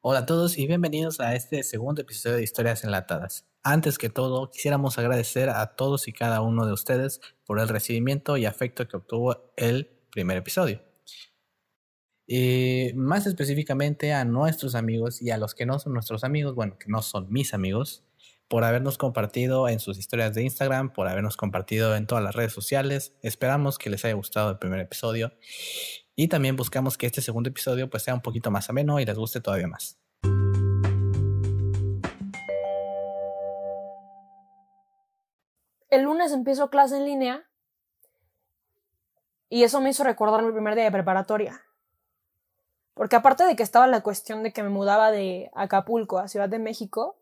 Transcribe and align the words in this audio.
Hola 0.00 0.20
a 0.20 0.26
todos 0.26 0.58
y 0.58 0.68
bienvenidos 0.68 1.18
a 1.18 1.34
este 1.34 1.64
segundo 1.64 2.02
episodio 2.02 2.36
de 2.36 2.44
Historias 2.44 2.84
Enlatadas. 2.84 3.48
Antes 3.64 3.98
que 3.98 4.08
todo, 4.08 4.48
quisiéramos 4.48 4.96
agradecer 4.96 5.48
a 5.48 5.74
todos 5.74 6.06
y 6.06 6.12
cada 6.12 6.40
uno 6.40 6.66
de 6.66 6.72
ustedes 6.72 7.20
por 7.44 7.58
el 7.58 7.66
recibimiento 7.66 8.36
y 8.36 8.46
afecto 8.46 8.86
que 8.86 8.96
obtuvo 8.96 9.52
el 9.56 9.90
primer 10.12 10.36
episodio. 10.36 10.80
Y 12.28 12.92
más 12.94 13.26
específicamente 13.26 14.12
a 14.12 14.24
nuestros 14.24 14.76
amigos 14.76 15.20
y 15.20 15.32
a 15.32 15.36
los 15.36 15.56
que 15.56 15.66
no 15.66 15.80
son 15.80 15.94
nuestros 15.94 16.22
amigos, 16.22 16.54
bueno, 16.54 16.78
que 16.78 16.88
no 16.88 17.02
son 17.02 17.28
mis 17.32 17.52
amigos, 17.52 18.04
por 18.46 18.62
habernos 18.62 18.98
compartido 18.98 19.68
en 19.68 19.80
sus 19.80 19.98
historias 19.98 20.32
de 20.32 20.44
Instagram, 20.44 20.92
por 20.92 21.08
habernos 21.08 21.36
compartido 21.36 21.96
en 21.96 22.06
todas 22.06 22.22
las 22.22 22.36
redes 22.36 22.52
sociales. 22.52 23.14
Esperamos 23.22 23.78
que 23.78 23.90
les 23.90 24.04
haya 24.04 24.14
gustado 24.14 24.48
el 24.50 24.58
primer 24.58 24.78
episodio 24.78 25.32
y 26.20 26.26
también 26.26 26.56
buscamos 26.56 26.98
que 26.98 27.06
este 27.06 27.22
segundo 27.22 27.48
episodio 27.48 27.88
pues 27.88 28.02
sea 28.02 28.12
un 28.12 28.20
poquito 28.20 28.50
más 28.50 28.68
ameno 28.68 28.98
y 28.98 29.04
les 29.04 29.16
guste 29.16 29.40
todavía 29.40 29.68
más. 29.68 30.00
El 35.88 36.02
lunes 36.02 36.32
empiezo 36.32 36.70
clase 36.70 36.96
en 36.96 37.04
línea 37.04 37.48
y 39.48 39.62
eso 39.62 39.80
me 39.80 39.90
hizo 39.90 40.02
recordar 40.02 40.42
mi 40.42 40.50
primer 40.50 40.74
día 40.74 40.82
de 40.82 40.90
preparatoria. 40.90 41.62
Porque 42.94 43.14
aparte 43.14 43.44
de 43.44 43.54
que 43.54 43.62
estaba 43.62 43.86
la 43.86 44.00
cuestión 44.00 44.42
de 44.42 44.52
que 44.52 44.64
me 44.64 44.70
mudaba 44.70 45.12
de 45.12 45.52
Acapulco 45.54 46.18
a 46.18 46.26
Ciudad 46.26 46.48
de 46.48 46.58
México, 46.58 47.16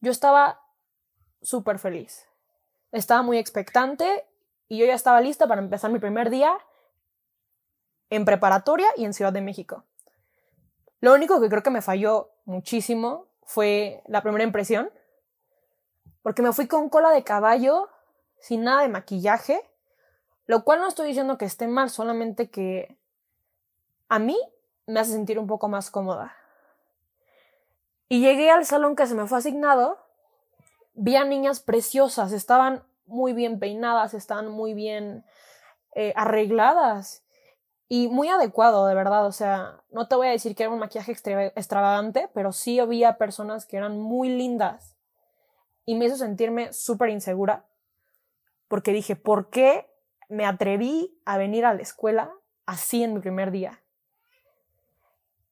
yo 0.00 0.12
estaba 0.12 0.60
súper 1.42 1.80
feliz. 1.80 2.28
Estaba 2.92 3.22
muy 3.22 3.38
expectante 3.38 4.24
y 4.68 4.78
yo 4.78 4.86
ya 4.86 4.94
estaba 4.94 5.20
lista 5.20 5.48
para 5.48 5.60
empezar 5.60 5.90
mi 5.90 5.98
primer 5.98 6.30
día 6.30 6.56
en 8.10 8.24
preparatoria 8.24 8.88
y 8.96 9.04
en 9.04 9.14
Ciudad 9.14 9.32
de 9.32 9.40
México. 9.40 9.84
Lo 11.00 11.14
único 11.14 11.40
que 11.40 11.48
creo 11.48 11.62
que 11.62 11.70
me 11.70 11.82
falló 11.82 12.30
muchísimo 12.44 13.26
fue 13.44 14.02
la 14.06 14.22
primera 14.22 14.44
impresión, 14.44 14.90
porque 16.22 16.42
me 16.42 16.52
fui 16.52 16.66
con 16.66 16.88
cola 16.88 17.10
de 17.10 17.22
caballo, 17.22 17.88
sin 18.40 18.64
nada 18.64 18.82
de 18.82 18.88
maquillaje, 18.88 19.60
lo 20.46 20.64
cual 20.64 20.80
no 20.80 20.88
estoy 20.88 21.08
diciendo 21.08 21.38
que 21.38 21.44
esté 21.44 21.66
mal, 21.68 21.90
solamente 21.90 22.50
que 22.50 22.96
a 24.08 24.18
mí 24.18 24.38
me 24.86 25.00
hace 25.00 25.12
sentir 25.12 25.38
un 25.38 25.46
poco 25.46 25.68
más 25.68 25.90
cómoda. 25.90 26.36
Y 28.08 28.20
llegué 28.20 28.50
al 28.50 28.64
salón 28.64 28.94
que 28.94 29.06
se 29.06 29.14
me 29.14 29.26
fue 29.26 29.38
asignado, 29.38 29.98
vi 30.94 31.16
a 31.16 31.24
niñas 31.24 31.60
preciosas, 31.60 32.32
estaban 32.32 32.84
muy 33.06 33.32
bien 33.32 33.58
peinadas, 33.58 34.14
estaban 34.14 34.48
muy 34.48 34.74
bien 34.74 35.24
eh, 35.94 36.12
arregladas 36.16 37.25
y 37.88 38.08
muy 38.08 38.28
adecuado, 38.28 38.86
de 38.86 38.94
verdad. 38.94 39.26
O 39.26 39.32
sea, 39.32 39.80
no 39.90 40.08
te 40.08 40.16
voy 40.16 40.28
a 40.28 40.32
decir 40.32 40.54
que 40.54 40.64
era 40.64 40.72
un 40.72 40.78
maquillaje 40.78 41.12
extravagante, 41.12 42.28
pero 42.34 42.52
sí 42.52 42.78
había 42.80 43.18
personas 43.18 43.66
que 43.66 43.76
eran 43.76 43.98
muy 43.98 44.28
lindas. 44.28 44.96
Y 45.84 45.94
me 45.94 46.06
hizo 46.06 46.16
sentirme 46.16 46.72
súper 46.72 47.10
insegura. 47.10 47.64
Porque 48.68 48.92
dije, 48.92 49.14
¿por 49.14 49.50
qué 49.50 49.86
me 50.28 50.44
atreví 50.44 51.16
a 51.24 51.38
venir 51.38 51.64
a 51.64 51.74
la 51.74 51.82
escuela 51.82 52.32
así 52.66 53.04
en 53.04 53.14
mi 53.14 53.20
primer 53.20 53.52
día? 53.52 53.80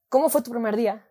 ¿Cómo 0.08 0.28
fue 0.28 0.42
tu 0.42 0.50
primer 0.50 0.76
día? 0.76 1.06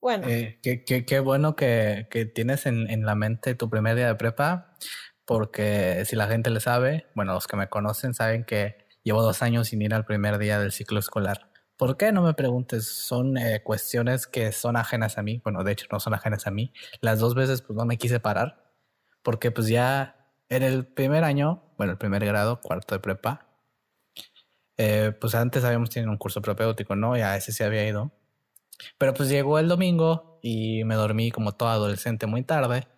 Bueno. 0.00 0.26
Eh, 0.28 0.58
qué, 0.62 0.84
qué, 0.84 1.20
bueno 1.20 1.54
que, 1.54 2.08
que 2.10 2.26
tienes 2.26 2.66
en, 2.66 2.90
en, 2.90 3.06
la 3.06 3.14
mente 3.14 3.54
tu 3.54 3.70
primer 3.70 3.96
día 3.96 4.08
de 4.08 4.14
prepa, 4.16 4.76
porque 5.24 6.04
si 6.04 6.14
la 6.14 6.26
gente 6.26 6.50
le 6.50 6.60
sabe, 6.60 7.06
bueno, 7.14 7.32
los 7.32 7.46
que 7.46 7.56
me 7.56 7.68
conocen 7.68 8.12
saben 8.12 8.44
que 8.44 8.83
Llevo 9.04 9.22
dos 9.22 9.42
años 9.42 9.68
sin 9.68 9.82
ir 9.82 9.94
al 9.94 10.06
primer 10.06 10.38
día 10.38 10.58
del 10.58 10.72
ciclo 10.72 10.98
escolar. 10.98 11.50
¿Por 11.76 11.96
qué? 11.96 12.10
No 12.10 12.22
me 12.22 12.34
preguntes. 12.34 12.86
Son 12.88 13.36
eh, 13.36 13.62
cuestiones 13.62 14.26
que 14.26 14.50
son 14.50 14.76
ajenas 14.76 15.18
a 15.18 15.22
mí. 15.22 15.40
Bueno, 15.44 15.62
de 15.62 15.72
hecho 15.72 15.86
no 15.92 16.00
son 16.00 16.14
ajenas 16.14 16.46
a 16.46 16.50
mí. 16.50 16.72
Las 17.00 17.18
dos 17.20 17.34
veces 17.34 17.62
pues 17.62 17.76
no 17.76 17.84
me 17.84 17.98
quise 17.98 18.18
parar. 18.18 18.72
Porque 19.22 19.50
pues 19.50 19.68
ya 19.68 20.30
en 20.48 20.62
el 20.62 20.86
primer 20.86 21.22
año, 21.24 21.62
bueno, 21.76 21.92
el 21.92 21.98
primer 21.98 22.24
grado, 22.24 22.60
cuarto 22.60 22.94
de 22.94 23.00
prepa, 23.00 23.46
eh, 24.76 25.12
pues 25.20 25.34
antes 25.34 25.64
habíamos 25.64 25.90
tenido 25.90 26.10
un 26.10 26.18
curso 26.18 26.42
propéutico, 26.42 26.96
¿no? 26.96 27.16
Y 27.16 27.20
a 27.20 27.36
ese 27.36 27.52
se 27.52 27.64
había 27.64 27.86
ido. 27.86 28.12
Pero 28.98 29.14
pues 29.14 29.28
llegó 29.28 29.58
el 29.58 29.68
domingo 29.68 30.38
y 30.42 30.84
me 30.84 30.94
dormí 30.94 31.30
como 31.30 31.52
todo 31.52 31.68
adolescente 31.68 32.26
muy 32.26 32.42
tarde. 32.42 32.88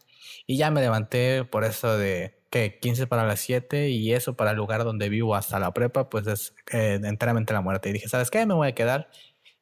Y 0.46 0.56
ya 0.56 0.70
me 0.70 0.80
levanté 0.80 1.44
por 1.44 1.64
eso 1.64 1.96
de 1.98 2.36
15 2.80 3.06
para 3.06 3.26
las 3.26 3.40
7 3.40 3.90
y 3.90 4.12
eso 4.12 4.34
para 4.36 4.52
el 4.52 4.56
lugar 4.56 4.84
donde 4.84 5.08
vivo 5.08 5.34
hasta 5.34 5.58
la 5.58 5.72
prepa, 5.72 6.08
pues 6.08 6.26
es 6.26 6.54
eh, 6.72 7.00
enteramente 7.02 7.52
la 7.52 7.60
muerte. 7.60 7.90
Y 7.90 7.92
dije, 7.92 8.08
¿sabes 8.08 8.30
qué? 8.30 8.46
Me 8.46 8.54
voy 8.54 8.68
a 8.68 8.74
quedar. 8.74 9.10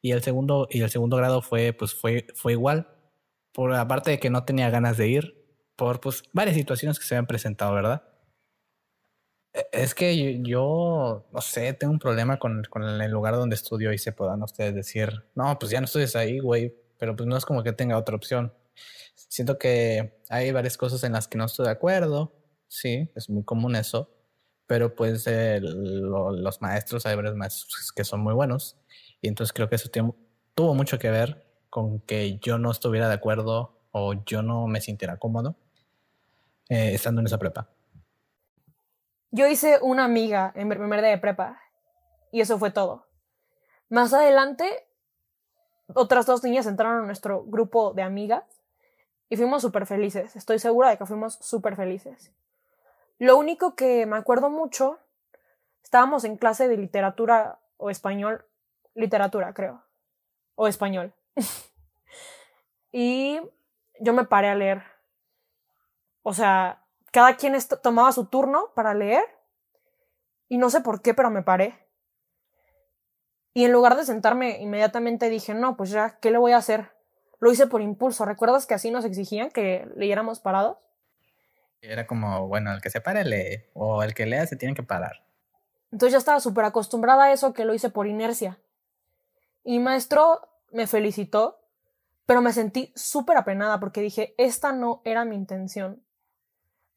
Y 0.01 0.11
el 0.11 0.23
segundo, 0.23 0.67
y 0.69 0.81
el 0.81 0.89
segundo 0.89 1.17
grado 1.17 1.41
fue, 1.41 1.73
pues 1.73 1.93
fue, 1.93 2.27
fue 2.35 2.53
igual. 2.53 2.87
Por 3.51 3.73
aparte 3.73 4.11
de 4.11 4.19
que 4.19 4.29
no 4.29 4.45
tenía 4.45 4.69
ganas 4.69 4.97
de 4.97 5.07
ir, 5.07 5.45
por 5.75 6.01
pues 6.01 6.23
varias 6.33 6.55
situaciones 6.55 6.99
que 6.99 7.05
se 7.05 7.15
habían 7.15 7.27
presentado, 7.27 7.73
¿verdad? 7.73 8.03
E, 9.53 9.65
es 9.71 9.95
que 9.95 10.41
yo, 10.43 11.25
no 11.31 11.41
sé, 11.41 11.73
tengo 11.73 11.93
un 11.93 11.99
problema 11.99 12.37
con, 12.39 12.63
con, 12.69 12.83
el 12.83 13.11
lugar 13.11 13.35
donde 13.35 13.55
estudio 13.55 13.93
y 13.93 13.97
se 13.97 14.11
puedan 14.11 14.43
ustedes 14.43 14.75
decir, 14.75 15.23
no, 15.35 15.57
pues 15.59 15.71
ya 15.71 15.79
no 15.81 15.85
estudias 15.85 16.15
ahí, 16.15 16.39
güey, 16.39 16.75
pero 16.97 17.15
pues 17.15 17.27
no 17.27 17.37
es 17.37 17.45
como 17.45 17.63
que 17.63 17.73
tenga 17.73 17.97
otra 17.97 18.15
opción. 18.15 18.53
Siento 19.15 19.57
que 19.57 20.21
hay 20.29 20.51
varias 20.51 20.77
cosas 20.77 21.03
en 21.03 21.13
las 21.13 21.27
que 21.27 21.37
no 21.37 21.45
estoy 21.45 21.65
de 21.65 21.71
acuerdo, 21.71 22.33
sí, 22.67 23.11
es 23.15 23.29
muy 23.29 23.43
común 23.43 23.75
eso, 23.75 24.09
pero 24.67 24.95
pues 24.95 25.25
los 25.27 26.61
maestros, 26.61 27.05
hay 27.05 27.15
varios 27.15 27.35
maestros 27.35 27.91
que 27.95 28.03
son 28.03 28.21
muy 28.21 28.33
buenos, 28.33 28.77
y 29.21 29.27
entonces 29.27 29.53
creo 29.53 29.69
que 29.69 29.75
eso 29.75 29.89
tuvo 30.53 30.73
mucho 30.73 30.99
que 30.99 31.09
ver 31.09 31.45
con 31.69 31.99
que 31.99 32.39
yo 32.39 32.57
no 32.57 32.71
estuviera 32.71 33.07
de 33.07 33.15
acuerdo 33.15 33.81
o 33.91 34.13
yo 34.25 34.41
no 34.41 34.67
me 34.67 34.81
sintiera 34.81 35.17
cómodo 35.17 35.55
eh, 36.69 36.93
estando 36.93 37.21
en 37.21 37.27
esa 37.27 37.37
prepa. 37.37 37.69
Yo 39.31 39.47
hice 39.47 39.79
una 39.81 40.05
amiga 40.05 40.53
en 40.55 40.69
mi 40.69 40.75
primer 40.75 41.01
día 41.01 41.09
de 41.09 41.17
prepa 41.17 41.59
y 42.31 42.41
eso 42.41 42.57
fue 42.57 42.71
todo. 42.71 43.07
Más 43.89 44.13
adelante, 44.13 44.87
otras 45.93 46.25
dos 46.25 46.43
niñas 46.43 46.65
entraron 46.65 47.03
a 47.03 47.05
nuestro 47.05 47.43
grupo 47.43 47.93
de 47.93 48.01
amigas 48.01 48.43
fuimos 49.35 49.61
súper 49.61 49.85
felices. 49.85 50.35
Estoy 50.35 50.59
segura 50.59 50.89
de 50.89 50.97
que 50.97 51.05
fuimos 51.05 51.35
súper 51.35 51.75
felices. 51.75 52.31
Lo 53.17 53.37
único 53.37 53.75
que 53.75 54.05
me 54.05 54.17
acuerdo 54.17 54.49
mucho, 54.49 54.99
estábamos 55.83 56.23
en 56.23 56.37
clase 56.37 56.67
de 56.67 56.77
literatura 56.77 57.59
o 57.77 57.89
español, 57.89 58.45
literatura 58.93 59.53
creo, 59.53 59.83
o 60.55 60.67
español. 60.67 61.13
y 62.91 63.39
yo 63.99 64.13
me 64.13 64.25
paré 64.25 64.49
a 64.49 64.55
leer. 64.55 64.83
O 66.23 66.33
sea, 66.33 66.83
cada 67.11 67.37
quien 67.37 67.55
tomaba 67.81 68.11
su 68.11 68.25
turno 68.25 68.71
para 68.75 68.93
leer 68.93 69.23
y 70.49 70.57
no 70.57 70.69
sé 70.69 70.81
por 70.81 71.01
qué, 71.01 71.13
pero 71.13 71.29
me 71.29 71.41
paré. 71.41 71.79
Y 73.53 73.63
en 73.63 73.71
lugar 73.71 73.95
de 73.95 74.03
sentarme 74.03 74.59
inmediatamente 74.59 75.29
dije, 75.29 75.53
no, 75.53 75.77
pues 75.77 75.89
ya, 75.89 76.19
¿qué 76.19 76.29
le 76.29 76.37
voy 76.37 76.51
a 76.51 76.57
hacer? 76.57 76.94
Lo 77.39 77.51
hice 77.51 77.67
por 77.67 77.81
impulso. 77.81 78.25
¿Recuerdas 78.25 78.65
que 78.65 78.73
así 78.73 78.91
nos 78.91 79.05
exigían 79.05 79.49
que 79.49 79.87
leyéramos 79.95 80.39
parados? 80.39 80.77
Era 81.81 82.07
como, 82.07 82.47
bueno, 82.47 82.73
el 82.73 82.81
que 82.81 82.89
se 82.89 83.01
pare 83.01 83.23
lee, 83.23 83.65
o 83.73 84.01
el 84.03 84.13
que 84.13 84.25
lea 84.25 84.45
se 84.47 84.55
tiene 84.55 84.73
que 84.73 84.83
parar. 84.83 85.23
Entonces 85.91 86.13
ya 86.13 86.17
estaba 86.17 86.39
súper 86.39 86.65
acostumbrada 86.65 87.25
a 87.25 87.31
eso 87.31 87.53
que 87.53 87.65
lo 87.65 87.73
hice 87.73 87.89
por 87.89 88.07
inercia. 88.07 88.59
Y 89.63 89.79
maestro 89.79 90.41
me 90.71 90.87
felicitó, 90.87 91.61
pero 92.25 92.41
me 92.41 92.53
sentí 92.53 92.91
súper 92.95 93.37
apenada 93.37 93.79
porque 93.79 94.01
dije, 94.01 94.35
esta 94.37 94.71
no 94.71 95.01
era 95.05 95.25
mi 95.25 95.35
intención. 95.35 96.03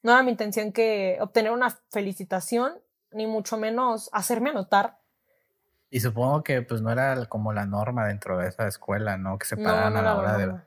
No 0.03 0.13
era 0.13 0.23
mi 0.23 0.31
intención 0.31 0.73
que 0.73 1.19
obtener 1.21 1.53
una 1.53 1.71
felicitación, 1.91 2.81
ni 3.11 3.27
mucho 3.27 3.57
menos 3.57 4.11
hacerme 4.13 4.51
anotar. 4.51 4.99
Y 5.91 6.01
supongo 6.01 6.43
que 6.43 6.63
pues 6.63 6.83
no 6.83 6.91
era 6.91 7.27
como 7.27 7.53
la 7.53 7.65
norma 7.65 8.07
dentro 8.07 8.37
de 8.39 8.49
esa 8.49 8.67
escuela, 8.67 9.17
¿no? 9.17 9.39
Que 9.39 9.47
se 9.47 9.57
pararan 9.57 9.97
a 9.97 10.03
la 10.03 10.17
hora 10.17 10.37
de... 10.37 10.61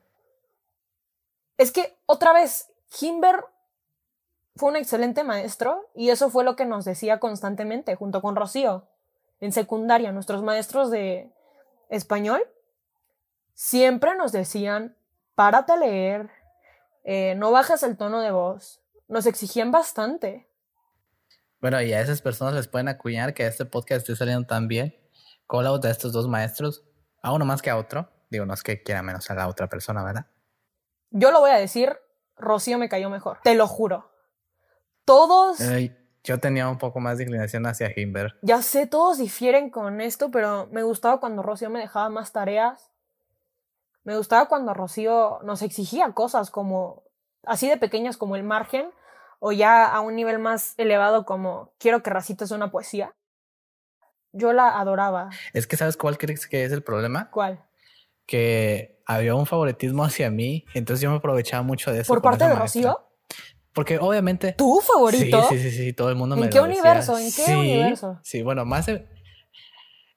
Es 1.58 1.70
que, 1.70 1.96
otra 2.06 2.32
vez, 2.32 2.72
Himber 3.00 3.44
fue 4.56 4.70
un 4.70 4.76
excelente 4.76 5.22
maestro 5.22 5.88
y 5.94 6.10
eso 6.10 6.28
fue 6.28 6.42
lo 6.44 6.56
que 6.56 6.64
nos 6.64 6.84
decía 6.84 7.20
constantemente 7.20 7.94
junto 7.94 8.20
con 8.20 8.34
Rocío. 8.34 8.88
En 9.40 9.52
secundaria, 9.52 10.12
nuestros 10.12 10.42
maestros 10.42 10.90
de 10.90 11.30
español 11.88 12.42
siempre 13.54 14.16
nos 14.16 14.32
decían, 14.32 14.96
párate 15.36 15.72
a 15.72 15.76
leer, 15.76 16.30
eh, 17.04 17.34
no 17.36 17.52
bajas 17.52 17.82
el 17.84 17.96
tono 17.96 18.20
de 18.20 18.32
voz. 18.32 18.80
Nos 19.06 19.26
exigían 19.26 19.70
bastante. 19.70 20.48
Bueno, 21.60 21.80
y 21.80 21.92
a 21.92 22.00
esas 22.00 22.22
personas 22.22 22.54
les 22.54 22.66
pueden 22.66 22.88
acuñar 22.88 23.34
que 23.34 23.46
este 23.46 23.64
podcast 23.64 24.00
esté 24.00 24.16
saliendo 24.16 24.46
tan 24.46 24.66
bien 24.66 25.01
la 25.60 25.76
de 25.76 25.90
estos 25.90 26.12
dos 26.12 26.28
maestros, 26.28 26.84
a 27.22 27.32
uno 27.32 27.44
más 27.44 27.60
que 27.60 27.68
a 27.68 27.76
otro. 27.76 28.08
Digo, 28.30 28.46
no 28.46 28.54
es 28.54 28.62
que 28.62 28.82
quiera 28.82 29.02
menos 29.02 29.30
a 29.30 29.34
la 29.34 29.48
otra 29.48 29.68
persona, 29.68 30.02
¿verdad? 30.02 30.26
Yo 31.10 31.30
lo 31.30 31.40
voy 31.40 31.50
a 31.50 31.56
decir, 31.56 31.98
Rocío 32.36 32.78
me 32.78 32.88
cayó 32.88 33.10
mejor, 33.10 33.40
te 33.42 33.54
lo 33.54 33.66
juro. 33.66 34.10
Todos. 35.04 35.58
yo 36.24 36.38
tenía 36.38 36.68
un 36.68 36.78
poco 36.78 37.00
más 37.00 37.18
de 37.18 37.24
inclinación 37.24 37.66
hacia 37.66 37.92
Himber. 37.94 38.38
Ya 38.40 38.62
sé, 38.62 38.86
todos 38.86 39.18
difieren 39.18 39.68
con 39.68 40.00
esto, 40.00 40.30
pero 40.30 40.68
me 40.70 40.82
gustaba 40.82 41.20
cuando 41.20 41.42
Rocío 41.42 41.68
me 41.68 41.80
dejaba 41.80 42.08
más 42.08 42.32
tareas. 42.32 42.90
Me 44.04 44.16
gustaba 44.16 44.46
cuando 44.46 44.72
Rocío 44.72 45.40
nos 45.42 45.60
exigía 45.62 46.12
cosas 46.12 46.50
como 46.50 47.04
así 47.44 47.68
de 47.68 47.76
pequeñas 47.76 48.16
como 48.16 48.36
el 48.36 48.42
margen 48.42 48.90
o 49.38 49.52
ya 49.52 49.86
a 49.86 50.00
un 50.00 50.14
nivel 50.14 50.38
más 50.38 50.74
elevado 50.78 51.24
como 51.24 51.72
quiero 51.78 52.02
que 52.02 52.10
recites 52.10 52.50
una 52.52 52.70
poesía. 52.70 53.14
Yo 54.32 54.52
la 54.52 54.80
adoraba. 54.80 55.30
Es 55.52 55.66
que 55.66 55.76
sabes 55.76 55.96
cuál 55.96 56.18
crees 56.18 56.46
que 56.46 56.64
es 56.64 56.72
el 56.72 56.82
problema? 56.82 57.30
¿Cuál? 57.30 57.62
Que 58.26 59.02
había 59.06 59.34
un 59.34 59.46
favoritismo 59.46 60.04
hacia 60.04 60.30
mí, 60.30 60.64
entonces 60.74 61.02
yo 61.02 61.10
me 61.10 61.16
aprovechaba 61.16 61.62
mucho 61.62 61.92
de 61.92 62.00
eso. 62.00 62.12
¿Por 62.12 62.22
parte 62.22 62.46
de 62.46 62.54
Rocío? 62.54 62.98
Porque 63.72 63.98
obviamente. 63.98 64.52
¿Tu 64.52 64.80
favorito? 64.80 65.42
Sí, 65.48 65.58
sí, 65.58 65.70
sí, 65.70 65.76
sí 65.76 65.92
todo 65.92 66.10
el 66.10 66.16
mundo 66.16 66.36
me 66.36 66.44
¿En 66.44 66.50
qué 66.50 66.60
universo? 66.60 67.18
¿En 67.18 67.32
qué 67.32 67.56
universo? 67.56 68.20
Sí, 68.22 68.42
bueno, 68.42 68.64
más. 68.64 68.88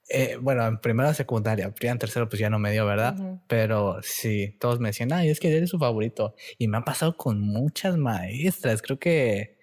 Eh, 0.08 0.38
bueno, 0.40 0.68
en 0.68 0.78
primero 0.80 1.14
secundaria, 1.14 1.74
en 1.80 1.98
tercero, 1.98 2.30
pues 2.30 2.40
ya 2.40 2.50
no 2.50 2.60
me 2.60 2.72
dio, 2.72 2.86
¿verdad? 2.86 3.16
Pero 3.48 3.98
sí, 4.04 4.56
todos 4.60 4.80
me 4.80 4.90
decían, 4.90 5.12
ay, 5.14 5.30
es 5.30 5.40
que 5.40 5.56
eres 5.56 5.70
su 5.70 5.80
favorito. 5.80 6.36
Y 6.58 6.68
me 6.68 6.78
ha 6.78 6.82
pasado 6.82 7.18
con 7.18 7.40
muchas 7.40 7.98
maestras. 7.98 8.82
Creo 8.82 9.00
que 9.00 9.58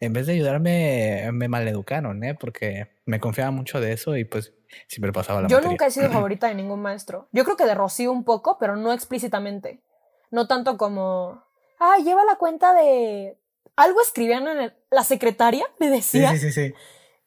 en 0.00 0.12
vez 0.12 0.26
de 0.26 0.34
ayudarme, 0.34 1.28
me 1.32 1.48
maleducaron, 1.48 2.22
¿eh? 2.22 2.34
Porque 2.34 2.88
me 3.08 3.20
confiaba 3.20 3.50
mucho 3.50 3.80
de 3.80 3.92
eso 3.92 4.16
y 4.16 4.24
pues 4.24 4.54
siempre 4.86 5.12
pasaba 5.12 5.42
la 5.42 5.48
Yo 5.48 5.60
nunca 5.60 5.86
he 5.86 5.90
sido 5.90 6.08
favorita 6.12 6.48
de 6.48 6.54
ningún 6.54 6.80
maestro. 6.80 7.28
Yo 7.32 7.44
creo 7.44 7.56
que 7.56 7.64
de 7.64 7.74
Rocío 7.74 8.12
un 8.12 8.24
poco, 8.24 8.58
pero 8.58 8.76
no 8.76 8.92
explícitamente. 8.92 9.82
No 10.30 10.46
tanto 10.46 10.76
como, 10.76 11.42
ay, 11.78 12.04
lleva 12.04 12.24
la 12.24 12.36
cuenta 12.36 12.74
de. 12.74 13.38
Algo 13.76 14.00
escribían 14.00 14.46
en 14.48 14.74
la 14.90 15.04
secretaria, 15.04 15.64
me 15.78 15.88
decía. 15.88 16.32
Sí, 16.32 16.38
sí, 16.38 16.52
sí. 16.52 16.68
sí 16.68 16.74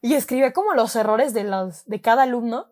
y 0.02 0.16
escribía 0.16 0.52
como 0.52 0.74
los 0.74 0.96
errores 0.96 1.34
de, 1.34 1.44
los, 1.44 1.86
de 1.86 2.02
cada 2.02 2.24
alumno. 2.24 2.68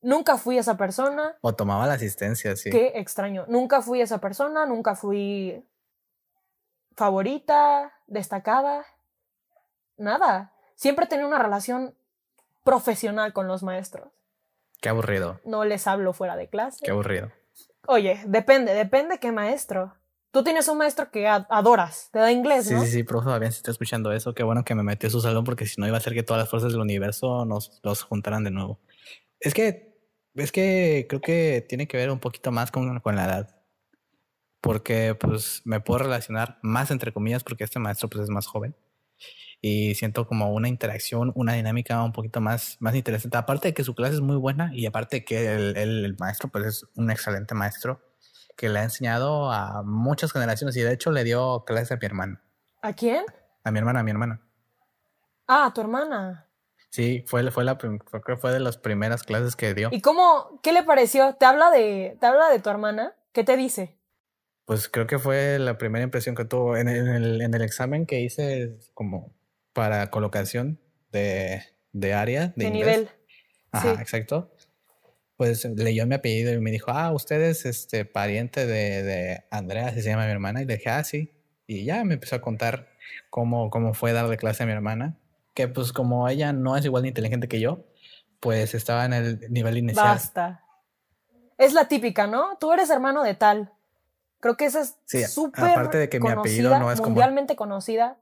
Nunca 0.00 0.36
fui 0.36 0.58
esa 0.58 0.76
persona. 0.76 1.36
O 1.40 1.54
tomaba 1.54 1.86
la 1.86 1.94
asistencia, 1.94 2.56
sí. 2.56 2.70
Qué 2.70 2.92
extraño. 2.96 3.44
Nunca 3.46 3.82
fui 3.82 4.00
esa 4.00 4.18
persona, 4.18 4.66
nunca 4.66 4.96
fui 4.96 5.64
favorita, 6.96 7.92
destacada. 8.08 8.84
Nada. 9.96 10.52
Siempre 10.74 11.06
tenía 11.06 11.26
una 11.26 11.38
relación 11.38 11.94
profesional 12.64 13.32
con 13.32 13.48
los 13.48 13.62
maestros. 13.62 14.08
Qué 14.80 14.88
aburrido. 14.88 15.40
No 15.44 15.64
les 15.64 15.86
hablo 15.86 16.12
fuera 16.12 16.36
de 16.36 16.48
clase. 16.48 16.80
Qué 16.84 16.90
aburrido. 16.90 17.30
Oye, 17.86 18.20
depende, 18.26 18.74
depende 18.74 19.18
qué 19.18 19.32
maestro. 19.32 19.94
Tú 20.32 20.42
tienes 20.42 20.66
un 20.68 20.78
maestro 20.78 21.10
que 21.10 21.28
adoras, 21.28 22.08
te 22.10 22.18
da 22.18 22.32
inglés, 22.32 22.70
¿no? 22.70 22.80
Sí, 22.80 22.86
sí, 22.86 22.92
sí, 22.92 23.02
profe 23.02 23.26
Fabián, 23.26 23.52
si 23.52 23.58
está 23.58 23.70
escuchando 23.70 24.12
eso, 24.12 24.34
qué 24.34 24.42
bueno 24.42 24.64
que 24.64 24.74
me 24.74 24.82
metió 24.82 25.08
a 25.08 25.12
su 25.12 25.20
salón 25.20 25.44
porque 25.44 25.66
si 25.66 25.78
no 25.78 25.86
iba 25.86 25.98
a 25.98 26.00
ser 26.00 26.14
que 26.14 26.22
todas 26.22 26.42
las 26.42 26.48
fuerzas 26.48 26.72
del 26.72 26.80
universo 26.80 27.44
nos 27.44 27.80
los 27.82 28.02
juntaran 28.02 28.42
de 28.42 28.50
nuevo. 28.50 28.80
Es 29.40 29.52
que, 29.52 29.94
es 30.34 30.50
que 30.50 31.06
creo 31.06 31.20
que 31.20 31.66
tiene 31.68 31.86
que 31.86 31.98
ver 31.98 32.10
un 32.10 32.18
poquito 32.18 32.50
más 32.50 32.70
con, 32.70 32.98
con 33.00 33.14
la 33.14 33.26
edad. 33.26 33.62
Porque 34.62 35.14
pues 35.14 35.60
me 35.64 35.80
puedo 35.80 35.98
relacionar 35.98 36.58
más 36.62 36.90
entre 36.90 37.12
comillas 37.12 37.44
porque 37.44 37.64
este 37.64 37.78
maestro 37.78 38.08
pues 38.08 38.24
es 38.24 38.30
más 38.30 38.46
joven. 38.46 38.74
Y 39.60 39.94
siento 39.94 40.26
como 40.26 40.52
una 40.52 40.68
interacción, 40.68 41.32
una 41.36 41.52
dinámica 41.52 42.02
un 42.02 42.12
poquito 42.12 42.40
más, 42.40 42.76
más 42.80 42.94
interesante. 42.94 43.36
Aparte 43.36 43.68
de 43.68 43.74
que 43.74 43.84
su 43.84 43.94
clase 43.94 44.14
es 44.14 44.20
muy 44.20 44.36
buena 44.36 44.70
y 44.74 44.86
aparte 44.86 45.24
que 45.24 45.54
el, 45.54 45.76
el, 45.76 46.04
el 46.04 46.16
maestro 46.18 46.48
pues 46.48 46.66
es 46.66 46.86
un 46.96 47.10
excelente 47.10 47.54
maestro 47.54 48.00
que 48.56 48.68
le 48.68 48.80
ha 48.80 48.82
enseñado 48.82 49.50
a 49.50 49.82
muchas 49.82 50.32
generaciones 50.32 50.76
y 50.76 50.82
de 50.82 50.92
hecho 50.92 51.10
le 51.10 51.24
dio 51.24 51.64
clases 51.64 51.92
a 51.92 51.96
mi 51.96 52.06
hermana. 52.06 52.42
¿A 52.80 52.92
quién? 52.92 53.24
A 53.64 53.70
mi 53.70 53.78
hermana, 53.78 54.00
a 54.00 54.02
mi 54.02 54.10
hermana. 54.10 54.40
Ah, 55.46 55.66
a 55.66 55.74
tu 55.74 55.80
hermana. 55.80 56.48
Sí, 56.90 57.24
fue, 57.26 57.50
fue 57.50 57.64
la 57.64 57.78
creo 57.78 57.98
que 58.26 58.36
fue 58.36 58.52
de 58.52 58.60
las 58.60 58.76
primeras 58.76 59.22
clases 59.22 59.56
que 59.56 59.72
dio. 59.74 59.88
¿Y 59.92 60.00
cómo, 60.00 60.60
qué 60.62 60.72
le 60.72 60.82
pareció? 60.82 61.34
¿Te 61.36 61.46
habla 61.46 61.70
de, 61.70 62.18
te 62.20 62.26
habla 62.26 62.50
de 62.50 62.58
tu 62.58 62.68
hermana? 62.68 63.14
¿Qué 63.32 63.44
te 63.44 63.56
dice? 63.56 63.98
Pues 64.64 64.88
creo 64.88 65.06
que 65.06 65.18
fue 65.18 65.58
la 65.58 65.78
primera 65.78 66.04
impresión 66.04 66.34
que 66.34 66.44
tuvo 66.44 66.76
en 66.76 66.88
el, 66.88 67.40
en 67.40 67.54
el 67.54 67.62
examen 67.62 68.06
que 68.06 68.20
hice 68.20 68.78
como 68.94 69.32
para 69.72 70.10
colocación 70.10 70.78
de, 71.10 71.62
de 71.92 72.14
área, 72.14 72.52
de, 72.56 72.70
nivel. 72.70 73.08
Ajá, 73.72 74.00
exacto 74.00 74.52
pues 75.42 75.64
leyó 75.64 76.06
mi 76.06 76.14
apellido 76.14 76.52
y 76.52 76.60
me 76.60 76.70
dijo, 76.70 76.92
ah, 76.92 77.10
usted 77.12 77.40
es 77.42 77.66
este 77.66 78.04
pariente 78.04 78.64
de, 78.64 79.02
de 79.02 79.44
Andrea, 79.50 79.88
así 79.88 80.00
se 80.00 80.10
llama 80.10 80.26
mi 80.26 80.30
hermana. 80.30 80.62
Y 80.62 80.66
le 80.66 80.76
dije, 80.76 80.88
ah, 80.88 81.02
sí. 81.02 81.32
Y 81.66 81.84
ya 81.84 82.04
me 82.04 82.14
empezó 82.14 82.36
a 82.36 82.40
contar 82.40 82.86
cómo, 83.28 83.68
cómo 83.68 83.92
fue 83.92 84.12
darle 84.12 84.36
clase 84.36 84.62
a 84.62 84.66
mi 84.66 84.72
hermana. 84.72 85.18
Que 85.52 85.66
pues 85.66 85.92
como 85.92 86.28
ella 86.28 86.52
no 86.52 86.76
es 86.76 86.84
igual 86.84 87.02
de 87.02 87.08
inteligente 87.08 87.48
que 87.48 87.58
yo, 87.58 87.84
pues 88.38 88.72
estaba 88.74 89.04
en 89.04 89.14
el 89.14 89.52
nivel 89.52 89.78
inicial. 89.78 90.06
Basta. 90.06 90.64
Es 91.58 91.72
la 91.72 91.88
típica, 91.88 92.28
¿no? 92.28 92.56
Tú 92.60 92.72
eres 92.72 92.88
hermano 92.90 93.24
de 93.24 93.34
tal. 93.34 93.72
Creo 94.42 94.56
que 94.56 94.64
esa 94.64 94.80
es 94.80 95.32
súper 95.32 95.62
aparte 95.62 95.98
de 95.98 96.08
que 96.08 96.18
mi 96.18 96.28
apellido 96.28 96.76
no 96.76 96.90
es 96.90 97.00
mundialmente 97.00 97.54
conocida. 97.54 98.18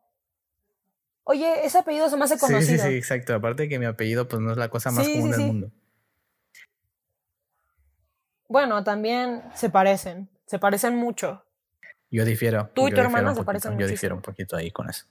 Oye, 1.24 1.64
ese 1.64 1.78
apellido 1.78 2.10
se 2.10 2.18
me 2.18 2.24
hace 2.24 2.38
conocido. 2.38 2.60
Sí, 2.60 2.78
sí, 2.78 2.88
sí, 2.90 2.94
exacto. 2.94 3.34
Aparte 3.34 3.62
de 3.62 3.68
que 3.70 3.78
mi 3.78 3.86
apellido 3.86 4.28
pues 4.28 4.42
no 4.42 4.50
es 4.50 4.58
la 4.58 4.68
cosa 4.68 4.90
más 4.90 5.08
común 5.08 5.30
del 5.30 5.40
mundo. 5.40 5.70
Bueno, 8.48 8.84
también 8.84 9.42
se 9.54 9.70
parecen, 9.70 10.28
se 10.44 10.58
parecen 10.58 10.94
mucho. 10.94 11.42
Yo 12.10 12.26
difiero. 12.26 12.68
Tú 12.74 12.88
y 12.88 12.92
tu 12.92 13.00
hermana 13.00 13.34
se 13.34 13.42
parecen 13.42 13.72
mucho. 13.72 13.86
Yo 13.86 13.88
difiero 13.88 14.14
un 14.14 14.20
poquito 14.20 14.56
ahí 14.56 14.70
con 14.70 14.90
eso. 14.90 15.06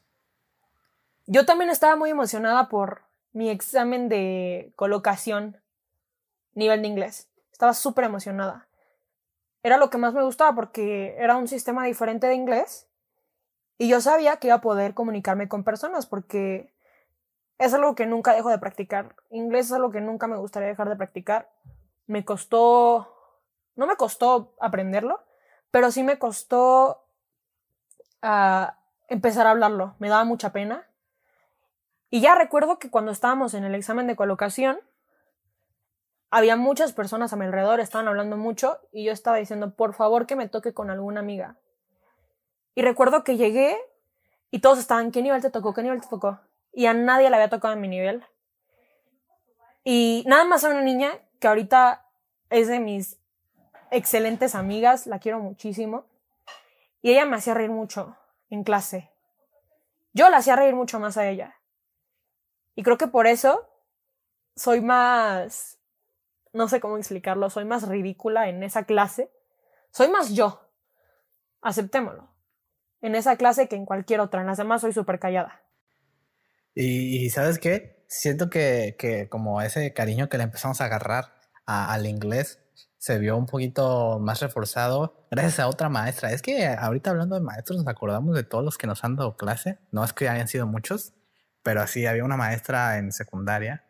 Yo 1.25 1.43
también 1.43 1.71
estaba 1.71 1.95
muy 1.95 2.11
emocionada 2.11 2.69
por 2.69 3.01
mi 3.33 3.49
examen 3.49 4.09
de 4.09 4.73
colocación 4.75 5.57
nivel 6.53 6.83
de 6.83 6.87
inglés. 6.87 7.29
Estaba 7.51 7.73
súper 7.73 8.03
emocionada. 8.03 8.68
Era 9.63 9.77
lo 9.77 9.89
que 9.89 9.97
más 9.97 10.13
me 10.13 10.23
gustaba 10.23 10.55
porque 10.55 11.15
era 11.17 11.37
un 11.37 11.47
sistema 11.47 11.85
diferente 11.85 12.27
de 12.27 12.35
inglés 12.35 12.87
y 13.77 13.89
yo 13.89 14.01
sabía 14.01 14.37
que 14.37 14.47
iba 14.47 14.57
a 14.57 14.61
poder 14.61 14.93
comunicarme 14.93 15.47
con 15.47 15.63
personas 15.63 16.05
porque 16.05 16.73
es 17.57 17.73
algo 17.73 17.95
que 17.95 18.05
nunca 18.05 18.33
dejo 18.33 18.49
de 18.49 18.59
practicar. 18.59 19.15
Inglés 19.29 19.67
es 19.67 19.73
algo 19.73 19.91
que 19.91 20.01
nunca 20.01 20.27
me 20.27 20.37
gustaría 20.37 20.69
dejar 20.69 20.89
de 20.89 20.95
practicar. 20.95 21.49
Me 22.07 22.25
costó 22.25 23.15
no 23.79 23.87
me 23.87 23.95
costó 23.95 24.53
aprenderlo, 24.59 25.23
pero 25.71 25.89
sí 25.89 26.03
me 26.03 26.19
costó 26.19 27.05
ah, 28.21 28.75
empezar 29.07 29.47
a 29.47 29.51
hablarlo. 29.51 29.95
Me 29.99 30.09
daba 30.09 30.25
mucha 30.25 30.51
pena. 30.51 30.85
Y 32.09 32.19
ya 32.19 32.35
recuerdo 32.35 32.77
que 32.77 32.89
cuando 32.89 33.11
estábamos 33.11 33.53
en 33.53 33.63
el 33.63 33.75
examen 33.75 34.05
de 34.05 34.17
colocación, 34.17 34.81
había 36.31 36.55
muchas 36.55 36.93
personas 36.93 37.33
a 37.33 37.35
mi 37.35 37.45
alrededor, 37.45 37.79
estaban 37.79 38.07
hablando 38.07 38.37
mucho 38.37 38.79
y 38.91 39.05
yo 39.05 39.11
estaba 39.11 39.37
diciendo, 39.37 39.75
por 39.75 39.93
favor 39.93 40.27
que 40.27 40.35
me 40.35 40.47
toque 40.47 40.73
con 40.73 40.89
alguna 40.89 41.19
amiga. 41.19 41.57
Y 42.75 42.81
recuerdo 42.81 43.23
que 43.23 43.37
llegué 43.37 43.77
y 44.51 44.59
todos 44.59 44.79
estaban, 44.79 45.11
¿qué 45.11 45.21
nivel 45.21 45.41
te 45.41 45.49
tocó? 45.49 45.73
¿Qué 45.73 45.81
nivel 45.81 46.01
te 46.01 46.07
tocó? 46.07 46.39
Y 46.71 46.85
a 46.85 46.93
nadie 46.93 47.29
le 47.29 47.35
había 47.35 47.49
tocado 47.49 47.73
en 47.73 47.81
mi 47.81 47.87
nivel. 47.87 48.23
Y 49.83 50.23
nada 50.27 50.43
más 50.45 50.63
a 50.63 50.69
una 50.69 50.81
niña 50.81 51.19
que 51.39 51.47
ahorita 51.47 52.05
es 52.49 52.67
de 52.67 52.79
mis 52.79 53.19
excelentes 53.91 54.55
amigas, 54.55 55.07
la 55.07 55.19
quiero 55.19 55.39
muchísimo. 55.39 56.05
Y 57.01 57.11
ella 57.11 57.25
me 57.25 57.37
hacía 57.37 57.53
reír 57.53 57.71
mucho 57.71 58.17
en 58.49 58.63
clase. 58.63 59.09
Yo 60.13 60.29
la 60.29 60.37
hacía 60.37 60.55
reír 60.55 60.75
mucho 60.75 60.99
más 60.99 61.17
a 61.17 61.27
ella. 61.27 61.55
Y 62.75 62.83
creo 62.83 62.97
que 62.97 63.07
por 63.07 63.25
eso 63.25 63.67
soy 64.55 64.81
más, 64.81 65.78
no 66.53 66.67
sé 66.67 66.79
cómo 66.79 66.97
explicarlo, 66.97 67.49
soy 67.49 67.65
más 67.65 67.87
ridícula 67.87 68.49
en 68.49 68.63
esa 68.63 68.83
clase. 68.83 69.31
Soy 69.91 70.09
más 70.09 70.33
yo. 70.33 70.69
Aceptémoslo. 71.61 72.29
En 73.01 73.15
esa 73.15 73.37
clase 73.37 73.67
que 73.67 73.75
en 73.75 73.85
cualquier 73.85 74.19
otra. 74.19 74.41
En 74.41 74.47
las 74.47 74.57
demás 74.57 74.81
soy 74.81 74.93
súper 74.93 75.19
callada. 75.19 75.61
Y, 76.75 77.29
¿sabes 77.29 77.59
qué? 77.59 78.05
Siento 78.07 78.49
que, 78.49 78.95
que, 78.97 79.27
como 79.27 79.61
ese 79.61 79.93
cariño 79.93 80.29
que 80.29 80.37
le 80.37 80.43
empezamos 80.43 80.81
a 80.81 80.85
agarrar 80.85 81.33
al 81.65 82.05
inglés 82.07 82.59
se 82.97 83.17
vio 83.17 83.37
un 83.37 83.45
poquito 83.45 84.19
más 84.19 84.41
reforzado 84.41 85.27
gracias 85.31 85.59
a 85.59 85.67
otra 85.67 85.89
maestra. 85.89 86.31
Es 86.31 86.41
que 86.41 86.67
ahorita 86.67 87.11
hablando 87.11 87.35
de 87.35 87.41
maestros 87.41 87.79
nos 87.79 87.87
acordamos 87.87 88.35
de 88.35 88.43
todos 88.43 88.63
los 88.63 88.77
que 88.77 88.87
nos 88.87 89.03
han 89.03 89.15
dado 89.15 89.37
clase. 89.37 89.79
No 89.91 90.03
es 90.03 90.13
que 90.13 90.27
hayan 90.27 90.47
sido 90.47 90.67
muchos, 90.67 91.13
pero 91.63 91.81
así 91.81 92.05
había 92.05 92.25
una 92.25 92.37
maestra 92.37 92.97
en 92.97 93.11
secundaria 93.11 93.88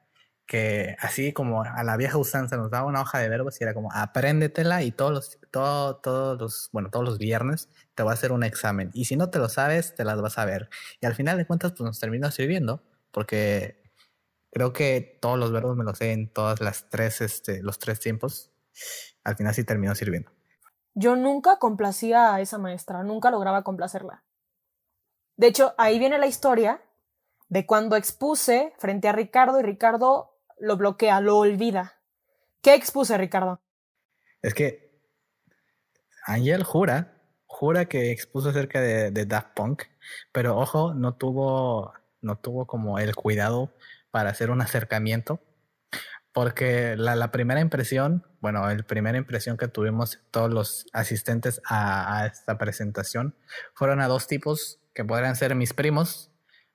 que 0.49 0.97
así 0.99 1.31
como 1.31 1.61
a 1.61 1.83
la 1.83 1.95
vieja 1.95 2.17
usanza 2.17 2.57
nos 2.57 2.71
daba 2.71 2.87
una 2.87 3.01
hoja 3.01 3.19
de 3.19 3.29
verbos 3.29 3.61
y 3.61 3.63
era 3.63 3.75
como 3.75 3.93
apréndetela 3.93 4.81
y 4.81 4.89
todos 4.89 5.11
los, 5.11 5.39
todo, 5.51 5.97
todos 5.97 6.39
los, 6.41 6.69
bueno, 6.73 6.89
todos 6.89 7.05
los 7.05 7.19
viernes 7.19 7.69
te 7.93 8.01
va 8.01 8.09
a 8.09 8.13
hacer 8.15 8.31
un 8.31 8.43
examen. 8.43 8.89
Y 8.95 9.05
si 9.05 9.15
no 9.15 9.29
te 9.29 9.37
lo 9.37 9.47
sabes, 9.47 9.93
te 9.93 10.03
las 10.03 10.19
vas 10.19 10.39
a 10.39 10.45
ver. 10.45 10.71
Y 11.01 11.05
al 11.05 11.13
final 11.13 11.37
de 11.37 11.45
cuentas, 11.45 11.73
pues 11.73 11.81
nos 11.81 11.99
terminó 11.99 12.31
sirviendo 12.31 12.81
porque 13.11 13.83
creo 14.49 14.73
que 14.73 15.19
todos 15.21 15.37
los 15.37 15.51
verbos 15.51 15.77
me 15.77 15.83
los 15.83 15.99
sé 15.99 16.13
en 16.13 16.33
todas 16.33 16.61
las 16.61 16.89
tres, 16.89 17.21
este, 17.21 17.61
los 17.61 17.77
tres 17.77 17.99
tiempos 17.99 18.51
al 19.23 19.35
final 19.35 19.53
sí 19.53 19.63
terminó 19.63 19.93
sirviendo. 19.93 20.31
Yo 20.95 21.15
nunca 21.15 21.59
complacía 21.59 22.33
a 22.33 22.41
esa 22.41 22.57
maestra, 22.57 23.03
nunca 23.03 23.29
lograba 23.29 23.63
complacerla. 23.63 24.23
De 25.37 25.45
hecho, 25.45 25.75
ahí 25.77 25.99
viene 25.99 26.17
la 26.17 26.25
historia 26.25 26.81
de 27.49 27.67
cuando 27.67 27.95
expuse 27.95 28.73
frente 28.79 29.07
a 29.07 29.11
Ricardo 29.11 29.59
y 29.59 29.63
Ricardo 29.63 30.38
lo 30.59 30.77
bloquea, 30.77 31.21
lo 31.21 31.37
olvida. 31.37 31.99
¿Qué 32.61 32.75
expuse, 32.75 33.17
Ricardo? 33.17 33.61
Es 34.41 34.53
que 34.53 34.91
Angel 36.25 36.63
jura, 36.63 37.21
jura 37.45 37.85
que 37.85 38.11
expuso 38.11 38.49
acerca 38.49 38.81
de, 38.81 39.11
de 39.11 39.25
Daft 39.25 39.53
Punk, 39.55 39.83
pero 40.31 40.57
ojo, 40.57 40.93
no 40.93 41.15
tuvo, 41.15 41.93
no 42.21 42.37
tuvo 42.37 42.65
como 42.67 42.99
el 42.99 43.15
cuidado 43.15 43.73
para 44.11 44.29
hacer 44.29 44.51
un 44.51 44.61
acercamiento 44.61 45.41
porque 46.39 46.95
la, 46.95 47.31
primera 47.31 47.59
impresión, 47.59 48.25
bueno, 48.39 48.67
la 48.67 48.83
primera 48.83 49.17
impresión 49.17 49.57
que 49.57 49.67
tuvimos 49.67 50.19
todos 50.31 50.49
los 50.49 50.85
asistentes 50.93 51.61
a, 51.65 52.29
esta 52.31 52.57
presentación 52.57 53.35
fueron 53.73 53.99
a 53.99 54.07
dos 54.07 54.27
tipos 54.27 54.79
que 54.93 55.03
podrían 55.03 55.35
ser 55.35 55.55
mis 55.55 55.73
primos, 55.73 56.31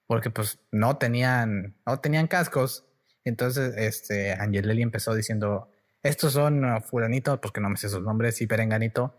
porque 0.06 0.30
pues 0.30 0.58
no 0.70 0.96
tenían, 0.96 1.76
no 1.86 2.00
tenían 2.00 2.26
cascos. 2.26 2.84
Entonces, 3.24 3.74
este, 3.76 4.32
Angelelli 4.32 4.82
empezó 4.82 5.14
diciendo, 5.14 5.70
estos 6.02 6.34
son 6.34 6.82
fulanito, 6.82 7.40
porque 7.40 7.60
no 7.60 7.70
me 7.70 7.76
sé 7.76 7.88
sus 7.88 8.02
nombres, 8.02 8.40
y 8.40 8.46
perenganito. 8.46 9.16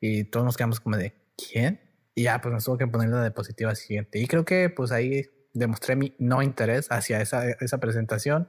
Y 0.00 0.24
todos 0.24 0.44
nos 0.46 0.56
quedamos 0.56 0.80
como 0.80 0.96
de, 0.96 1.14
¿quién? 1.36 1.80
Y 2.14 2.24
ya, 2.24 2.40
pues 2.40 2.52
nos 2.52 2.64
tuvo 2.64 2.78
que 2.78 2.86
poner 2.86 3.10
la 3.10 3.22
diapositiva 3.22 3.74
siguiente. 3.74 4.18
Y 4.18 4.26
creo 4.26 4.44
que 4.44 4.70
pues 4.70 4.92
ahí 4.92 5.26
demostré 5.54 5.96
mi 5.96 6.14
no 6.18 6.42
interés 6.42 6.88
hacia 6.90 7.20
esa, 7.20 7.48
esa 7.50 7.78
presentación 7.78 8.48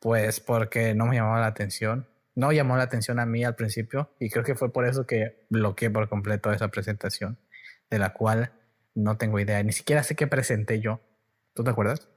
pues 0.00 0.40
porque 0.40 0.94
no 0.94 1.06
me 1.06 1.16
llamaba 1.16 1.40
la 1.40 1.46
atención. 1.46 2.08
No 2.34 2.52
llamó 2.52 2.76
la 2.76 2.84
atención 2.84 3.18
a 3.18 3.26
mí 3.26 3.44
al 3.44 3.56
principio 3.56 4.10
y 4.20 4.30
creo 4.30 4.44
que 4.44 4.54
fue 4.54 4.72
por 4.72 4.86
eso 4.86 5.06
que 5.06 5.46
bloqueé 5.48 5.90
por 5.90 6.08
completo 6.08 6.52
esa 6.52 6.68
presentación, 6.68 7.38
de 7.90 7.98
la 7.98 8.12
cual 8.12 8.52
no 8.94 9.16
tengo 9.16 9.40
idea. 9.40 9.62
Ni 9.62 9.72
siquiera 9.72 10.02
sé 10.02 10.14
qué 10.14 10.26
presenté 10.26 10.80
yo. 10.80 11.00
¿Tú 11.54 11.64
te 11.64 11.70
acuerdas? 11.70 12.08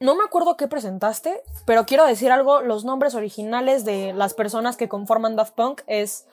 No 0.00 0.14
me 0.14 0.24
acuerdo 0.24 0.56
qué 0.56 0.68
presentaste, 0.68 1.42
pero 1.64 1.86
quiero 1.86 2.06
decir 2.06 2.30
algo. 2.30 2.62
Los 2.62 2.84
nombres 2.84 3.14
originales 3.14 3.84
de 3.84 4.12
las 4.12 4.34
personas 4.34 4.76
que 4.76 4.88
conforman 4.88 5.36
Daft 5.36 5.54
Punk 5.54 5.82
es 5.86 6.26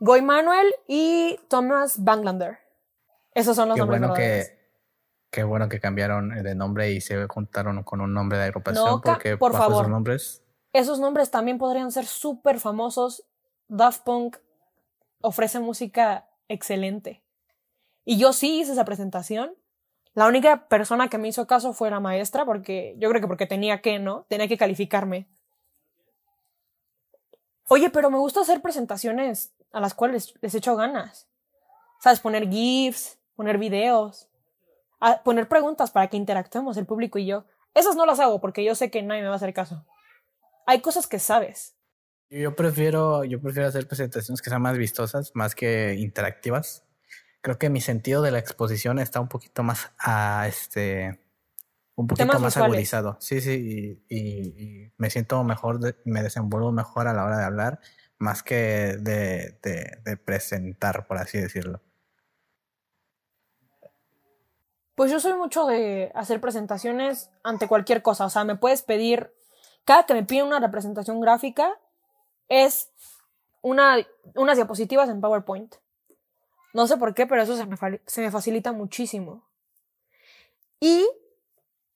Goy 0.00 0.22
Manuel 0.22 0.74
y 0.86 1.38
Thomas 1.48 2.04
Banglander. 2.04 2.58
Esos 3.34 3.56
son 3.56 3.70
los 3.70 3.78
nombres 3.78 4.00
bueno 4.00 4.14
que 4.14 4.62
Qué 5.32 5.44
bueno 5.44 5.70
que 5.70 5.80
cambiaron 5.80 6.42
de 6.42 6.54
nombre 6.54 6.92
y 6.92 7.00
se 7.00 7.26
juntaron 7.26 7.82
con 7.84 8.02
un 8.02 8.12
nombre 8.12 8.36
de 8.36 8.44
agrupación 8.44 9.00
porque 9.00 9.38
por 9.38 9.52
favor, 9.52 9.84
esos 9.84 9.88
nombres. 9.88 10.42
Esos 10.74 11.00
nombres 11.00 11.30
también 11.30 11.56
podrían 11.56 11.90
ser 11.90 12.04
súper 12.04 12.60
famosos. 12.60 13.24
Daft 13.66 14.04
Punk 14.04 14.36
ofrece 15.22 15.58
música 15.58 16.28
excelente. 16.48 17.22
Y 18.04 18.18
yo 18.18 18.34
sí 18.34 18.60
hice 18.60 18.72
esa 18.72 18.84
presentación. 18.84 19.54
La 20.14 20.26
única 20.26 20.68
persona 20.68 21.08
que 21.08 21.18
me 21.18 21.28
hizo 21.28 21.46
caso 21.46 21.72
fue 21.72 21.90
la 21.90 22.00
maestra, 22.00 22.44
porque 22.44 22.94
yo 22.98 23.08
creo 23.08 23.20
que 23.20 23.28
porque 23.28 23.46
tenía 23.46 23.80
que, 23.80 23.98
¿no? 23.98 24.26
Tenía 24.28 24.48
que 24.48 24.58
calificarme. 24.58 25.26
Oye, 27.68 27.88
pero 27.90 28.10
me 28.10 28.18
gusta 28.18 28.40
hacer 28.40 28.60
presentaciones 28.60 29.54
a 29.72 29.80
las 29.80 29.94
cuales 29.94 30.34
les 30.42 30.54
echo 30.54 30.76
ganas. 30.76 31.28
¿Sabes? 32.00 32.20
Poner 32.20 32.48
GIFs, 32.48 33.18
poner 33.34 33.56
videos 33.56 34.28
poner 35.24 35.48
preguntas 35.48 35.90
para 35.90 36.08
que 36.08 36.16
interactuemos 36.16 36.76
el 36.76 36.86
público 36.86 37.18
y 37.18 37.26
yo. 37.26 37.44
Esas 37.74 37.96
no 37.96 38.06
las 38.06 38.20
hago 38.20 38.40
porque 38.40 38.64
yo 38.64 38.74
sé 38.74 38.90
que 38.90 39.02
nadie 39.02 39.22
me 39.22 39.28
va 39.28 39.34
a 39.34 39.36
hacer 39.36 39.52
caso. 39.52 39.84
Hay 40.66 40.80
cosas 40.80 41.06
que 41.06 41.18
sabes. 41.18 41.74
Yo 42.30 42.54
prefiero, 42.54 43.24
yo 43.24 43.40
prefiero 43.40 43.68
hacer 43.68 43.86
presentaciones 43.86 44.40
que 44.40 44.48
sean 44.48 44.62
más 44.62 44.78
vistosas, 44.78 45.32
más 45.34 45.54
que 45.54 45.94
interactivas. 45.98 46.84
Creo 47.42 47.58
que 47.58 47.68
mi 47.70 47.80
sentido 47.80 48.22
de 48.22 48.30
la 48.30 48.38
exposición 48.38 48.98
está 48.98 49.20
un 49.20 49.28
poquito 49.28 49.62
más 49.62 49.92
a 49.98 50.46
este 50.48 51.20
un 51.94 52.06
poquito 52.06 52.38
más 52.38 52.56
agudizado. 52.56 53.18
Sí, 53.20 53.40
sí, 53.40 54.02
y, 54.08 54.92
me 54.96 55.10
siento 55.10 55.44
mejor, 55.44 55.80
me 56.04 56.22
desenvuelvo 56.22 56.72
mejor 56.72 57.06
a 57.06 57.12
la 57.12 57.24
hora 57.24 57.36
de 57.38 57.44
hablar, 57.44 57.80
más 58.18 58.42
que 58.42 58.96
de 58.96 60.16
presentar, 60.24 61.06
por 61.06 61.18
así 61.18 61.38
decirlo. 61.38 61.82
Pues 64.94 65.10
yo 65.10 65.20
soy 65.20 65.32
mucho 65.34 65.66
de 65.66 66.12
hacer 66.14 66.40
presentaciones 66.40 67.30
ante 67.42 67.66
cualquier 67.66 68.02
cosa. 68.02 68.26
O 68.26 68.30
sea, 68.30 68.44
me 68.44 68.56
puedes 68.56 68.82
pedir, 68.82 69.34
cada 69.84 70.04
que 70.04 70.14
me 70.14 70.22
piden 70.22 70.46
una 70.46 70.60
representación 70.60 71.20
gráfica, 71.20 71.80
es 72.48 72.90
una, 73.62 73.96
unas 74.34 74.56
diapositivas 74.56 75.08
en 75.08 75.20
PowerPoint. 75.20 75.74
No 76.72 76.86
sé 76.86 76.96
por 76.96 77.14
qué, 77.14 77.26
pero 77.26 77.42
eso 77.42 77.56
se 77.56 77.66
me, 77.66 77.76
se 78.06 78.20
me 78.20 78.30
facilita 78.30 78.72
muchísimo. 78.72 79.46
Y 80.80 81.06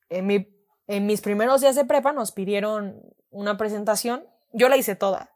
en, 0.08 0.26
mi, 0.26 0.48
en 0.86 1.06
mis 1.06 1.20
primeros 1.20 1.60
días 1.60 1.74
de 1.74 1.84
prepa 1.84 2.12
nos 2.12 2.32
pidieron 2.32 3.02
una 3.30 3.56
presentación. 3.56 4.26
Yo 4.52 4.68
la 4.68 4.76
hice 4.76 4.94
toda. 4.94 5.32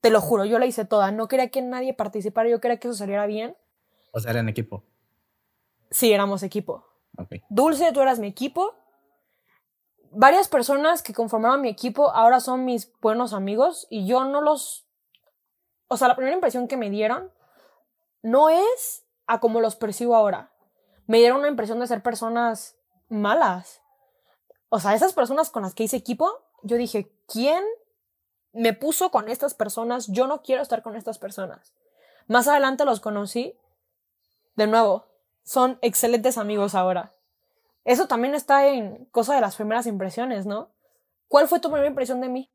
Te 0.00 0.10
lo 0.10 0.20
juro, 0.20 0.44
yo 0.44 0.58
la 0.58 0.66
hice 0.66 0.84
toda. 0.84 1.10
No 1.10 1.28
quería 1.28 1.50
que 1.50 1.62
nadie 1.62 1.92
participara, 1.92 2.48
yo 2.48 2.60
quería 2.60 2.78
que 2.78 2.88
eso 2.88 2.96
saliera 2.96 3.26
bien. 3.26 3.56
O 4.12 4.20
sea, 4.20 4.30
era 4.30 4.40
en 4.40 4.48
equipo. 4.48 4.84
Sí, 5.90 6.12
éramos 6.12 6.42
equipo. 6.42 6.86
Dulce, 7.48 7.92
tú 7.92 8.00
eras 8.00 8.18
mi 8.18 8.28
equipo. 8.28 8.74
Varias 10.12 10.48
personas 10.48 11.02
que 11.02 11.12
conformaban 11.12 11.60
mi 11.60 11.68
equipo 11.68 12.10
ahora 12.10 12.40
son 12.40 12.64
mis 12.64 12.92
buenos 13.00 13.32
amigos 13.32 13.86
y 13.90 14.06
yo 14.06 14.24
no 14.24 14.40
los... 14.40 14.86
O 15.88 15.96
sea, 15.96 16.08
la 16.08 16.16
primera 16.16 16.34
impresión 16.34 16.68
que 16.68 16.76
me 16.76 16.90
dieron 16.90 17.30
no 18.26 18.48
es 18.48 19.04
a 19.28 19.38
como 19.38 19.60
los 19.60 19.76
percibo 19.76 20.16
ahora. 20.16 20.50
Me 21.06 21.18
dieron 21.18 21.38
una 21.38 21.48
impresión 21.48 21.78
de 21.78 21.86
ser 21.86 22.02
personas 22.02 22.76
malas. 23.08 23.80
O 24.68 24.80
sea, 24.80 24.94
esas 24.94 25.12
personas 25.12 25.50
con 25.50 25.62
las 25.62 25.74
que 25.74 25.84
hice 25.84 25.96
equipo, 25.96 26.44
yo 26.64 26.76
dije, 26.76 27.12
¿quién 27.28 27.62
me 28.52 28.72
puso 28.72 29.12
con 29.12 29.28
estas 29.28 29.54
personas? 29.54 30.08
Yo 30.08 30.26
no 30.26 30.42
quiero 30.42 30.60
estar 30.60 30.82
con 30.82 30.96
estas 30.96 31.18
personas. 31.18 31.72
Más 32.26 32.48
adelante 32.48 32.84
los 32.84 32.98
conocí. 32.98 33.56
De 34.56 34.66
nuevo, 34.66 35.06
son 35.44 35.78
excelentes 35.80 36.36
amigos 36.36 36.74
ahora. 36.74 37.12
Eso 37.84 38.08
también 38.08 38.34
está 38.34 38.66
en 38.66 39.04
cosa 39.12 39.36
de 39.36 39.40
las 39.40 39.54
primeras 39.54 39.86
impresiones, 39.86 40.46
¿no? 40.46 40.72
¿Cuál 41.28 41.46
fue 41.46 41.60
tu 41.60 41.68
primera 41.68 41.86
impresión 41.86 42.20
de 42.20 42.28
mí? 42.28 42.52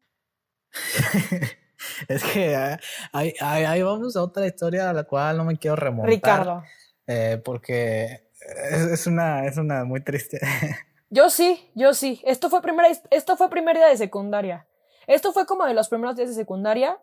es 2.07 2.23
que 2.23 2.55
ah, 2.55 2.79
ahí, 3.13 3.83
vamos 3.83 4.15
a 4.15 4.23
otra 4.23 4.45
historia 4.45 4.89
a 4.89 4.93
la 4.93 5.03
cual 5.03 5.37
no 5.37 5.45
me 5.45 5.57
quiero 5.57 5.75
remontar. 5.75 6.09
Ricardo. 6.09 6.63
Eh, 7.07 7.41
porque 7.43 8.29
es, 8.91 9.07
una, 9.07 9.45
es 9.45 9.57
una 9.57 9.83
muy 9.83 10.01
triste. 10.01 10.39
yo 11.09 11.29
sí, 11.29 11.69
yo 11.75 11.93
sí. 11.93 12.21
Esto 12.25 12.49
fue, 12.49 12.61
primera, 12.61 12.89
esto 13.09 13.37
fue 13.37 13.49
primer 13.49 13.75
día 13.77 13.87
de 13.87 13.97
secundaria. 13.97 14.67
Esto 15.07 15.33
fue 15.33 15.45
como 15.45 15.65
de 15.65 15.73
los 15.73 15.89
primeros 15.89 16.15
días 16.15 16.29
de 16.29 16.35
secundaria. 16.35 16.99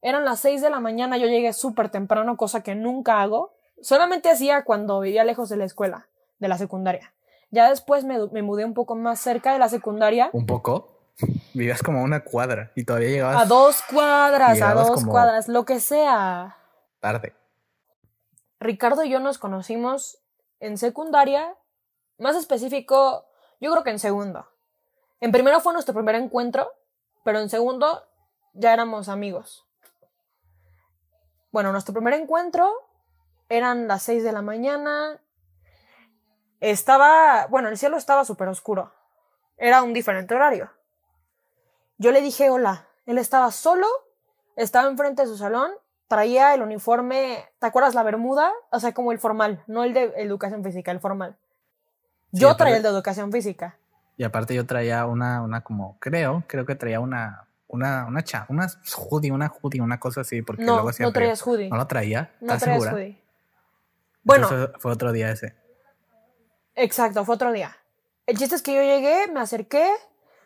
Eran 0.00 0.24
las 0.24 0.40
6 0.40 0.62
de 0.62 0.70
la 0.70 0.80
mañana, 0.80 1.16
yo 1.16 1.26
llegué 1.26 1.52
súper 1.52 1.88
temprano, 1.88 2.36
cosa 2.36 2.62
que 2.62 2.74
nunca 2.74 3.22
hago. 3.22 3.54
Solamente 3.80 4.30
hacía 4.30 4.64
cuando 4.64 5.00
vivía 5.00 5.22
lejos 5.24 5.48
de 5.48 5.56
la 5.56 5.64
escuela, 5.64 6.08
de 6.40 6.48
la 6.48 6.58
secundaria. 6.58 7.14
Ya 7.50 7.68
después 7.68 8.04
me, 8.04 8.42
mudé 8.42 8.64
un 8.64 8.74
poco 8.74 8.96
más 8.96 9.20
cerca 9.20 9.52
de 9.52 9.58
la 9.58 9.68
secundaria. 9.68 10.30
¿Un 10.32 10.46
poco? 10.46 10.91
Vivías 11.54 11.82
como 11.82 12.00
a 12.00 12.02
una 12.02 12.24
cuadra 12.24 12.72
y 12.74 12.84
todavía 12.84 13.10
llegabas. 13.10 13.42
A 13.42 13.44
dos 13.44 13.82
cuadras, 13.82 14.60
a 14.60 14.74
dos 14.74 15.04
cuadras, 15.04 15.48
lo 15.48 15.64
que 15.64 15.80
sea. 15.80 16.56
Tarde. 17.00 17.34
Ricardo 18.58 19.04
y 19.04 19.10
yo 19.10 19.20
nos 19.20 19.38
conocimos 19.38 20.18
en 20.60 20.78
secundaria, 20.78 21.54
más 22.18 22.36
específico, 22.36 23.26
yo 23.60 23.70
creo 23.72 23.84
que 23.84 23.90
en 23.90 23.98
segundo. 23.98 24.46
En 25.20 25.32
primero 25.32 25.60
fue 25.60 25.72
nuestro 25.72 25.94
primer 25.94 26.14
encuentro, 26.14 26.72
pero 27.24 27.40
en 27.40 27.50
segundo 27.50 28.04
ya 28.54 28.72
éramos 28.72 29.08
amigos. 29.08 29.66
Bueno, 31.50 31.72
nuestro 31.72 31.92
primer 31.92 32.14
encuentro 32.14 32.72
eran 33.48 33.86
las 33.86 34.02
6 34.04 34.24
de 34.24 34.32
la 34.32 34.42
mañana. 34.42 35.20
Estaba, 36.60 37.46
bueno, 37.46 37.68
el 37.68 37.76
cielo 37.76 37.96
estaba 37.96 38.24
súper 38.24 38.48
oscuro. 38.48 38.92
Era 39.58 39.82
un 39.82 39.92
diferente 39.92 40.34
horario. 40.34 40.70
Yo 41.98 42.12
le 42.12 42.20
dije 42.20 42.50
hola. 42.50 42.86
Él 43.06 43.18
estaba 43.18 43.50
solo, 43.50 43.86
estaba 44.56 44.88
enfrente 44.88 45.22
de 45.22 45.28
su 45.28 45.36
salón, 45.36 45.70
traía 46.08 46.54
el 46.54 46.62
uniforme, 46.62 47.44
¿te 47.58 47.66
acuerdas 47.66 47.94
la 47.94 48.02
bermuda? 48.02 48.52
O 48.70 48.78
sea, 48.78 48.92
como 48.92 49.12
el 49.12 49.18
formal, 49.18 49.64
no 49.66 49.82
el 49.82 49.92
de 49.92 50.12
educación 50.16 50.62
física, 50.62 50.90
el 50.90 51.00
formal. 51.00 51.36
Yo 52.30 52.56
traía 52.56 52.76
el 52.76 52.82
de 52.82 52.88
educación 52.88 53.32
física. 53.32 53.76
Y 54.16 54.24
aparte 54.24 54.54
yo 54.54 54.66
traía 54.66 55.06
una, 55.06 55.42
una 55.42 55.62
como, 55.62 55.96
creo, 55.98 56.44
creo 56.46 56.64
que 56.64 56.74
traía 56.74 57.00
una, 57.00 57.48
una, 57.66 58.06
una 58.06 58.22
cha, 58.22 58.46
una 58.48 58.66
hoodie, 58.94 59.32
una 59.32 59.48
hoodie, 59.48 59.80
una 59.80 59.98
cosa 59.98 60.20
así, 60.20 60.42
porque 60.42 60.62
no, 60.62 60.74
luego 60.74 60.90
No 60.98 61.12
traías 61.12 61.42
hoodie. 61.46 61.68
No 61.68 61.76
lo 61.76 61.86
traía. 61.86 62.30
No 62.40 62.58
traías 62.58 62.92
hoodie. 62.92 63.22
Bueno. 64.22 64.48
fue 64.78 64.92
otro 64.92 65.12
día 65.12 65.30
ese. 65.30 65.54
Exacto, 66.74 67.24
fue 67.24 67.34
otro 67.34 67.52
día. 67.52 67.76
El 68.26 68.38
chiste 68.38 68.54
es 68.54 68.62
que 68.62 68.74
yo 68.74 68.82
llegué, 68.82 69.28
me 69.32 69.40
acerqué, 69.40 69.90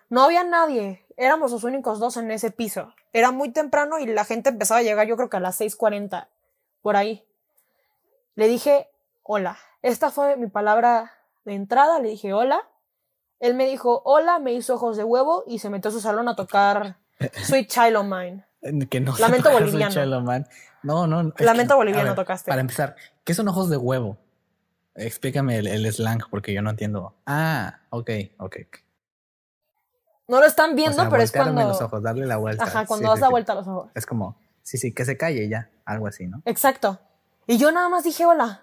no 0.08 0.22
había 0.22 0.44
nadie. 0.44 1.05
Éramos 1.16 1.50
los 1.52 1.64
únicos 1.64 1.98
dos 1.98 2.16
en 2.16 2.30
ese 2.30 2.50
piso. 2.50 2.94
Era 3.12 3.32
muy 3.32 3.50
temprano 3.50 3.98
y 3.98 4.06
la 4.06 4.24
gente 4.24 4.50
empezaba 4.50 4.80
a 4.80 4.82
llegar 4.82 5.06
yo 5.06 5.16
creo 5.16 5.30
que 5.30 5.38
a 5.38 5.40
las 5.40 5.60
6.40, 5.60 6.28
por 6.82 6.96
ahí. 6.96 7.24
Le 8.34 8.48
dije, 8.48 8.88
hola. 9.22 9.58
Esta 9.82 10.10
fue 10.10 10.36
mi 10.36 10.48
palabra 10.48 11.12
de 11.44 11.54
entrada, 11.54 12.00
le 12.00 12.10
dije, 12.10 12.32
hola. 12.32 12.60
Él 13.40 13.54
me 13.54 13.66
dijo, 13.66 14.02
hola, 14.04 14.38
me 14.38 14.52
hizo 14.52 14.74
ojos 14.74 14.96
de 14.96 15.04
huevo 15.04 15.44
y 15.46 15.58
se 15.58 15.70
metió 15.70 15.90
a 15.90 15.92
su 15.92 16.00
salón 16.00 16.28
a 16.28 16.36
tocar 16.36 16.96
Sweet 17.44 17.68
Child 17.68 17.96
of 17.96 18.06
Mine. 18.06 18.44
Que 18.90 19.00
no 19.00 19.14
Lamento 19.18 19.50
boliviano. 19.50 19.92
Child 19.92 20.14
of 20.14 20.24
Mine. 20.24 20.44
No, 20.82 21.06
no. 21.06 21.32
Lamento 21.38 21.76
boliviano 21.76 22.14
tocaste. 22.14 22.50
Para 22.50 22.60
empezar, 22.60 22.96
¿qué 23.24 23.32
son 23.32 23.46
ojos 23.48 23.70
de 23.70 23.76
huevo? 23.76 24.18
Explícame 24.94 25.58
el, 25.58 25.92
slang 25.92 26.22
porque 26.30 26.52
yo 26.52 26.62
no 26.62 26.70
entiendo. 26.70 27.14
Ah, 27.26 27.80
ok, 27.90 28.10
ok. 28.38 28.56
No 30.28 30.40
lo 30.40 30.46
están 30.46 30.74
viendo, 30.74 31.08
pero 31.08 31.22
es 31.22 31.30
cuando. 31.30 31.62
los 31.62 31.80
ojos, 31.80 32.02
darle 32.02 32.26
la 32.26 32.36
vuelta. 32.36 32.64
Ajá, 32.64 32.86
cuando 32.86 33.08
das 33.10 33.20
la 33.20 33.28
vuelta 33.28 33.52
a 33.52 33.56
los 33.56 33.68
ojos. 33.68 33.90
Es 33.94 34.06
como, 34.06 34.36
sí, 34.62 34.76
sí, 34.76 34.92
que 34.92 35.04
se 35.04 35.16
calle 35.16 35.48
ya, 35.48 35.70
algo 35.84 36.06
así, 36.06 36.26
¿no? 36.26 36.42
Exacto. 36.44 36.98
Y 37.46 37.58
yo 37.58 37.70
nada 37.70 37.88
más 37.88 38.04
dije 38.04 38.26
hola. 38.26 38.62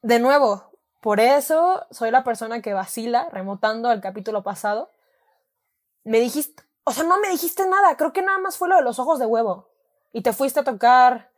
De 0.00 0.18
nuevo, 0.18 0.72
por 1.00 1.20
eso 1.20 1.86
soy 1.90 2.10
la 2.10 2.24
persona 2.24 2.62
que 2.62 2.72
vacila, 2.72 3.28
remotando 3.30 3.88
al 3.88 4.00
capítulo 4.00 4.42
pasado. 4.42 4.90
Me 6.04 6.20
dijiste, 6.20 6.62
o 6.84 6.92
sea, 6.92 7.04
no 7.04 7.20
me 7.20 7.28
dijiste 7.28 7.68
nada, 7.68 7.96
creo 7.96 8.12
que 8.12 8.22
nada 8.22 8.38
más 8.38 8.56
fue 8.56 8.68
lo 8.68 8.76
de 8.76 8.82
los 8.82 8.98
ojos 8.98 9.18
de 9.18 9.26
huevo. 9.26 9.68
Y 10.12 10.22
te 10.22 10.32
fuiste 10.32 10.60
a 10.60 10.64
tocar 10.64 11.30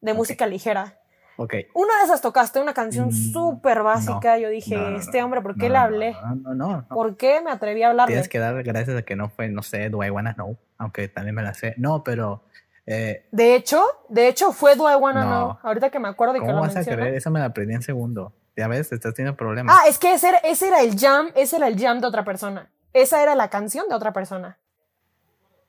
de 0.00 0.14
música 0.14 0.46
ligera. 0.46 0.97
Ok. 1.40 1.54
Una 1.72 1.98
de 1.98 2.04
esas 2.04 2.20
tocaste 2.20 2.60
una 2.60 2.74
canción 2.74 3.08
mm, 3.08 3.32
súper 3.32 3.84
básica. 3.84 4.38
Yo 4.38 4.48
dije, 4.48 4.96
este 4.96 5.22
hombre, 5.22 5.40
¿por 5.40 5.56
qué 5.56 5.68
le 5.68 5.76
hablé? 5.76 6.12
No, 6.12 6.34
no, 6.34 6.54
no. 6.54 6.88
¿Por 6.88 7.16
qué 7.16 7.40
me 7.40 7.52
atreví 7.52 7.80
a 7.84 7.90
hablarle? 7.90 8.12
Tienes 8.12 8.28
que 8.28 8.40
dar 8.40 8.60
gracias 8.64 8.96
a 8.96 9.02
que 9.02 9.14
no 9.14 9.28
fue, 9.28 9.48
no 9.48 9.62
sé, 9.62 9.88
Do 9.88 10.02
I 10.02 10.10
Wanna 10.10 10.34
Know, 10.34 10.58
aunque 10.78 11.06
también 11.06 11.36
me 11.36 11.42
la 11.44 11.54
sé. 11.54 11.74
No, 11.76 12.02
pero... 12.02 12.42
Eh, 12.86 13.28
de 13.30 13.54
hecho, 13.54 13.84
de 14.08 14.26
hecho 14.26 14.50
fue 14.50 14.74
Do 14.74 14.90
I 14.90 14.96
Wanna 14.96 15.22
Know. 15.26 15.58
Ahorita 15.62 15.90
que 15.90 16.00
me 16.00 16.08
acuerdo 16.08 16.34
de 16.34 16.40
que 16.40 16.48
lo 16.48 16.60
vas 16.60 16.74
a 16.74 16.84
creer? 16.84 17.14
Esa 17.14 17.30
me 17.30 17.38
la 17.38 17.46
aprendí 17.46 17.72
en 17.72 17.82
segundo. 17.82 18.32
Ya 18.56 18.66
ves, 18.66 18.90
estás 18.90 19.14
teniendo 19.14 19.36
problemas. 19.36 19.76
Ah, 19.78 19.88
es 19.88 19.96
que 19.96 20.14
ese 20.14 20.30
era, 20.30 20.38
ese 20.38 20.66
era 20.66 20.80
el 20.80 20.98
jam, 20.98 21.30
ese 21.36 21.54
era 21.54 21.68
el 21.68 21.78
jam 21.78 22.00
de 22.00 22.08
otra 22.08 22.24
persona. 22.24 22.68
Esa 22.92 23.22
era 23.22 23.36
la 23.36 23.48
canción 23.48 23.88
de 23.88 23.94
otra 23.94 24.12
persona. 24.12 24.58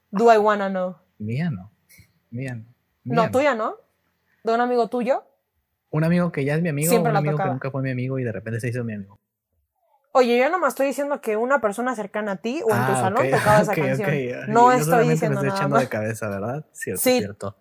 Do 0.09 0.33
I 0.33 0.37
Wanna 0.37 0.69
Know. 0.69 0.95
Mía 1.19 1.51
no. 1.51 1.69
Mía 2.31 2.55
no. 2.55 2.65
no, 3.03 3.29
tuya 3.29 3.53
no. 3.53 3.75
¿De 4.43 4.51
un 4.51 4.61
amigo 4.61 4.87
tuyo? 4.87 5.25
Un 5.91 6.03
amigo 6.03 6.31
que 6.31 6.45
ya 6.45 6.55
es 6.55 6.61
mi 6.61 6.69
amigo, 6.69 6.99
un 6.99 7.15
amigo 7.15 7.37
que 7.37 7.45
nunca 7.45 7.71
fue 7.71 7.81
mi 7.81 7.91
amigo 7.91 8.19
y 8.19 8.23
de 8.23 8.31
repente 8.31 8.59
se 8.59 8.69
hizo 8.69 8.83
mi 8.83 8.93
amigo. 8.93 9.19
Oye, 10.11 10.39
yo 10.39 10.49
nomás 10.49 10.69
estoy 10.69 10.87
diciendo 10.87 11.21
que 11.21 11.37
una 11.37 11.61
persona 11.61 11.95
cercana 11.95 12.33
a 12.33 12.35
ti 12.37 12.61
o 12.63 12.71
en 12.71 12.85
tu 12.85 12.91
ah, 12.91 12.99
salón 12.99 13.29
tocaba 13.29 13.61
esa 13.61 13.75
canción. 13.75 14.09
No 14.47 14.71
estoy 14.71 15.09
diciendo 15.09 15.41
me 15.41 15.47
estoy 15.47 15.59
echando 15.59 15.77
de 15.77 15.87
cabeza, 15.87 16.29
¿verdad? 16.29 16.65
Cierto, 16.71 17.01
sí. 17.01 17.17
cierto. 17.19 17.57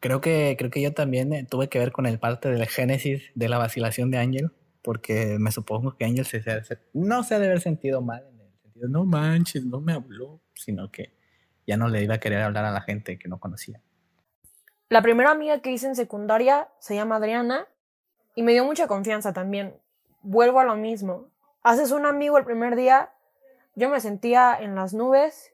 Creo 0.00 0.22
que, 0.22 0.56
creo 0.58 0.70
que 0.70 0.80
yo 0.80 0.94
también 0.94 1.32
eh, 1.34 1.46
tuve 1.48 1.68
que 1.68 1.78
ver 1.78 1.92
con 1.92 2.06
el 2.06 2.18
parte 2.18 2.50
del 2.50 2.66
génesis 2.66 3.22
de 3.34 3.48
la 3.50 3.58
vacilación 3.58 4.10
de 4.10 4.16
Ángel, 4.16 4.50
porque 4.82 5.36
me 5.38 5.52
supongo 5.52 5.94
que 5.96 6.06
Ángel 6.06 6.24
se, 6.24 6.42
no 6.94 7.22
se 7.22 7.34
ha 7.34 7.38
de 7.38 7.46
haber 7.46 7.60
sentido 7.60 8.00
mal 8.00 8.24
en 8.32 8.40
el 8.40 8.52
sentido, 8.62 8.88
no 8.88 9.04
manches, 9.04 9.64
no 9.66 9.82
me 9.82 9.92
habló, 9.92 10.40
sino 10.54 10.90
que 10.90 11.12
ya 11.66 11.76
no 11.76 11.88
le 11.88 12.02
iba 12.02 12.14
a 12.14 12.18
querer 12.18 12.40
hablar 12.40 12.64
a 12.64 12.70
la 12.70 12.80
gente 12.80 13.18
que 13.18 13.28
no 13.28 13.38
conocía. 13.38 13.82
La 14.90 15.02
primera 15.02 15.30
amiga 15.30 15.60
que 15.60 15.70
hice 15.70 15.86
en 15.86 15.94
secundaria 15.94 16.68
se 16.80 16.96
llama 16.96 17.16
Adriana 17.16 17.68
y 18.34 18.42
me 18.42 18.50
dio 18.50 18.64
mucha 18.64 18.88
confianza 18.88 19.32
también. 19.32 19.80
Vuelvo 20.22 20.58
a 20.58 20.64
lo 20.64 20.74
mismo. 20.74 21.28
Haces 21.62 21.92
un 21.92 22.06
amigo 22.06 22.38
el 22.38 22.44
primer 22.44 22.74
día, 22.74 23.12
yo 23.76 23.88
me 23.88 24.00
sentía 24.00 24.58
en 24.58 24.74
las 24.74 24.92
nubes, 24.92 25.52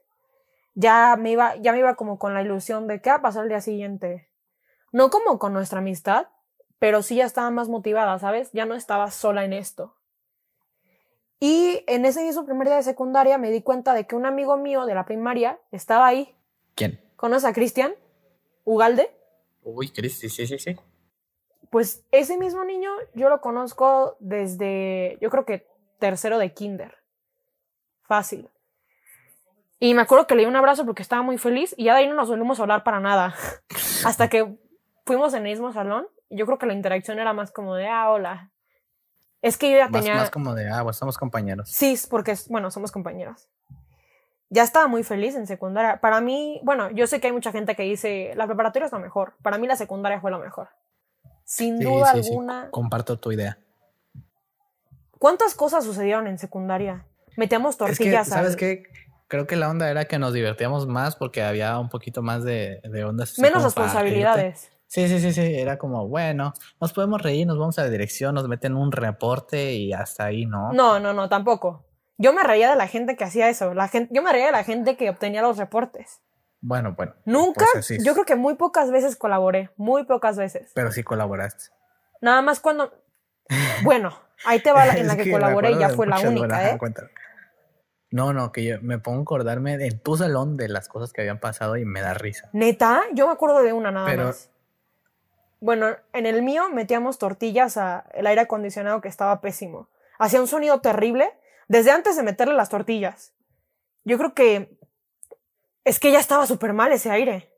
ya 0.73 1.15
me 1.19 1.29
iba, 1.29 1.55
ya 1.57 1.71
me 1.71 1.77
iba 1.77 1.93
como 1.93 2.17
con 2.17 2.33
la 2.33 2.41
ilusión 2.41 2.87
de 2.87 2.99
qué 2.99 3.11
va 3.11 3.17
a 3.17 3.21
pasar 3.21 3.43
el 3.43 3.49
día 3.49 3.61
siguiente. 3.61 4.27
No 4.91 5.11
como 5.11 5.37
con 5.37 5.53
nuestra 5.53 5.79
amistad, 5.79 6.29
pero 6.79 7.03
sí 7.03 7.17
ya 7.17 7.25
estaba 7.25 7.51
más 7.51 7.69
motivada, 7.69 8.17
¿sabes? 8.17 8.49
Ya 8.53 8.65
no 8.65 8.73
estaba 8.73 9.11
sola 9.11 9.45
en 9.45 9.53
esto. 9.53 9.93
Y 11.39 11.83
en 11.85 12.05
ese 12.05 12.23
mismo 12.23 12.43
primer 12.43 12.69
día 12.69 12.77
de 12.77 12.83
secundaria 12.83 13.37
me 13.37 13.51
di 13.51 13.61
cuenta 13.61 13.93
de 13.93 14.07
que 14.07 14.15
un 14.15 14.25
amigo 14.25 14.57
mío 14.57 14.87
de 14.87 14.95
la 14.95 15.05
primaria 15.05 15.59
estaba 15.71 16.07
ahí. 16.07 16.35
¿Quién? 16.73 16.99
¿Conoces 17.15 17.45
a 17.45 17.53
Cristian? 17.53 17.93
¿Ugalde? 18.63 19.11
Uy, 19.69 19.89
Cristi, 19.89 20.29
sí, 20.29 20.47
sí, 20.47 20.57
sí. 20.57 20.77
Pues 21.69 22.05
ese 22.11 22.37
mismo 22.37 22.63
niño 22.63 22.89
yo 23.13 23.27
lo 23.27 23.41
conozco 23.41 24.15
desde, 24.21 25.17
yo 25.19 25.29
creo 25.29 25.45
que 25.45 25.67
tercero 25.99 26.37
de 26.37 26.53
kinder. 26.53 26.95
Fácil. 28.03 28.49
Y 29.79 29.93
me 29.93 30.03
acuerdo 30.03 30.25
que 30.25 30.35
le 30.35 30.43
di 30.43 30.47
un 30.47 30.55
abrazo 30.55 30.85
porque 30.85 31.01
estaba 31.01 31.21
muy 31.21 31.37
feliz 31.37 31.75
y 31.77 31.83
ya 31.83 31.93
de 31.93 31.99
ahí 31.99 32.07
no 32.07 32.15
nos 32.15 32.29
volvimos 32.29 32.59
a 32.59 32.61
hablar 32.61 32.85
para 32.85 33.01
nada. 33.01 33.35
Hasta 34.05 34.29
que 34.29 34.57
fuimos 35.05 35.33
en 35.33 35.45
el 35.45 35.51
mismo 35.51 35.73
salón. 35.73 36.07
Y 36.29 36.37
yo 36.37 36.45
creo 36.45 36.57
que 36.57 36.65
la 36.65 36.73
interacción 36.73 37.19
era 37.19 37.33
más 37.33 37.51
como 37.51 37.75
de, 37.75 37.89
ah, 37.89 38.09
hola. 38.09 38.51
Es 39.41 39.57
que 39.57 39.69
yo 39.69 39.77
ya 39.77 39.89
tenía... 39.89 40.15
Más 40.15 40.31
como 40.31 40.55
de, 40.55 40.69
ah, 40.69 40.81
pues 40.83 40.95
somos 40.95 41.17
compañeros. 41.17 41.69
Sí, 41.69 41.99
porque, 42.09 42.35
bueno, 42.49 42.71
somos 42.71 42.91
compañeros 42.91 43.49
ya 44.49 44.63
estaba 44.63 44.87
muy 44.87 45.03
feliz 45.03 45.35
en 45.35 45.47
secundaria. 45.47 45.99
Para 45.99 46.21
mí, 46.21 46.59
bueno, 46.63 46.89
yo 46.91 47.07
sé 47.07 47.19
que 47.19 47.27
hay 47.27 47.33
mucha 47.33 47.51
gente 47.51 47.75
que 47.75 47.83
dice, 47.83 48.33
la 48.35 48.45
preparatoria 48.45 48.85
es 48.85 48.91
lo 48.91 48.99
mejor. 48.99 49.33
Para 49.41 49.57
mí 49.57 49.67
la 49.67 49.75
secundaria 49.75 50.21
fue 50.21 50.31
lo 50.31 50.39
mejor. 50.39 50.69
Sin 51.43 51.79
duda 51.79 52.11
alguna. 52.11 52.69
Comparto 52.71 53.19
tu 53.19 53.31
idea. 53.31 53.57
¿Cuántas 55.17 55.55
cosas 55.55 55.83
sucedieron 55.83 56.27
en 56.27 56.37
secundaria? 56.37 57.05
Metíamos 57.35 57.77
tortillas. 57.77 58.27
Es 58.27 58.33
¿Sabes 58.33 58.55
qué? 58.55 58.83
Creo 59.27 59.47
que 59.47 59.55
la 59.55 59.69
onda 59.69 59.89
era 59.89 60.05
que 60.05 60.19
nos 60.19 60.33
divertíamos 60.33 60.87
más 60.87 61.15
porque 61.15 61.43
había 61.43 61.77
un 61.79 61.89
poquito 61.89 62.21
más 62.21 62.43
de, 62.43 62.81
de 62.83 63.03
ondas. 63.03 63.37
Menos 63.39 63.63
responsabilidades. 63.63 64.71
Sí, 64.87 65.07
sí, 65.09 65.19
sí, 65.19 65.33
sí. 65.33 65.41
Era 65.41 65.77
como, 65.77 66.07
bueno, 66.07 66.53
nos 66.79 66.93
podemos 66.93 67.21
reír, 67.21 67.45
nos 67.45 67.57
vamos 67.57 67.77
a 67.77 67.83
la 67.83 67.89
dirección, 67.89 68.35
nos 68.35 68.47
meten 68.47 68.75
un 68.75 68.91
reporte 68.91 69.73
y 69.73 69.91
hasta 69.91 70.25
ahí, 70.25 70.45
¿no? 70.45 70.71
No, 70.71 70.99
no, 70.99 71.13
no, 71.13 71.27
tampoco. 71.27 71.86
Yo 72.17 72.33
me 72.33 72.43
reía 72.43 72.69
de 72.69 72.75
la 72.75 72.87
gente 72.87 73.15
que 73.15 73.23
hacía 73.23 73.49
eso. 73.49 73.73
La 73.73 73.87
gente, 73.87 74.13
yo 74.13 74.21
me 74.21 74.31
reía 74.31 74.47
de 74.47 74.51
la 74.51 74.63
gente 74.63 74.97
que 74.97 75.09
obtenía 75.09 75.41
los 75.41 75.57
reportes. 75.57 76.21
Bueno, 76.59 76.93
bueno. 76.95 77.13
Nunca, 77.25 77.65
pues 77.71 77.89
yo 78.03 78.13
creo 78.13 78.25
que 78.25 78.35
muy 78.35 78.55
pocas 78.55 78.91
veces 78.91 79.15
colaboré, 79.15 79.69
muy 79.77 80.05
pocas 80.05 80.37
veces. 80.37 80.71
Pero 80.73 80.91
sí 80.91 81.03
colaboraste. 81.03 81.65
Nada 82.21 82.41
más 82.41 82.59
cuando... 82.59 82.91
Bueno, 83.83 84.19
ahí 84.45 84.59
te 84.59 84.71
va 84.71 84.85
la, 84.85 84.93
en 84.95 85.07
la 85.07 85.15
que, 85.17 85.31
colaboré 85.31 85.71
y 85.71 85.77
ya 85.77 85.89
fue 85.89 86.07
la 86.07 86.19
única, 86.19 86.71
¿eh? 86.71 86.79
No, 88.09 88.33
no, 88.33 88.51
que 88.51 88.63
yo 88.63 88.81
me 88.81 88.99
pongo 88.99 89.19
a 89.19 89.21
acordarme 89.21 89.73
en 89.73 89.99
tu 89.99 90.17
salón 90.17 90.57
de 90.57 90.69
las 90.69 90.87
cosas 90.87 91.13
que 91.13 91.21
habían 91.21 91.39
pasado 91.39 91.77
y 91.77 91.85
me 91.85 92.01
da 92.01 92.13
risa. 92.13 92.49
¿Neta? 92.53 93.03
Yo 93.13 93.27
me 93.27 93.33
acuerdo 93.33 93.61
de 93.61 93.73
una 93.73 93.91
nada 93.91 94.15
más. 94.15 94.49
Bueno, 95.59 95.95
en 96.13 96.25
el 96.25 96.41
mío 96.41 96.69
metíamos 96.69 97.17
tortillas 97.17 97.77
a 97.77 98.05
el 98.13 98.27
aire 98.27 98.41
acondicionado 98.41 99.01
que 99.01 99.07
estaba 99.07 99.41
pésimo. 99.41 99.89
Hacía 100.19 100.39
un 100.39 100.47
sonido 100.47 100.81
terrible 100.81 101.33
desde 101.67 101.91
antes 101.91 102.15
de 102.15 102.23
meterle 102.23 102.53
las 102.53 102.69
tortillas. 102.69 103.33
Yo 104.03 104.17
creo 104.17 104.33
que 104.33 104.77
es 105.83 105.99
que 105.99 106.11
ya 106.11 106.19
estaba 106.19 106.45
súper 106.45 106.73
mal 106.73 106.91
ese 106.91 107.09
aire. 107.11 107.51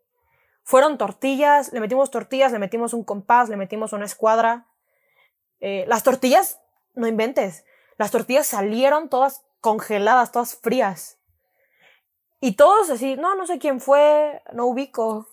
Fueron 0.64 0.98
tortillas, 0.98 1.74
le 1.74 1.80
metimos 1.80 2.12
tortillas, 2.12 2.52
le 2.52 2.60
metimos 2.60 2.94
un 2.94 3.04
compás, 3.04 3.50
le 3.50 3.58
metimos 3.58 3.94
una 3.94 4.06
escuadra. 4.06 4.68
Eh, 5.60 5.86
las 5.88 6.04
tortillas, 6.04 6.60
no 6.94 7.08
inventes, 7.08 7.66
las 7.98 8.12
tortillas 8.12 8.48
salieron 8.48 9.10
todas 9.10 9.44
congeladas, 9.62 10.32
todas 10.32 10.56
frías. 10.56 11.18
Y 12.40 12.56
todos 12.56 12.90
así, 12.90 13.16
no, 13.16 13.36
no 13.36 13.46
sé 13.46 13.60
quién 13.60 13.82
fue, 13.82 14.42
no 14.54 14.68
ubico. 14.68 15.28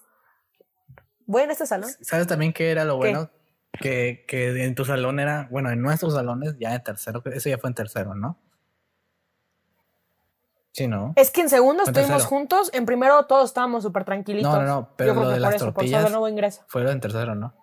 Voy 1.27 1.43
en 1.43 1.51
este 1.51 1.67
salón. 1.67 1.91
¿Sabes 2.01 2.27
también 2.27 2.53
qué 2.53 2.71
era 2.71 2.85
lo 2.85 2.97
bueno? 2.97 3.31
Que, 3.81 4.25
que 4.27 4.65
en 4.65 4.75
tu 4.75 4.85
salón 4.85 5.21
era, 5.21 5.49
bueno, 5.51 5.71
en 5.71 5.83
nuestros 5.83 6.15
salones 6.15 6.57
ya 6.59 6.75
en 6.75 6.83
tercero, 6.83 7.23
eso 7.27 7.49
ya 7.51 7.59
fue 7.59 7.69
en 7.69 7.75
tercero, 7.75 8.15
¿no? 8.15 8.39
Sí, 10.77 10.89
¿no? 10.89 11.15
Es 11.17 11.31
que 11.31 11.41
en 11.41 11.49
segundo 11.49 11.85
estuvimos 11.85 12.27
juntos, 12.27 12.71
en 12.75 12.85
primero 12.85 13.25
todos 13.25 13.49
estábamos 13.49 13.83
súper 13.83 14.05
tranquilitos. 14.05 14.53
No, 14.53 14.61
no, 14.61 14.67
no, 14.67 14.89
pero 14.95 15.15
lo 15.15 15.31
de 15.31 15.41
las 15.41 15.57
tortillas 15.57 16.11
nuevo 16.11 16.29
ingreso. 16.29 16.65
fue 16.67 16.83
lo 16.83 16.91
en 16.91 17.01
tercero, 17.01 17.35
¿no? 17.35 17.55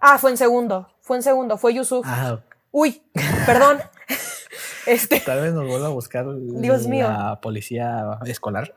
Ah, 0.00 0.18
fue 0.18 0.32
en 0.32 0.36
segundo, 0.36 0.88
fue 1.00 1.16
en 1.16 1.22
segundo, 1.22 1.58
fue 1.58 1.74
Yusuf. 1.74 2.04
Ah, 2.08 2.40
Uy, 2.72 3.00
perdón. 3.46 3.78
este... 4.86 5.20
Tal 5.20 5.42
vez 5.42 5.52
nos 5.54 5.64
vuelva 5.64 5.86
a 5.86 5.90
buscar 5.90 6.26
Dios 6.36 6.88
mío. 6.88 7.08
la 7.08 7.40
policía 7.40 8.18
escolar 8.24 8.74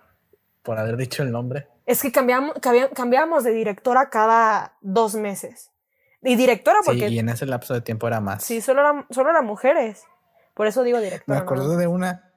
por 0.61 0.77
haber 0.77 0.95
dicho 0.95 1.23
el 1.23 1.31
nombre. 1.31 1.67
Es 1.87 2.03
que 2.03 2.11
cambiamos, 2.11 2.57
cambiamos 2.93 3.43
de 3.43 3.53
directora 3.53 4.11
cada 4.11 4.77
dos 4.81 5.15
meses. 5.15 5.71
Y 6.21 6.35
directora 6.35 6.77
porque... 6.85 7.07
Sí, 7.07 7.15
y 7.15 7.17
en 7.17 7.29
ese 7.29 7.47
lapso 7.47 7.73
de 7.73 7.81
tiempo 7.81 8.05
era 8.05 8.21
más. 8.21 8.43
Sí, 8.43 8.61
solo, 8.61 8.81
era, 8.81 9.07
solo 9.09 9.31
eran 9.31 9.47
mujeres. 9.47 10.03
Por 10.53 10.67
eso 10.67 10.83
digo 10.83 10.99
directora. 10.99 11.39
Me 11.39 11.43
acuerdo 11.43 11.75
de 11.75 11.87
una 11.87 12.31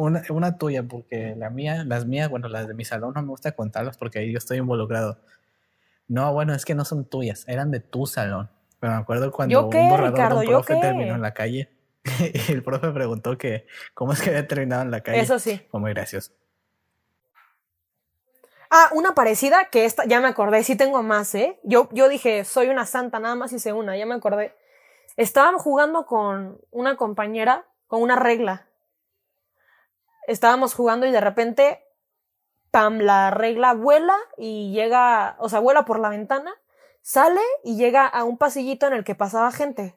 una, 0.00 0.22
una, 0.30 0.56
tuya, 0.56 0.82
porque 0.82 1.34
la 1.36 1.50
mía, 1.50 1.84
las 1.84 2.06
mías, 2.06 2.28
bueno, 2.28 2.48
las 2.48 2.66
de 2.66 2.74
mi 2.74 2.84
salón 2.84 3.12
no 3.14 3.22
me 3.22 3.28
gusta 3.28 3.52
contarlas 3.52 3.98
porque 3.98 4.20
ahí 4.20 4.32
yo 4.32 4.38
estoy 4.38 4.58
involucrado. 4.58 5.18
No, 6.08 6.32
bueno, 6.32 6.54
es 6.54 6.64
que 6.64 6.74
no 6.74 6.84
son 6.84 7.04
tuyas, 7.04 7.44
eran 7.46 7.70
de 7.70 7.80
tu 7.80 8.06
salón. 8.06 8.50
Pero 8.78 8.94
me 8.94 8.98
acuerdo 8.98 9.30
cuando 9.30 9.68
un 9.68 9.88
borrador 9.88 10.40
de 10.40 10.46
un 10.46 10.46
profe 10.46 10.76
terminó 10.76 11.14
en 11.14 11.22
la 11.22 11.34
calle 11.34 11.70
y 12.04 12.52
el 12.52 12.62
profe 12.62 12.90
preguntó 12.90 13.36
que 13.36 13.66
cómo 13.92 14.14
es 14.14 14.22
que 14.22 14.30
había 14.30 14.48
terminado 14.48 14.82
en 14.82 14.90
la 14.90 15.02
calle. 15.02 15.20
Eso 15.20 15.38
sí. 15.38 15.60
Fue 15.70 15.80
muy 15.80 15.92
gracioso. 15.92 16.32
Ah, 18.70 18.88
una 18.92 19.14
parecida 19.14 19.66
que 19.66 19.84
esta, 19.84 20.04
ya 20.06 20.20
me 20.20 20.28
acordé, 20.28 20.62
sí 20.62 20.76
tengo 20.76 21.02
más, 21.02 21.34
¿eh? 21.34 21.58
Yo, 21.64 21.88
yo 21.92 22.08
dije, 22.08 22.44
soy 22.44 22.68
una 22.68 22.86
santa, 22.86 23.18
nada 23.18 23.34
más 23.34 23.52
hice 23.52 23.72
una, 23.72 23.96
ya 23.96 24.06
me 24.06 24.14
acordé. 24.14 24.54
Estábamos 25.16 25.62
jugando 25.62 26.06
con 26.06 26.58
una 26.70 26.96
compañera 26.96 27.66
con 27.86 28.00
una 28.00 28.16
regla 28.16 28.69
estábamos 30.30 30.74
jugando 30.74 31.06
y 31.06 31.10
de 31.10 31.20
repente 31.20 31.84
pam, 32.70 32.98
la 32.98 33.30
regla 33.30 33.74
vuela 33.74 34.16
y 34.36 34.72
llega, 34.72 35.36
o 35.38 35.48
sea, 35.48 35.58
vuela 35.58 35.84
por 35.84 35.98
la 35.98 36.08
ventana, 36.08 36.54
sale 37.02 37.40
y 37.64 37.76
llega 37.76 38.06
a 38.06 38.24
un 38.24 38.38
pasillito 38.38 38.86
en 38.86 38.92
el 38.92 39.04
que 39.04 39.14
pasaba 39.14 39.50
gente. 39.52 39.96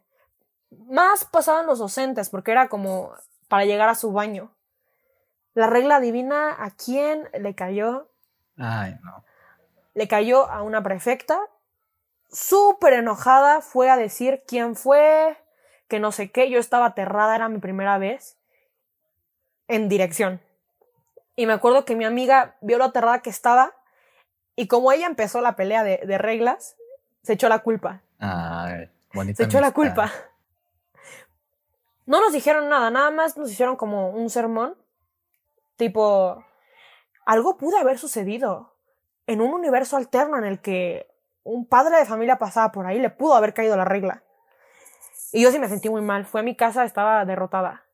Más 0.71 1.25
pasaban 1.25 1.67
los 1.67 1.79
docentes, 1.79 2.29
porque 2.29 2.51
era 2.51 2.67
como 2.67 3.13
para 3.47 3.65
llegar 3.65 3.89
a 3.89 3.95
su 3.95 4.11
baño. 4.11 4.55
La 5.53 5.67
regla 5.67 5.99
divina, 5.99 6.55
¿a 6.57 6.71
quién 6.71 7.29
le 7.39 7.53
cayó? 7.53 8.09
Ay, 8.57 8.97
no. 9.03 9.23
Le 9.93 10.07
cayó 10.07 10.49
a 10.49 10.63
una 10.63 10.81
prefecta. 10.81 11.39
Súper 12.31 12.93
enojada, 12.93 13.61
fue 13.61 13.91
a 13.91 13.97
decir 13.97 14.43
quién 14.47 14.75
fue, 14.75 15.37
que 15.87 15.99
no 15.99 16.11
sé 16.11 16.31
qué. 16.31 16.49
Yo 16.49 16.59
estaba 16.59 16.87
aterrada, 16.87 17.35
era 17.35 17.49
mi 17.49 17.59
primera 17.59 17.99
vez. 17.99 18.39
En 19.67 19.89
dirección. 19.89 20.41
Y 21.35 21.45
me 21.45 21.53
acuerdo 21.53 21.85
que 21.85 21.95
mi 21.95 22.05
amiga 22.05 22.57
vio 22.61 22.77
lo 22.77 22.85
aterrada 22.85 23.21
que 23.21 23.29
estaba. 23.29 23.73
Y 24.55 24.67
como 24.67 24.91
ella 24.91 25.07
empezó 25.07 25.41
la 25.41 25.55
pelea 25.55 25.83
de, 25.83 26.01
de 26.05 26.17
reglas, 26.17 26.75
se 27.23 27.33
echó 27.33 27.49
la 27.49 27.59
culpa. 27.59 28.01
Bonita 29.13 29.37
Se 29.37 29.43
echó 29.43 29.59
la 29.59 29.71
culpa. 29.71 30.11
No 32.05 32.19
nos 32.19 32.33
dijeron 32.33 32.69
nada, 32.69 32.89
nada 32.89 33.11
más 33.11 33.37
nos 33.37 33.49
hicieron 33.49 33.75
como 33.75 34.09
un 34.09 34.29
sermón. 34.29 34.75
Tipo, 35.77 36.43
algo 37.25 37.57
pudo 37.57 37.77
haber 37.77 37.97
sucedido 37.97 38.75
en 39.25 39.41
un 39.41 39.53
universo 39.53 39.95
alterno 39.97 40.37
en 40.37 40.43
el 40.43 40.59
que 40.59 41.07
un 41.43 41.65
padre 41.65 41.97
de 41.97 42.05
familia 42.05 42.37
pasaba 42.37 42.71
por 42.71 42.85
ahí, 42.85 42.99
le 42.99 43.09
pudo 43.09 43.35
haber 43.35 43.53
caído 43.53 43.77
la 43.77 43.85
regla. 43.85 44.23
Y 45.31 45.41
yo 45.41 45.51
sí 45.51 45.59
me 45.59 45.67
sentí 45.67 45.89
muy 45.89 46.01
mal. 46.01 46.25
Fui 46.25 46.41
a 46.41 46.43
mi 46.43 46.55
casa, 46.55 46.83
estaba 46.83 47.25
derrotada. 47.25 47.85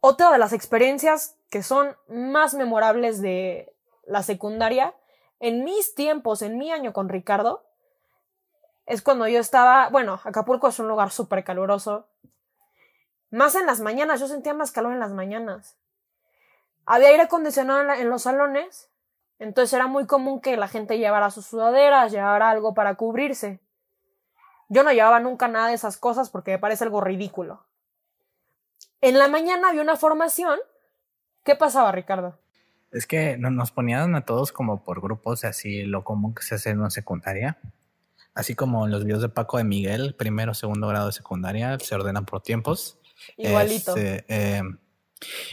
Otra 0.00 0.30
de 0.30 0.38
las 0.38 0.52
experiencias 0.52 1.36
que 1.50 1.62
son 1.62 1.96
más 2.08 2.54
memorables 2.54 3.20
de 3.20 3.74
la 4.06 4.22
secundaria, 4.22 4.94
en 5.40 5.64
mis 5.64 5.94
tiempos, 5.94 6.42
en 6.42 6.56
mi 6.56 6.70
año 6.70 6.92
con 6.92 7.08
Ricardo, 7.08 7.64
es 8.86 9.02
cuando 9.02 9.28
yo 9.28 9.40
estaba, 9.40 9.88
bueno, 9.90 10.20
Acapulco 10.24 10.68
es 10.68 10.78
un 10.78 10.88
lugar 10.88 11.10
súper 11.10 11.44
caluroso. 11.44 12.06
Más 13.30 13.54
en 13.54 13.66
las 13.66 13.80
mañanas, 13.80 14.20
yo 14.20 14.28
sentía 14.28 14.54
más 14.54 14.72
calor 14.72 14.92
en 14.92 15.00
las 15.00 15.12
mañanas. 15.12 15.76
Había 16.86 17.08
aire 17.08 17.24
acondicionado 17.24 17.82
en, 17.82 17.90
en 17.90 18.08
los 18.08 18.22
salones, 18.22 18.88
entonces 19.38 19.74
era 19.74 19.88
muy 19.88 20.06
común 20.06 20.40
que 20.40 20.56
la 20.56 20.68
gente 20.68 20.98
llevara 20.98 21.30
sus 21.30 21.46
sudaderas, 21.46 22.12
llevara 22.12 22.50
algo 22.50 22.72
para 22.72 22.94
cubrirse. 22.94 23.60
Yo 24.68 24.82
no 24.84 24.92
llevaba 24.92 25.20
nunca 25.20 25.48
nada 25.48 25.68
de 25.68 25.74
esas 25.74 25.96
cosas 25.96 26.30
porque 26.30 26.52
me 26.52 26.58
parece 26.58 26.84
algo 26.84 27.00
ridículo. 27.00 27.67
En 29.00 29.18
la 29.18 29.28
mañana 29.28 29.68
había 29.68 29.82
una 29.82 29.96
formación. 29.96 30.58
¿Qué 31.44 31.54
pasaba, 31.54 31.92
Ricardo? 31.92 32.38
Es 32.90 33.06
que 33.06 33.36
no- 33.38 33.50
nos 33.50 33.70
ponían 33.70 34.14
a 34.14 34.24
todos 34.24 34.50
como 34.52 34.82
por 34.84 35.00
grupos, 35.00 35.44
así 35.44 35.82
lo 35.82 36.04
común 36.04 36.34
que 36.34 36.42
se 36.42 36.54
hace 36.56 36.70
en 36.70 36.80
una 36.80 36.90
secundaria. 36.90 37.58
Así 38.34 38.54
como 38.54 38.84
en 38.86 38.92
los 38.92 39.04
videos 39.04 39.22
de 39.22 39.28
Paco 39.28 39.58
de 39.58 39.64
Miguel, 39.64 40.14
primero, 40.14 40.54
segundo 40.54 40.86
grado 40.88 41.06
de 41.06 41.12
secundaria, 41.12 41.78
se 41.78 41.94
ordenan 41.94 42.24
por 42.24 42.40
tiempos. 42.42 42.98
Igualito. 43.36 43.96
Este, 43.96 44.24
eh, 44.28 44.62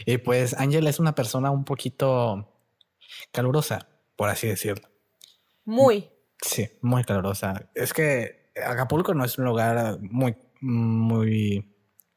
y 0.06 0.18
pues 0.18 0.54
Ángel 0.54 0.86
es 0.86 0.98
una 1.00 1.14
persona 1.14 1.50
un 1.50 1.64
poquito 1.64 2.48
calurosa, 3.32 3.88
por 4.14 4.28
así 4.28 4.46
decirlo. 4.46 4.88
Muy. 5.64 6.08
Sí, 6.40 6.68
muy 6.80 7.02
calurosa. 7.04 7.68
Es 7.74 7.92
que 7.92 8.50
Acapulco 8.64 9.14
no 9.14 9.24
es 9.24 9.36
un 9.38 9.46
lugar 9.46 9.98
muy, 10.00 10.36
muy... 10.60 11.75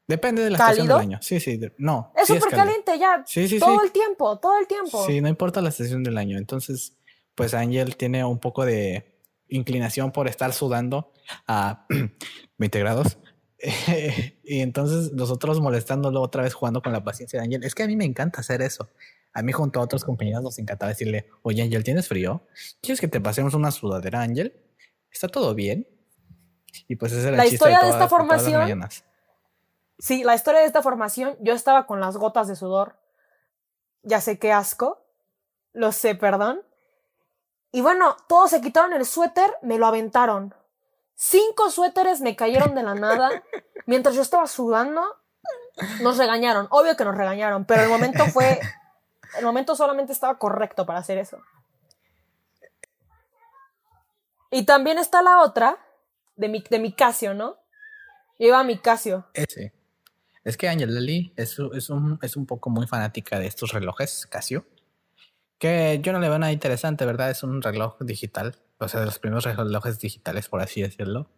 Depende 0.10 0.44
de 0.44 0.50
la 0.50 0.58
estación 0.58 0.88
¿Cálido? 0.88 0.98
del 0.98 1.08
año. 1.08 1.20
Sí, 1.22 1.40
sí. 1.40 1.58
de- 1.58 1.72
No. 1.78 2.12
Es 2.18 2.28
súper 2.28 2.50
caliente 2.50 2.98
ya. 2.98 3.24
Sí, 3.28 3.48
sí, 3.48 3.60
todo 3.60 3.84
el 3.84 3.92
tiempo, 3.92 4.40
todo 4.40 4.60
el 4.60 4.66
tiempo. 4.66 5.06
Sí, 5.06 5.22
no 5.22 5.30
importa 5.30 5.62
la 5.62 5.70
estación 5.70 6.02
del 6.04 6.18
año. 6.18 6.40
Entonces, 6.40 6.98
pues 7.36 7.54
Ángel 7.54 7.96
tiene 7.96 8.26
un 8.26 8.40
poco 8.40 8.66
de 8.66 9.16
inclinación 9.50 10.12
por 10.12 10.28
estar 10.28 10.52
sudando 10.52 11.14
a 11.48 11.86
20 12.58 12.80
grados. 12.80 13.20
y 14.44 14.62
entonces 14.62 15.14
nosotros 15.14 15.62
molestándolo 15.62 16.22
otra 16.22 16.42
vez 16.42 16.56
jugando 16.56 16.82
con 16.82 16.92
la 16.92 17.04
paciencia 17.04 17.40
de 17.40 17.46
Ángel. 17.46 17.64
Es 17.64 17.76
que 17.76 17.84
a 17.84 17.88
mí 17.88 17.96
me 17.96 18.06
encanta 18.06 18.40
hacer 18.42 18.64
eso. 18.64 18.90
A 19.32 19.44
mí 19.44 19.52
junto 19.52 19.80
a 19.80 19.84
otros 19.84 20.04
compañeros 20.04 20.42
nos 20.42 20.58
encantaba 20.58 20.90
decirle, 20.90 21.28
oye 21.44 21.62
Ángel, 21.62 21.84
¿tienes 21.84 22.08
frío? 22.08 22.48
¿Quieres 22.82 23.00
que 23.00 23.08
te 23.08 23.22
pasemos 23.22 23.54
una 23.54 23.70
sudadera, 23.70 24.22
Ángel? 24.22 24.60
¿Está 25.12 25.28
todo 25.28 25.54
bien? 25.54 25.88
Y 26.88 26.96
pues 26.96 27.12
ese 27.12 27.28
era 27.28 27.38
La 27.38 27.44
el 27.46 27.54
historia 27.54 27.78
de 27.80 27.90
esta 27.90 28.08
todas 28.08 28.10
formación. 28.10 28.82
Sí, 30.00 30.24
la 30.24 30.34
historia 30.34 30.62
de 30.62 30.66
esta 30.66 30.82
formación, 30.82 31.36
yo 31.42 31.54
estaba 31.54 31.86
con 31.86 32.00
las 32.00 32.16
gotas 32.16 32.48
de 32.48 32.56
sudor. 32.56 32.96
Ya 34.02 34.22
sé 34.22 34.40
qué 34.40 34.54
asco. 34.54 35.06
Lo 35.74 35.92
sé, 35.92 36.16
perdón. 36.16 36.64
Y 37.72 37.82
bueno, 37.82 38.16
todos 38.28 38.50
se 38.50 38.62
quitaron 38.62 38.94
el 38.94 39.06
suéter, 39.06 39.54
me 39.62 39.78
lo 39.78 39.86
aventaron. 39.86 40.56
Cinco 41.16 41.70
suéteres 41.70 42.22
me 42.22 42.38
cayeron 42.38 42.74
de 42.76 42.84
la 42.84 42.96
nada. 42.96 43.44
Mientras 43.86 44.16
yo 44.16 44.22
estaba 44.22 44.48
sudando, 44.48 45.04
nos 46.02 46.18
regañaron. 46.18 46.68
Obvio 46.72 46.96
que 46.96 47.04
nos 47.04 47.16
regañaron, 47.16 47.66
pero 47.66 47.84
el 47.84 47.90
momento 47.90 48.26
fue. 48.28 48.60
El 49.38 49.46
momento 49.46 49.76
solamente 49.76 50.14
estaba 50.14 50.40
correcto 50.40 50.86
para 50.86 51.00
hacer 51.00 51.18
eso. 51.18 51.40
Y 54.50 54.66
también 54.66 54.98
está 54.98 55.22
la 55.22 55.42
otra, 55.42 55.78
de 56.36 56.48
mi, 56.48 56.64
de 56.68 56.80
mi 56.80 56.94
Casio, 56.94 57.34
¿no? 57.36 57.58
Yo 58.40 58.48
iba 58.48 58.60
a 58.60 58.64
mi 58.64 58.80
Casio. 58.80 59.28
Es 60.44 60.58
que 60.58 60.70
Angelelli 60.70 61.34
es, 61.36 61.58
u- 61.60 61.72
es, 61.74 61.90
un, 61.90 62.18
es 62.22 62.36
un 62.36 62.46
poco 62.46 62.70
muy 62.70 62.88
fanática 62.88 63.40
de 63.40 63.48
estos 63.48 63.72
relojes 63.74 64.26
Casio. 64.28 64.66
Que 65.58 66.00
yo 66.02 66.14
no 66.14 66.20
le 66.20 66.30
veo 66.30 66.40
nada 66.40 66.54
interesante, 66.54 67.06
¿verdad? 67.06 67.30
Es 67.30 67.44
un 67.44 67.62
reloj 67.62 67.98
digital. 68.00 68.56
O 68.80 68.88
sea, 68.88 69.02
de 69.02 69.06
los 69.06 69.20
primeros 69.20 69.44
relojes 69.44 70.00
digitales, 70.00 70.48
por 70.48 70.62
así 70.62 70.82
decirlo. 70.82 71.30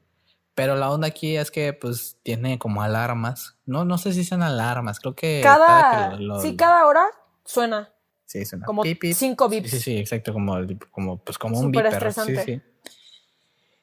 Pero 0.54 0.76
la 0.76 0.92
onda 0.92 1.08
aquí 1.08 1.38
es 1.38 1.50
que, 1.50 1.74
pues, 1.74 2.18
tiene 2.22 2.60
como 2.60 2.84
alarmas. 2.84 3.58
No, 3.66 3.84
no 3.86 3.98
sé 3.98 4.14
si 4.14 4.24
son 4.24 4.44
alarmas. 4.44 5.00
Creo 5.00 5.16
que. 5.16 5.40
Cada, 5.42 5.90
que 5.90 6.18
lo- 6.18 6.36
lo- 6.36 6.42
sí, 6.42 6.56
cada 6.56 6.86
hora 6.86 7.06
suena 7.46 7.92
Sí, 8.26 8.46
suena 8.46 8.66
como 8.66 8.84
cinco 9.14 9.50
bips. 9.50 9.72
Sí, 9.72 9.80
sí, 9.80 9.98
exacto, 9.98 10.32
como, 10.34 10.56
como, 10.92 11.18
pues, 11.24 11.38
como 11.38 11.60
un 11.60 11.72
beeper. 11.72 12.14
Sí, 12.14 12.38
sí. 12.46 12.62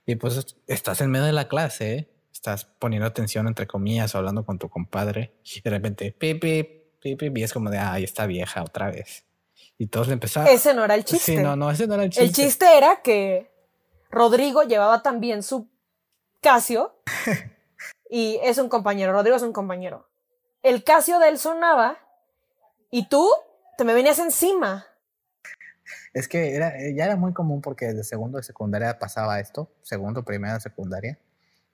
Y 0.06 0.14
pues 0.14 0.56
estás 0.66 1.00
en 1.02 1.10
medio 1.10 1.26
de 1.26 1.32
la 1.32 1.48
clase, 1.48 1.94
¿eh? 1.94 2.08
Estás 2.38 2.64
poniendo 2.64 3.06
atención, 3.06 3.48
entre 3.48 3.66
comillas, 3.66 4.14
o 4.14 4.18
hablando 4.18 4.44
con 4.44 4.58
tu 4.58 4.68
compadre, 4.68 5.34
y 5.44 5.60
de 5.60 5.70
repente, 5.70 6.16
y 6.20 7.42
es 7.42 7.52
como 7.52 7.70
de, 7.70 7.78
ay, 7.78 8.04
está 8.04 8.26
vieja 8.26 8.62
otra 8.62 8.90
vez. 8.90 9.24
Y 9.76 9.88
todos 9.88 10.08
le 10.08 10.14
empezaron. 10.14 10.48
Ese 10.48 10.72
no 10.72 10.84
era 10.84 10.94
el 10.94 11.04
chiste. 11.04 11.36
Sí, 11.36 11.42
no, 11.42 11.56
no, 11.56 11.70
ese 11.70 11.86
no 11.86 11.94
era 11.94 12.04
el 12.04 12.10
chiste. 12.10 12.24
El 12.24 12.32
chiste 12.32 12.78
era 12.78 13.02
que 13.02 13.50
Rodrigo 14.10 14.62
llevaba 14.62 15.02
también 15.02 15.42
su 15.42 15.68
Casio 16.40 17.00
y 18.10 18.38
es 18.42 18.58
un 18.58 18.68
compañero, 18.68 19.12
Rodrigo 19.12 19.36
es 19.36 19.42
un 19.42 19.52
compañero. 19.52 20.08
El 20.62 20.84
Casio 20.84 21.18
de 21.18 21.28
él 21.28 21.38
sonaba 21.38 21.98
y 22.90 23.08
tú 23.08 23.28
te 23.76 23.84
me 23.84 23.94
venías 23.94 24.18
encima. 24.18 24.86
Es 26.12 26.28
que 26.28 26.54
era, 26.54 26.72
ya 26.94 27.04
era 27.04 27.16
muy 27.16 27.32
común 27.32 27.60
porque 27.60 27.86
desde 27.86 28.04
segundo 28.04 28.38
de 28.38 28.44
secundaria 28.44 28.98
pasaba 28.98 29.40
esto, 29.40 29.70
segundo, 29.82 30.24
primera 30.24 30.54
de 30.54 30.60
secundaria. 30.60 31.18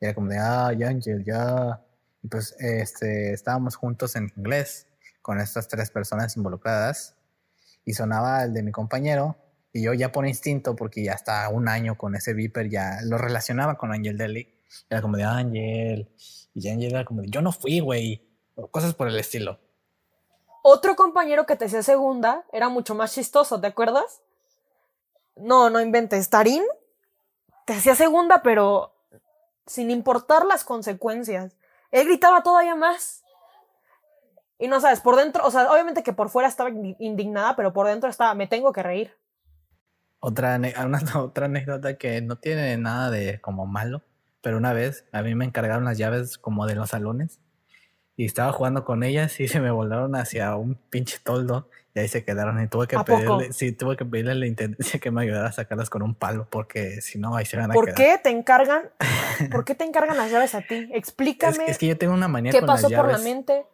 Era 0.05 0.15
como 0.15 0.29
de, 0.29 0.39
ah, 0.39 0.71
ya, 0.77 0.89
Ángel, 0.89 1.25
ya. 1.25 1.83
Y 2.23 2.29
pues 2.29 2.55
este, 2.59 3.33
estábamos 3.33 3.75
juntos 3.77 4.17
en 4.17 4.31
inglés 4.37 4.87
con 5.23 5.41
estas 5.41 5.67
tres 5.67 5.91
personas 5.91 6.37
involucradas. 6.37 7.17
Y 7.87 7.95
sonaba 7.95 8.45
el 8.45 8.53
de 8.53 8.63
mi 8.63 8.71
compañero. 8.71 9.37
Y 9.73 9.83
yo 9.83 9.95
ya 9.95 10.13
por 10.13 10.27
instinto, 10.27 10.77
porque 10.77 11.03
ya 11.03 11.15
hasta 11.15 11.49
un 11.49 11.69
año 11.69 11.97
con 11.97 12.15
ese 12.15 12.35
Viper, 12.35 12.69
ya 12.69 12.99
lo 13.03 13.17
relacionaba 13.17 13.79
con 13.79 13.93
Ángel 13.93 14.19
Deli. 14.19 14.55
Era 14.91 15.01
como 15.01 15.17
de, 15.17 15.25
Ángel. 15.25 16.11
Y 16.53 16.61
ya 16.61 16.73
Ángel 16.73 16.93
era 16.93 17.07
como 17.07 17.23
de, 17.23 17.31
yo 17.31 17.41
no 17.41 17.51
fui, 17.51 17.81
güey. 17.81 18.29
Cosas 18.71 18.93
por 18.93 19.09
el 19.09 19.19
estilo. 19.19 19.59
Otro 20.63 20.97
compañero 20.97 21.47
que 21.47 21.57
te 21.57 21.65
hacía 21.65 21.83
segunda 21.83 22.45
era 22.53 22.69
mucho 22.69 22.95
más 22.95 23.15
chistoso, 23.15 23.59
¿te 23.59 23.69
acuerdas? 23.69 24.21
No, 25.37 25.71
no 25.71 25.81
inventes. 25.81 26.29
Tarín 26.29 26.63
te 27.65 27.73
hacía 27.73 27.95
segunda, 27.95 28.43
pero 28.43 28.94
sin 29.67 29.91
importar 29.91 30.45
las 30.45 30.65
consecuencias. 30.65 31.57
Él 31.91 32.07
gritaba 32.07 32.43
todavía 32.43 32.75
más. 32.75 33.23
Y 34.59 34.69
no 34.69 34.81
sabes, 34.81 35.01
por 35.01 35.17
dentro, 35.17 35.45
o 35.45 35.51
sea, 35.51 35.71
obviamente 35.71 36.03
que 36.03 36.13
por 36.13 36.31
fuera 36.31 36.49
estaba 36.49 36.71
indi- 36.71 36.97
indignada, 36.99 37.57
pero 37.57 37.73
por 37.73 37.87
dentro 37.87 38.09
estaba, 38.09 38.35
me 38.35 38.47
tengo 38.47 38.73
que 38.73 38.83
reír. 38.83 39.17
Otra, 40.21 40.57
una- 40.85 41.21
otra 41.21 41.47
anécdota 41.47 41.97
que 41.99 42.21
no 42.23 42.37
tiene 42.37 42.77
nada 42.79 43.11
de 43.11 43.41
como 43.41 43.67
malo, 43.67 44.03
pero 44.41 44.57
una 44.57 44.73
vez 44.73 45.05
a 45.13 45.23
mí 45.23 45.35
me 45.35 45.45
encargaron 45.45 45.85
las 45.85 45.99
llaves 45.99 46.39
como 46.39 46.67
de 46.67 46.75
los 46.77 46.91
salones 46.91 47.41
y 48.17 48.27
estaba 48.27 48.53
jugando 48.53 48.85
con 48.85 49.03
ellas 49.03 49.41
y 49.41 49.49
se 49.49 49.61
me 49.61 49.71
volaron 49.71 50.15
hacia 50.15 50.55
un 50.57 50.77
pinche 50.77 51.19
toldo 51.19 51.69
y 51.95 52.01
ahí 52.01 52.09
se 52.09 52.25
quedaron 52.25 52.61
y 52.61 52.67
tuve 52.67 52.89
que 52.89 52.99
pedirle, 52.99 53.53
sí, 53.53 53.71
tuve 53.73 53.97
que 53.97 54.05
pedirle 54.05 54.33
a 54.33 54.35
la 54.35 54.47
intendencia 54.47 54.99
que 54.99 55.11
me 55.13 55.23
ayudara 55.23 55.49
a 55.49 55.53
sacarlas 55.53 55.89
con 55.91 56.03
un 56.03 56.15
palo 56.15 56.49
porque 56.51 57.01
si 57.01 57.19
no 57.19 57.37
ahí 57.37 57.47
se 57.47 57.57
van 57.57 57.71
a 57.71 57.75
¿Por 57.75 57.87
quedar. 57.87 57.97
qué 57.97 58.19
te 58.23 58.31
encargan? 58.31 58.91
¿Por 59.51 59.65
qué 59.65 59.75
te 59.75 59.85
encargan 59.85 60.17
las 60.17 60.31
llaves 60.31 60.55
a 60.55 60.61
ti? 60.63 60.89
Explícame 60.93 61.65
es 61.69 61.79
que 61.79 61.87
yo 61.87 61.97
tengo 61.97 62.13
una 62.13 62.27
manía 62.29 62.51
qué 62.53 62.59
con 62.61 62.67
las 62.69 62.83
pasó 62.83 62.95
por 62.95 63.07
la 63.07 63.13
llaves. 63.13 63.25
mente. 63.25 63.67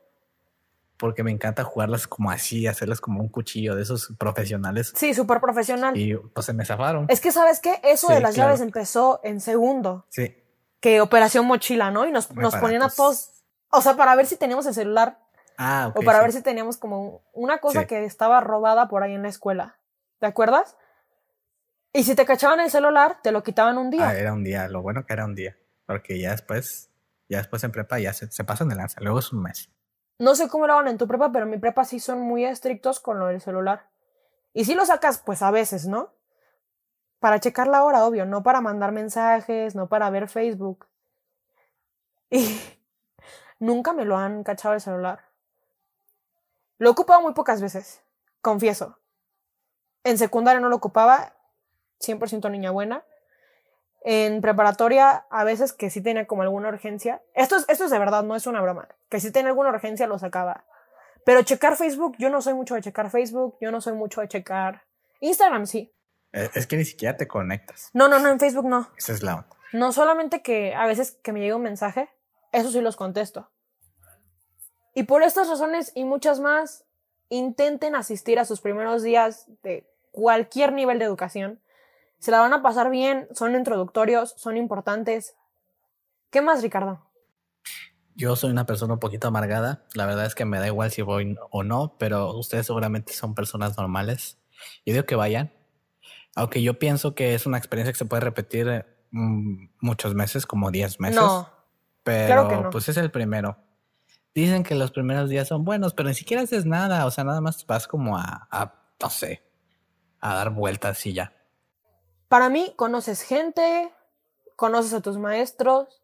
porque 0.99 1.23
me 1.23 1.31
encanta 1.31 1.65
jugarlas 1.65 2.07
como 2.07 2.31
así, 2.31 2.67
hacerlas 2.67 3.01
como 3.01 3.23
un 3.23 3.29
cuchillo 3.31 3.75
de 3.75 3.83
esos 3.83 4.13
profesionales. 4.19 4.93
Sí, 4.95 5.15
súper 5.15 5.41
profesional. 5.41 5.97
Y 5.97 6.15
pues 6.15 6.45
se 6.45 6.53
me 6.53 6.67
zafaron. 6.67 7.07
Es 7.09 7.21
que, 7.23 7.33
¿sabes 7.33 7.59
qué? 7.61 7.81
Eso 7.83 8.09
de 8.13 8.21
las 8.21 8.37
llaves 8.37 8.61
empezó 8.61 9.21
en 9.25 9.41
segundo. 9.41 10.05
Sí. 10.11 10.37
Que 10.79 11.01
Operación 11.01 11.47
Mochila, 11.47 11.91
¿no? 11.91 12.07
Y 12.07 12.13
nos, 12.13 12.31
nos 12.35 12.55
ponían 12.57 12.83
a 12.83 12.91
todos, 12.91 13.31
o 13.71 13.81
sea, 13.81 13.97
para 13.97 14.15
ver 14.15 14.27
si 14.27 14.37
teníamos 14.37 14.67
el 14.67 14.75
celular. 14.75 15.19
Ah, 15.63 15.93
o 15.95 16.01
para 16.01 16.23
ver 16.23 16.33
si 16.33 16.41
teníamos 16.41 16.79
como 16.79 17.23
una 17.35 17.59
cosa 17.59 17.87
que 17.87 18.07
estaba 18.07 18.41
robada 18.41 18.89
por 18.89 19.03
ahí 19.03 19.13
en 19.13 19.21
la 19.21 19.29
escuela. 19.29 19.79
¿Te 20.19 20.25
acuerdas? 20.25 20.75
Y 21.93 22.05
si 22.05 22.15
te 22.15 22.25
cachaban 22.25 22.61
el 22.61 22.71
celular, 22.71 23.19
te 23.23 23.31
lo 23.31 23.43
quitaban 23.43 23.77
un 23.77 23.91
día. 23.91 24.09
Ah, 24.09 24.17
era 24.17 24.33
un 24.33 24.43
día. 24.43 24.69
Lo 24.69 24.81
bueno 24.81 25.05
que 25.05 25.13
era 25.13 25.27
un 25.27 25.35
día. 25.35 25.59
Porque 25.85 26.19
ya 26.19 26.31
después, 26.31 26.91
ya 27.29 27.37
después 27.37 27.63
en 27.63 27.73
prepa 27.73 27.99
ya 27.99 28.15
se, 28.15 28.33
se 28.33 28.43
pasan 28.43 28.71
de 28.71 28.75
lanza. 28.77 29.03
Luego 29.03 29.19
es 29.19 29.35
un 29.35 29.43
mes. 29.43 29.71
No 30.19 30.35
sé 30.35 30.49
cómo 30.49 30.67
lo 30.67 30.73
hagan 30.73 30.89
en 30.89 30.97
tu 30.97 31.07
prepa, 31.07 31.31
pero 31.31 31.45
en 31.45 31.51
mi 31.51 31.59
prepa 31.59 31.85
sí 31.85 32.01
son 32.01 32.23
muy 32.23 32.47
estrictos 32.47 32.99
con 32.99 33.19
lo 33.19 33.27
del 33.27 33.43
celular. 33.43 33.91
Y 34.55 34.65
si 34.65 34.75
lo 34.75 34.87
sacas, 34.87 35.19
pues 35.19 35.43
a 35.43 35.51
veces, 35.51 35.87
¿no? 35.87 36.15
Para 37.19 37.39
checar 37.39 37.67
la 37.69 37.85
hora, 37.85 38.07
obvio, 38.07 38.25
no 38.25 38.43
para 38.43 38.63
mandar 38.63 38.93
mensajes, 38.93 39.75
no 39.75 39.91
para 39.91 40.09
ver 40.09 40.27
Facebook. 40.29 40.87
Y 42.31 42.59
nunca 43.59 43.93
me 43.93 44.07
lo 44.07 44.17
han 44.17 44.43
cachado 44.43 44.75
el 44.75 44.81
celular. 44.81 45.30
Lo 46.81 46.89
he 46.89 46.93
ocupado 46.93 47.21
muy 47.21 47.35
pocas 47.35 47.61
veces, 47.61 48.01
confieso. 48.41 48.97
En 50.03 50.17
secundaria 50.17 50.61
no 50.61 50.71
lo 50.71 50.77
ocupaba, 50.77 51.35
100% 52.01 52.51
niña 52.51 52.71
buena. 52.71 53.05
En 54.03 54.41
preparatoria, 54.41 55.27
a 55.29 55.45
veces 55.45 55.75
que 55.75 55.91
sí 55.91 56.01
tenía 56.01 56.27
como 56.27 56.41
alguna 56.41 56.71
urgencia. 56.71 57.21
Esto 57.35 57.57
es, 57.57 57.67
esto 57.69 57.85
es 57.85 57.91
de 57.91 57.99
verdad, 57.99 58.23
no 58.23 58.35
es 58.35 58.47
una 58.47 58.63
broma. 58.63 58.89
Que 59.11 59.21
si 59.21 59.31
tenía 59.31 59.51
alguna 59.51 59.69
urgencia 59.69 60.07
lo 60.07 60.19
sacaba. 60.19 60.65
Pero 61.27 61.43
checar 61.43 61.77
Facebook, 61.77 62.17
yo 62.19 62.31
no 62.31 62.41
soy 62.41 62.55
mucho 62.55 62.75
de 62.75 62.81
checar 62.81 63.11
Facebook, 63.11 63.59
yo 63.61 63.71
no 63.71 63.83
soy 63.83 63.93
mucho 63.93 64.23
de 64.23 64.29
checar 64.29 64.85
Instagram, 65.21 65.67
sí. 65.67 65.93
Eh, 66.33 66.49
es 66.55 66.67
que 66.67 66.79
ni 66.79 66.87
siquiera 66.87 67.15
te 67.19 67.29
conectas. 67.29 67.91
No, 67.93 68.09
no, 68.09 68.19
no, 68.19 68.31
en 68.31 68.41
Facebook 68.41 68.65
no. 68.65 68.89
Esa 68.97 69.13
es 69.13 69.23
la 69.23 69.35
onda. 69.35 69.49
No 69.75 69.93
solamente 69.93 70.41
que 70.41 70.75
a 70.75 70.87
veces 70.87 71.19
que 71.23 71.35
me 71.35 71.41
llega 71.41 71.57
un 71.57 71.63
mensaje, 71.63 72.09
eso 72.53 72.71
sí 72.71 72.81
los 72.81 72.97
contesto. 72.97 73.51
Y 74.95 75.05
por 75.05 75.23
estas 75.23 75.49
razones 75.49 75.93
y 75.95 76.05
muchas 76.05 76.41
más, 76.41 76.85
intenten 77.29 77.95
asistir 77.95 78.39
a 78.39 78.45
sus 78.45 78.61
primeros 78.61 79.03
días 79.03 79.47
de 79.63 79.87
cualquier 80.11 80.73
nivel 80.73 80.99
de 80.99 81.05
educación 81.05 81.61
se 82.21 82.31
la 82.31 82.41
van 82.41 82.53
a 82.53 82.63
pasar 82.63 82.91
bien, 82.91 83.29
son 83.35 83.57
introductorios, 83.57 84.35
son 84.37 84.59
importantes. 84.59 85.35
¿Qué 86.31 86.43
más, 86.43 86.63
Ricardo? 86.63 87.01
Yo 88.15 88.37
soy 88.37 88.51
una 88.51 88.67
persona 88.67 88.95
un 88.95 89.01
poquito 89.01 89.29
amargada. 89.29 89.85
La 89.95 90.05
verdad 90.05 90.27
es 90.27 90.35
que 90.35 90.45
me 90.45 90.59
da 90.59 90.67
igual 90.67 90.91
si 90.91 91.01
voy 91.01 91.37
o 91.51 91.65
no, 91.65 91.97
pero 91.99 92.37
ustedes 92.37 92.67
seguramente 92.67 93.15
son 93.15 93.35
personas 93.35 93.79
normales. 93.79 94.39
Yo 94.85 94.93
digo 94.93 95.07
que 95.07 95.17
vayan. 95.17 95.51
Aunque 96.37 96.63
yo 96.63 96.79
pienso 96.79 97.15
que 97.15 97.35
es 97.35 97.47
una 97.47 97.57
experiencia 97.57 97.93
que 97.93 97.99
se 97.99 98.05
puede 98.05 98.21
repetir 98.21 98.85
mm, 99.11 99.71
muchos 99.81 100.15
meses, 100.15 100.45
como 100.45 100.71
10 100.71 101.01
meses. 101.01 101.17
No. 101.17 101.49
Pero 102.03 102.69
pues 102.71 102.89
es 102.91 102.99
el 102.99 103.11
primero. 103.11 103.57
Dicen 104.35 104.63
que 104.63 104.75
los 104.75 104.93
primeros 104.93 105.29
días 105.29 105.49
son 105.49 105.65
buenos, 105.65 105.95
pero 105.95 106.09
ni 106.09 106.15
siquiera 106.15 106.43
haces 106.43 106.67
nada. 106.67 107.07
O 107.07 107.11
sea, 107.11 107.25
nada 107.25 107.41
más 107.41 107.67
vas 107.67 107.89
como 107.89 108.17
a, 108.17 108.49
a 108.51 108.75
no 109.03 109.11
sé, 109.11 109.43
a 110.21 110.35
dar 110.35 110.51
vueltas 110.51 111.05
y 111.07 111.13
ya. 111.13 111.33
Para 112.29 112.49
mí, 112.49 112.73
conoces 112.77 113.23
gente, 113.23 113.93
conoces 114.57 114.95
a 114.95 115.01
tus 115.01 115.19
maestros. 115.19 116.01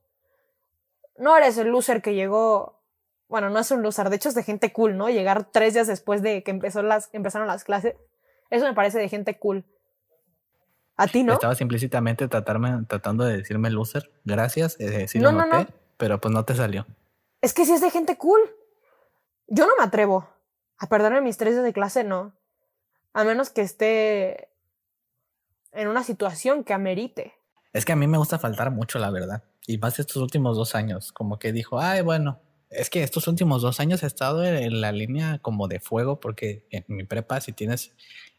No 1.16 1.36
eres 1.36 1.56
el 1.58 1.68
loser 1.68 2.02
que 2.02 2.14
llegó. 2.14 2.82
Bueno, 3.28 3.50
no 3.50 3.58
es 3.58 3.70
un 3.70 3.82
loser, 3.82 4.10
de 4.10 4.16
hecho 4.16 4.28
es 4.28 4.34
de 4.34 4.42
gente 4.42 4.72
cool, 4.72 4.96
¿no? 4.96 5.08
Llegar 5.08 5.50
tres 5.52 5.74
días 5.74 5.86
después 5.86 6.22
de 6.22 6.42
que 6.42 6.50
empezó 6.50 6.82
las, 6.82 7.10
empezaron 7.12 7.46
las 7.46 7.64
clases. 7.64 7.94
Eso 8.50 8.64
me 8.64 8.74
parece 8.74 8.98
de 8.98 9.08
gente 9.08 9.38
cool. 9.38 9.64
¿A 10.96 11.06
ti 11.06 11.22
no? 11.22 11.34
Estabas 11.34 11.60
implícitamente 11.60 12.28
tratarme, 12.28 12.84
tratando 12.88 13.24
de 13.24 13.38
decirme 13.38 13.70
loser. 13.70 14.10
Gracias, 14.24 14.80
eh, 14.80 15.08
sí 15.08 15.18
lo 15.18 15.32
noté, 15.32 15.66
pero 15.96 16.20
pues 16.20 16.32
no 16.32 16.44
te 16.44 16.54
salió. 16.54 16.86
Es 17.40 17.52
que 17.54 17.64
si 17.64 17.72
es 17.72 17.80
de 17.80 17.90
gente 17.90 18.16
cool. 18.16 18.40
Yo 19.48 19.66
no 19.66 19.76
me 19.76 19.84
atrevo 19.84 20.28
a 20.78 20.88
perderme 20.88 21.20
mis 21.20 21.36
tres 21.36 21.54
días 21.54 21.64
de 21.64 21.72
clase, 21.72 22.04
no. 22.04 22.34
A 23.12 23.24
menos 23.24 23.50
que 23.50 23.62
esté 23.62 24.48
en 25.72 25.88
una 25.88 26.02
situación 26.02 26.64
que 26.64 26.72
amerite. 26.72 27.34
Es 27.72 27.84
que 27.84 27.92
a 27.92 27.96
mí 27.96 28.06
me 28.06 28.18
gusta 28.18 28.38
faltar 28.38 28.70
mucho, 28.70 28.98
la 28.98 29.10
verdad. 29.10 29.44
Y 29.66 29.78
más 29.78 29.98
estos 29.98 30.16
últimos 30.16 30.56
dos 30.56 30.74
años, 30.74 31.12
como 31.12 31.38
que 31.38 31.52
dijo, 31.52 31.78
ay, 31.78 32.02
bueno, 32.02 32.40
es 32.70 32.90
que 32.90 33.02
estos 33.02 33.28
últimos 33.28 33.62
dos 33.62 33.80
años 33.80 34.02
he 34.02 34.06
estado 34.06 34.44
en 34.44 34.80
la 34.80 34.92
línea 34.92 35.38
como 35.38 35.68
de 35.68 35.80
fuego, 35.80 36.18
porque 36.18 36.66
en 36.70 36.84
mi 36.88 37.04
prepa, 37.04 37.40
si 37.40 37.52
tienes 37.52 37.94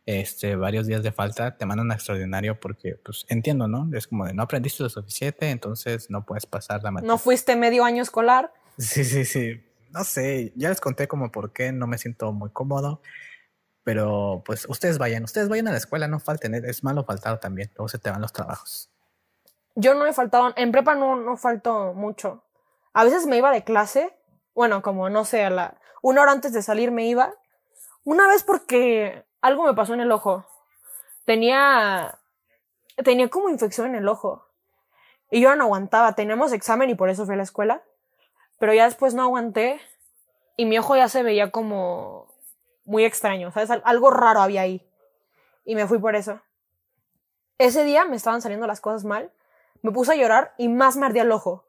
este, 0.05 0.55
varios 0.55 0.87
días 0.87 1.03
de 1.03 1.11
falta, 1.11 1.57
te 1.57 1.65
mandan 1.65 1.91
a 1.91 1.95
extraordinario 1.95 2.59
porque, 2.59 2.95
pues, 2.95 3.25
entiendo, 3.29 3.67
¿no? 3.67 3.89
Es 3.95 4.07
como 4.07 4.25
de 4.25 4.33
no 4.33 4.43
aprendiste 4.43 4.83
lo 4.83 4.89
suficiente, 4.89 5.49
entonces 5.49 6.09
no 6.09 6.25
puedes 6.25 6.45
pasar 6.45 6.81
la 6.83 6.91
materia. 6.91 7.11
¿No 7.11 7.17
fuiste 7.17 7.55
medio 7.55 7.83
año 7.83 8.01
escolar? 8.01 8.53
Sí, 8.77 9.03
sí, 9.03 9.25
sí. 9.25 9.63
No 9.91 10.03
sé, 10.03 10.53
ya 10.55 10.69
les 10.69 10.81
conté 10.81 11.07
como 11.07 11.31
por 11.31 11.53
qué 11.53 11.71
no 11.71 11.87
me 11.87 11.97
siento 11.97 12.31
muy 12.31 12.49
cómodo. 12.51 13.01
Pero 13.83 14.43
pues 14.45 14.67
ustedes 14.67 14.97
vayan, 14.97 15.23
ustedes 15.23 15.47
vayan 15.47 15.69
a 15.69 15.71
la 15.71 15.77
escuela, 15.77 16.09
no 16.09 16.19
falten, 16.19 16.53
es 16.55 16.83
malo 16.83 17.05
faltar 17.05 17.39
también, 17.39 17.71
luego 17.77 17.87
se 17.87 17.97
te 17.97 18.11
van 18.11 18.19
los 18.19 18.33
trabajos. 18.33 18.91
Yo 19.75 19.93
no 19.93 20.05
he 20.05 20.11
faltado, 20.11 20.53
en 20.57 20.73
prepa 20.73 20.93
no, 20.95 21.15
no 21.15 21.37
falto 21.37 21.93
mucho. 21.93 22.43
A 22.91 23.05
veces 23.05 23.25
me 23.27 23.37
iba 23.37 23.49
de 23.49 23.63
clase, 23.63 24.13
bueno, 24.53 24.81
como 24.81 25.09
no 25.09 25.23
sé, 25.23 25.45
a 25.45 25.49
la, 25.49 25.79
una 26.01 26.21
hora 26.21 26.33
antes 26.33 26.51
de 26.51 26.61
salir 26.61 26.91
me 26.91 27.07
iba. 27.07 27.33
Una 28.03 28.27
vez 28.27 28.43
porque 28.43 29.23
algo 29.39 29.63
me 29.63 29.73
pasó 29.73 29.93
en 29.93 30.01
el 30.01 30.11
ojo. 30.11 30.45
Tenía, 31.23 32.19
tenía 33.05 33.29
como 33.29 33.49
infección 33.49 33.87
en 33.87 33.95
el 33.95 34.07
ojo. 34.09 34.49
Y 35.31 35.39
yo 35.39 35.55
no 35.55 35.63
aguantaba, 35.63 36.13
teníamos 36.13 36.51
examen 36.51 36.89
y 36.89 36.95
por 36.95 37.09
eso 37.09 37.25
fui 37.25 37.35
a 37.35 37.37
la 37.37 37.43
escuela. 37.43 37.83
Pero 38.59 38.73
ya 38.73 38.85
después 38.85 39.13
no 39.13 39.23
aguanté 39.23 39.79
y 40.55 40.65
mi 40.65 40.77
ojo 40.79 40.95
ya 40.95 41.09
se 41.09 41.23
veía 41.23 41.51
como 41.51 42.33
muy 42.85 43.05
extraño, 43.05 43.51
¿sabes? 43.51 43.69
Algo 43.83 44.09
raro 44.09 44.41
había 44.41 44.61
ahí. 44.61 44.89
Y 45.65 45.75
me 45.75 45.87
fui 45.87 45.99
por 45.99 46.15
eso. 46.15 46.41
Ese 47.57 47.83
día 47.83 48.05
me 48.05 48.15
estaban 48.15 48.41
saliendo 48.41 48.65
las 48.67 48.81
cosas 48.81 49.03
mal. 49.03 49.31
Me 49.81 49.91
puse 49.91 50.13
a 50.13 50.15
llorar 50.15 50.53
y 50.57 50.69
más 50.69 50.95
me 50.95 51.05
ardía 51.05 51.23
el 51.23 51.31
ojo. 51.31 51.65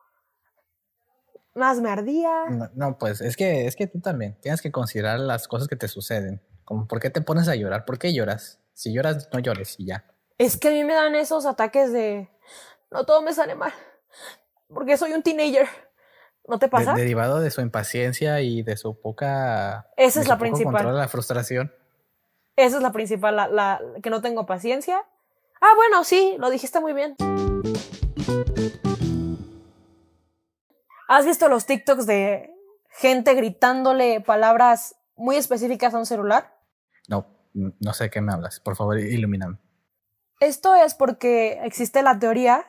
Más 1.54 1.80
me 1.80 1.90
ardía. 1.90 2.44
No, 2.74 2.98
pues 2.98 3.20
es 3.20 3.36
que, 3.36 3.66
es 3.66 3.74
que 3.74 3.86
tú 3.86 4.00
también 4.00 4.38
tienes 4.40 4.62
que 4.62 4.70
considerar 4.70 5.18
las 5.18 5.48
cosas 5.48 5.68
que 5.68 5.76
te 5.76 5.88
suceden. 5.88 6.40
Como, 6.64 6.86
¿por 6.86 7.00
qué 7.00 7.10
te 7.10 7.20
pones 7.20 7.48
a 7.48 7.56
llorar? 7.56 7.84
¿Por 7.84 7.98
qué 7.98 8.14
lloras? 8.14 8.60
Si 8.72 8.92
lloras, 8.92 9.28
no 9.32 9.40
llores 9.40 9.74
y 9.78 9.86
ya. 9.86 10.04
Es 10.38 10.56
que 10.56 10.68
a 10.68 10.70
mí 10.70 10.84
me 10.84 10.94
dan 10.94 11.16
esos 11.16 11.46
ataques 11.46 11.92
de... 11.92 12.30
No 12.90 13.04
todo 13.04 13.22
me 13.22 13.34
sale 13.34 13.56
mal. 13.56 13.72
Porque 14.68 14.96
soy 14.96 15.12
un 15.12 15.22
teenager. 15.22 15.66
¿No 16.48 16.58
te 16.58 16.68
pasa? 16.68 16.94
derivado 16.94 17.40
de 17.40 17.50
su 17.50 17.60
impaciencia 17.60 18.40
y 18.40 18.62
de 18.62 18.76
su 18.78 18.98
poca. 18.98 19.90
Esa 19.96 20.20
es 20.20 20.28
la 20.28 20.38
principal. 20.38 20.72
Control, 20.72 20.96
la 20.96 21.08
frustración. 21.08 21.72
Esa 22.56 22.76
es 22.78 22.82
la 22.82 22.90
principal, 22.90 23.36
la, 23.36 23.80
que 24.02 24.08
no 24.10 24.22
tengo 24.22 24.46
paciencia. 24.46 25.04
Ah, 25.60 25.72
bueno, 25.76 26.02
sí, 26.04 26.36
lo 26.38 26.48
dijiste 26.50 26.80
muy 26.80 26.94
bien. 26.94 27.16
¿Has 31.06 31.26
visto 31.26 31.48
los 31.48 31.66
TikToks 31.66 32.06
de 32.06 32.50
gente 32.90 33.34
gritándole 33.34 34.20
palabras 34.20 34.96
muy 35.16 35.36
específicas 35.36 35.94
a 35.94 35.98
un 35.98 36.06
celular? 36.06 36.56
No, 37.08 37.26
no 37.52 37.92
sé 37.92 38.04
de 38.04 38.10
qué 38.10 38.20
me 38.20 38.32
hablas. 38.32 38.58
Por 38.60 38.74
favor, 38.74 38.98
ilumíname. 38.98 39.58
Esto 40.40 40.74
es 40.74 40.94
porque 40.94 41.60
existe 41.64 42.02
la 42.02 42.18
teoría, 42.18 42.66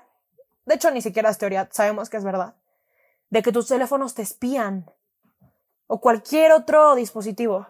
de 0.66 0.76
hecho 0.76 0.92
ni 0.92 1.02
siquiera 1.02 1.30
es 1.30 1.38
teoría, 1.38 1.70
sabemos 1.72 2.10
que 2.10 2.18
es 2.18 2.24
verdad, 2.24 2.56
de 3.30 3.42
que 3.42 3.52
tus 3.52 3.68
teléfonos 3.68 4.16
te 4.16 4.22
espían 4.22 4.92
o 5.88 6.02
cualquier 6.02 6.52
otro 6.52 6.96
dispositivo. 6.96 7.68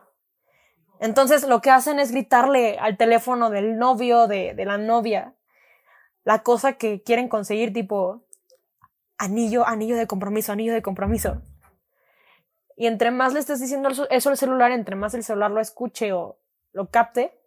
Entonces 0.99 1.47
lo 1.47 1.61
que 1.61 1.71
hacen 1.71 1.99
es 1.99 2.11
gritarle 2.11 2.77
al 2.77 2.97
teléfono 2.97 3.49
del 3.49 3.77
novio, 3.77 4.27
de, 4.27 4.53
de 4.53 4.65
la 4.65 4.77
novia, 4.77 5.35
la 6.23 6.43
cosa 6.43 6.73
que 6.73 7.01
quieren 7.01 7.29
conseguir, 7.29 7.71
tipo 7.71 8.25
anillo, 9.17 9.65
anillo 9.65 9.95
de 9.95 10.07
compromiso, 10.07 10.51
anillo 10.51 10.73
de 10.73 10.81
compromiso. 10.81 11.41
Y 12.75 12.87
entre 12.87 13.11
más 13.11 13.33
le 13.33 13.39
estés 13.39 13.59
diciendo 13.59 13.89
eso 14.09 14.29
al 14.29 14.37
celular, 14.37 14.71
entre 14.71 14.95
más 14.95 15.13
el 15.13 15.23
celular 15.23 15.51
lo 15.51 15.59
escuche 15.59 16.13
o 16.13 16.39
lo 16.71 16.89
capte, 16.89 17.37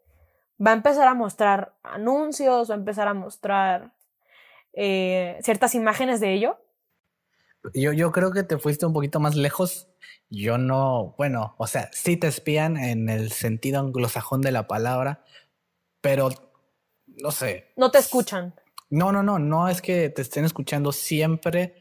va 0.64 0.70
a 0.70 0.74
empezar 0.74 1.08
a 1.08 1.14
mostrar 1.14 1.74
anuncios, 1.82 2.70
va 2.70 2.74
a 2.74 2.78
empezar 2.78 3.08
a 3.08 3.14
mostrar 3.14 3.92
eh, 4.74 5.38
ciertas 5.42 5.74
imágenes 5.74 6.20
de 6.20 6.34
ello 6.34 6.58
yo, 7.74 7.92
yo 7.92 8.12
creo 8.12 8.32
que 8.32 8.42
te 8.42 8.58
fuiste 8.58 8.86
un 8.86 8.92
poquito 8.92 9.20
más 9.20 9.34
lejos. 9.34 9.88
Yo 10.30 10.58
no, 10.58 11.14
bueno, 11.18 11.54
o 11.58 11.66
sea, 11.66 11.90
sí 11.92 12.16
te 12.16 12.26
espían 12.26 12.76
en 12.76 13.08
el 13.08 13.32
sentido 13.32 13.80
anglosajón 13.80 14.40
de 14.40 14.52
la 14.52 14.66
palabra, 14.66 15.24
pero 16.00 16.30
no 17.06 17.30
sé. 17.30 17.72
No 17.76 17.90
te 17.90 17.98
escuchan. 17.98 18.54
No, 18.88 19.12
no, 19.12 19.22
no, 19.22 19.38
no 19.38 19.68
es 19.68 19.82
que 19.82 20.08
te 20.08 20.22
estén 20.22 20.44
escuchando 20.44 20.92
siempre, 20.92 21.76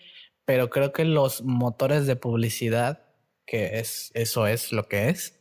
pero 0.46 0.70
creo 0.70 0.92
que 0.92 1.06
los 1.06 1.44
motores 1.44 2.08
de 2.08 2.16
publicidad 2.16 3.04
que 3.46 3.80
es, 3.80 4.12
eso 4.14 4.48
es 4.48 4.72
lo 4.72 4.88
que 4.88 5.10
es. 5.10 5.38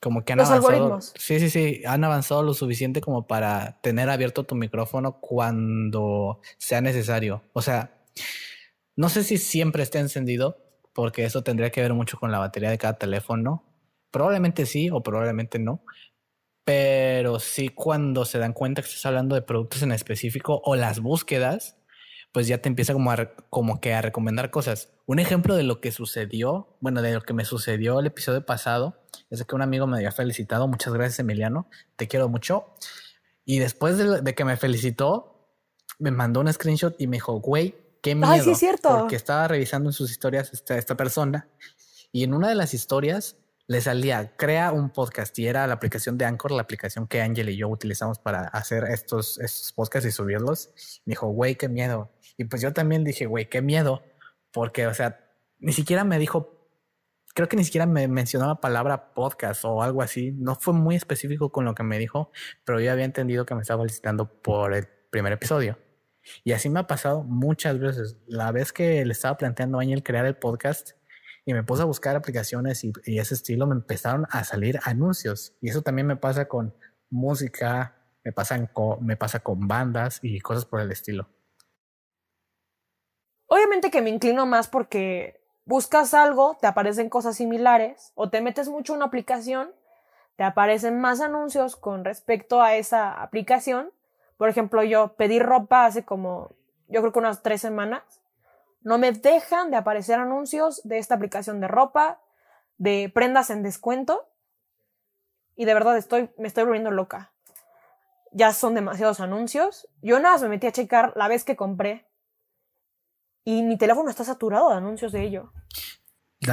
Como 0.00 0.24
que 0.24 0.32
han 0.32 0.38
Los 0.38 0.48
avanzado. 0.48 0.72
algoritmos. 0.74 1.12
Sí, 1.16 1.40
sí, 1.40 1.50
sí. 1.50 1.82
Han 1.86 2.04
avanzado 2.04 2.42
lo 2.42 2.54
suficiente 2.54 3.00
como 3.00 3.26
para 3.26 3.80
tener 3.80 4.10
abierto 4.10 4.44
tu 4.44 4.54
micrófono 4.54 5.20
cuando 5.20 6.40
sea 6.58 6.80
necesario. 6.80 7.42
O 7.52 7.62
sea, 7.62 8.02
no 8.96 9.08
sé 9.08 9.24
si 9.24 9.38
siempre 9.38 9.82
esté 9.82 9.98
encendido, 9.98 10.58
porque 10.92 11.24
eso 11.24 11.42
tendría 11.42 11.70
que 11.70 11.82
ver 11.82 11.92
mucho 11.94 12.18
con 12.18 12.30
la 12.30 12.38
batería 12.38 12.70
de 12.70 12.78
cada 12.78 12.94
teléfono. 12.94 13.64
Probablemente 14.10 14.64
sí 14.64 14.90
o 14.90 15.02
probablemente 15.02 15.58
no. 15.58 15.84
Pero 16.64 17.40
sí 17.40 17.68
cuando 17.68 18.24
se 18.24 18.38
dan 18.38 18.52
cuenta 18.52 18.80
que 18.80 18.88
estás 18.88 19.04
hablando 19.06 19.34
de 19.34 19.42
productos 19.42 19.82
en 19.82 19.92
específico 19.92 20.62
o 20.64 20.76
las 20.76 21.00
búsquedas, 21.00 21.76
pues 22.32 22.46
ya 22.46 22.58
te 22.58 22.68
empieza 22.68 22.92
como, 22.92 23.10
a, 23.10 23.34
como 23.50 23.80
que 23.80 23.92
a 23.92 24.00
recomendar 24.00 24.50
cosas. 24.50 24.92
Un 25.06 25.18
ejemplo 25.18 25.56
de 25.56 25.64
lo 25.64 25.80
que 25.80 25.92
sucedió, 25.92 26.76
bueno, 26.80 27.02
de 27.02 27.12
lo 27.12 27.22
que 27.22 27.34
me 27.34 27.44
sucedió 27.44 28.00
el 28.00 28.06
episodio 28.06 28.46
pasado, 28.46 29.04
es 29.30 29.44
que 29.44 29.54
un 29.54 29.62
amigo 29.62 29.86
me 29.86 29.96
había 29.98 30.12
felicitado. 30.12 30.68
Muchas 30.68 30.94
gracias, 30.94 31.18
Emiliano. 31.18 31.68
Te 31.96 32.08
quiero 32.08 32.28
mucho. 32.28 32.66
Y 33.44 33.58
después 33.58 33.98
de, 33.98 34.22
de 34.22 34.34
que 34.34 34.44
me 34.44 34.56
felicitó, 34.56 35.48
me 35.98 36.12
mandó 36.12 36.40
un 36.40 36.52
screenshot 36.52 36.94
y 36.98 37.08
me 37.08 37.16
dijo, 37.16 37.40
güey, 37.40 37.74
qué 38.04 38.14
miedo. 38.14 38.30
Ay, 38.30 38.42
sí, 38.42 38.50
es 38.50 38.58
cierto. 38.58 38.90
Porque 38.90 39.16
estaba 39.16 39.48
revisando 39.48 39.88
en 39.88 39.94
sus 39.94 40.10
historias 40.10 40.52
esta, 40.52 40.76
esta 40.76 40.94
persona 40.94 41.48
y 42.12 42.22
en 42.22 42.34
una 42.34 42.48
de 42.48 42.54
las 42.54 42.74
historias 42.74 43.38
le 43.66 43.80
salía, 43.80 44.36
crea 44.36 44.72
un 44.72 44.90
podcast 44.90 45.36
y 45.38 45.46
era 45.46 45.66
la 45.66 45.72
aplicación 45.72 46.18
de 46.18 46.26
Anchor, 46.26 46.52
la 46.52 46.60
aplicación 46.60 47.08
que 47.08 47.22
Ángel 47.22 47.48
y 47.48 47.56
yo 47.56 47.66
utilizamos 47.68 48.18
para 48.18 48.42
hacer 48.48 48.84
estos, 48.84 49.40
estos 49.40 49.72
podcasts 49.72 50.06
y 50.06 50.12
subirlos. 50.12 50.70
Me 51.06 51.12
dijo, 51.12 51.28
güey, 51.28 51.56
qué 51.56 51.70
miedo. 51.70 52.12
Y 52.36 52.44
pues 52.44 52.60
yo 52.60 52.74
también 52.74 53.04
dije, 53.04 53.24
güey, 53.24 53.48
qué 53.48 53.62
miedo, 53.62 54.02
porque, 54.52 54.86
o 54.86 54.92
sea, 54.92 55.18
ni 55.60 55.72
siquiera 55.72 56.04
me 56.04 56.18
dijo, 56.18 56.68
creo 57.34 57.48
que 57.48 57.56
ni 57.56 57.64
siquiera 57.64 57.86
me 57.86 58.06
mencionó 58.06 58.48
la 58.48 58.60
palabra 58.60 59.14
podcast 59.14 59.64
o 59.64 59.82
algo 59.82 60.02
así. 60.02 60.32
No 60.32 60.56
fue 60.56 60.74
muy 60.74 60.94
específico 60.94 61.50
con 61.50 61.64
lo 61.64 61.74
que 61.74 61.84
me 61.84 61.98
dijo, 61.98 62.30
pero 62.66 62.80
yo 62.80 62.92
había 62.92 63.06
entendido 63.06 63.46
que 63.46 63.54
me 63.54 63.62
estaba 63.62 63.82
felicitando 63.82 64.42
por 64.42 64.74
el 64.74 64.86
primer 65.10 65.32
episodio. 65.32 65.78
Y 66.42 66.52
así 66.52 66.68
me 66.68 66.80
ha 66.80 66.86
pasado 66.86 67.22
muchas 67.22 67.78
veces. 67.78 68.16
La 68.26 68.52
vez 68.52 68.72
que 68.72 69.04
le 69.04 69.12
estaba 69.12 69.36
planteando 69.36 69.78
a 69.78 69.82
Ángel 69.82 70.02
crear 70.02 70.26
el 70.26 70.36
podcast 70.36 70.92
y 71.44 71.52
me 71.52 71.62
puse 71.62 71.82
a 71.82 71.86
buscar 71.86 72.16
aplicaciones 72.16 72.84
y, 72.84 72.92
ese 73.18 73.34
estilo, 73.34 73.66
me 73.66 73.74
empezaron 73.74 74.26
a 74.30 74.44
salir 74.44 74.80
anuncios. 74.84 75.54
Y 75.60 75.68
eso 75.68 75.82
también 75.82 76.06
me 76.06 76.16
pasa 76.16 76.46
con 76.46 76.74
música, 77.10 77.96
me, 78.24 78.32
pasan 78.32 78.70
me 79.00 79.16
pasa 79.16 79.40
con 79.40 79.68
bandas 79.68 80.20
y 80.22 80.40
cosas 80.40 80.64
por 80.64 80.80
el 80.80 80.90
estilo. 80.90 81.28
Obviamente 83.46 83.90
que 83.90 84.02
me 84.02 84.10
inclino 84.10 84.46
más 84.46 84.68
porque 84.68 85.40
buscas 85.66 86.14
algo, 86.14 86.56
te 86.60 86.66
aparecen 86.66 87.08
cosas 87.08 87.36
similares, 87.36 88.12
o 88.14 88.30
te 88.30 88.40
metes 88.40 88.68
mucho 88.68 88.92
en 88.92 88.98
una 88.98 89.06
aplicación, 89.06 89.70
te 90.36 90.44
aparecen 90.44 91.00
más 91.00 91.20
anuncios 91.20 91.76
con 91.76 92.04
respecto 92.04 92.62
a 92.62 92.74
esa 92.74 93.22
aplicación. 93.22 93.90
Por 94.36 94.48
ejemplo, 94.48 94.82
yo 94.82 95.14
pedí 95.16 95.38
ropa 95.38 95.86
hace 95.86 96.04
como, 96.04 96.54
yo 96.88 97.00
creo 97.00 97.12
que 97.12 97.18
unas 97.18 97.42
tres 97.42 97.60
semanas. 97.60 98.02
No 98.82 98.98
me 98.98 99.12
dejan 99.12 99.70
de 99.70 99.76
aparecer 99.76 100.18
anuncios 100.18 100.82
de 100.84 100.98
esta 100.98 101.14
aplicación 101.14 101.60
de 101.60 101.68
ropa, 101.68 102.20
de 102.76 103.10
prendas 103.14 103.50
en 103.50 103.62
descuento. 103.62 104.28
Y 105.56 105.64
de 105.64 105.74
verdad 105.74 105.96
estoy, 105.96 106.30
me 106.36 106.48
estoy 106.48 106.64
volviendo 106.64 106.90
loca. 106.90 107.32
Ya 108.32 108.52
son 108.52 108.74
demasiados 108.74 109.20
anuncios. 109.20 109.88
Yo 110.02 110.18
nada 110.18 110.34
más 110.34 110.42
me 110.42 110.48
metí 110.48 110.66
a 110.66 110.72
checar 110.72 111.12
la 111.16 111.28
vez 111.28 111.44
que 111.44 111.56
compré 111.56 112.06
y 113.44 113.62
mi 113.62 113.76
teléfono 113.76 114.08
está 114.08 114.24
saturado 114.24 114.70
de 114.70 114.76
anuncios 114.76 115.12
de 115.12 115.22
ello. 115.22 115.52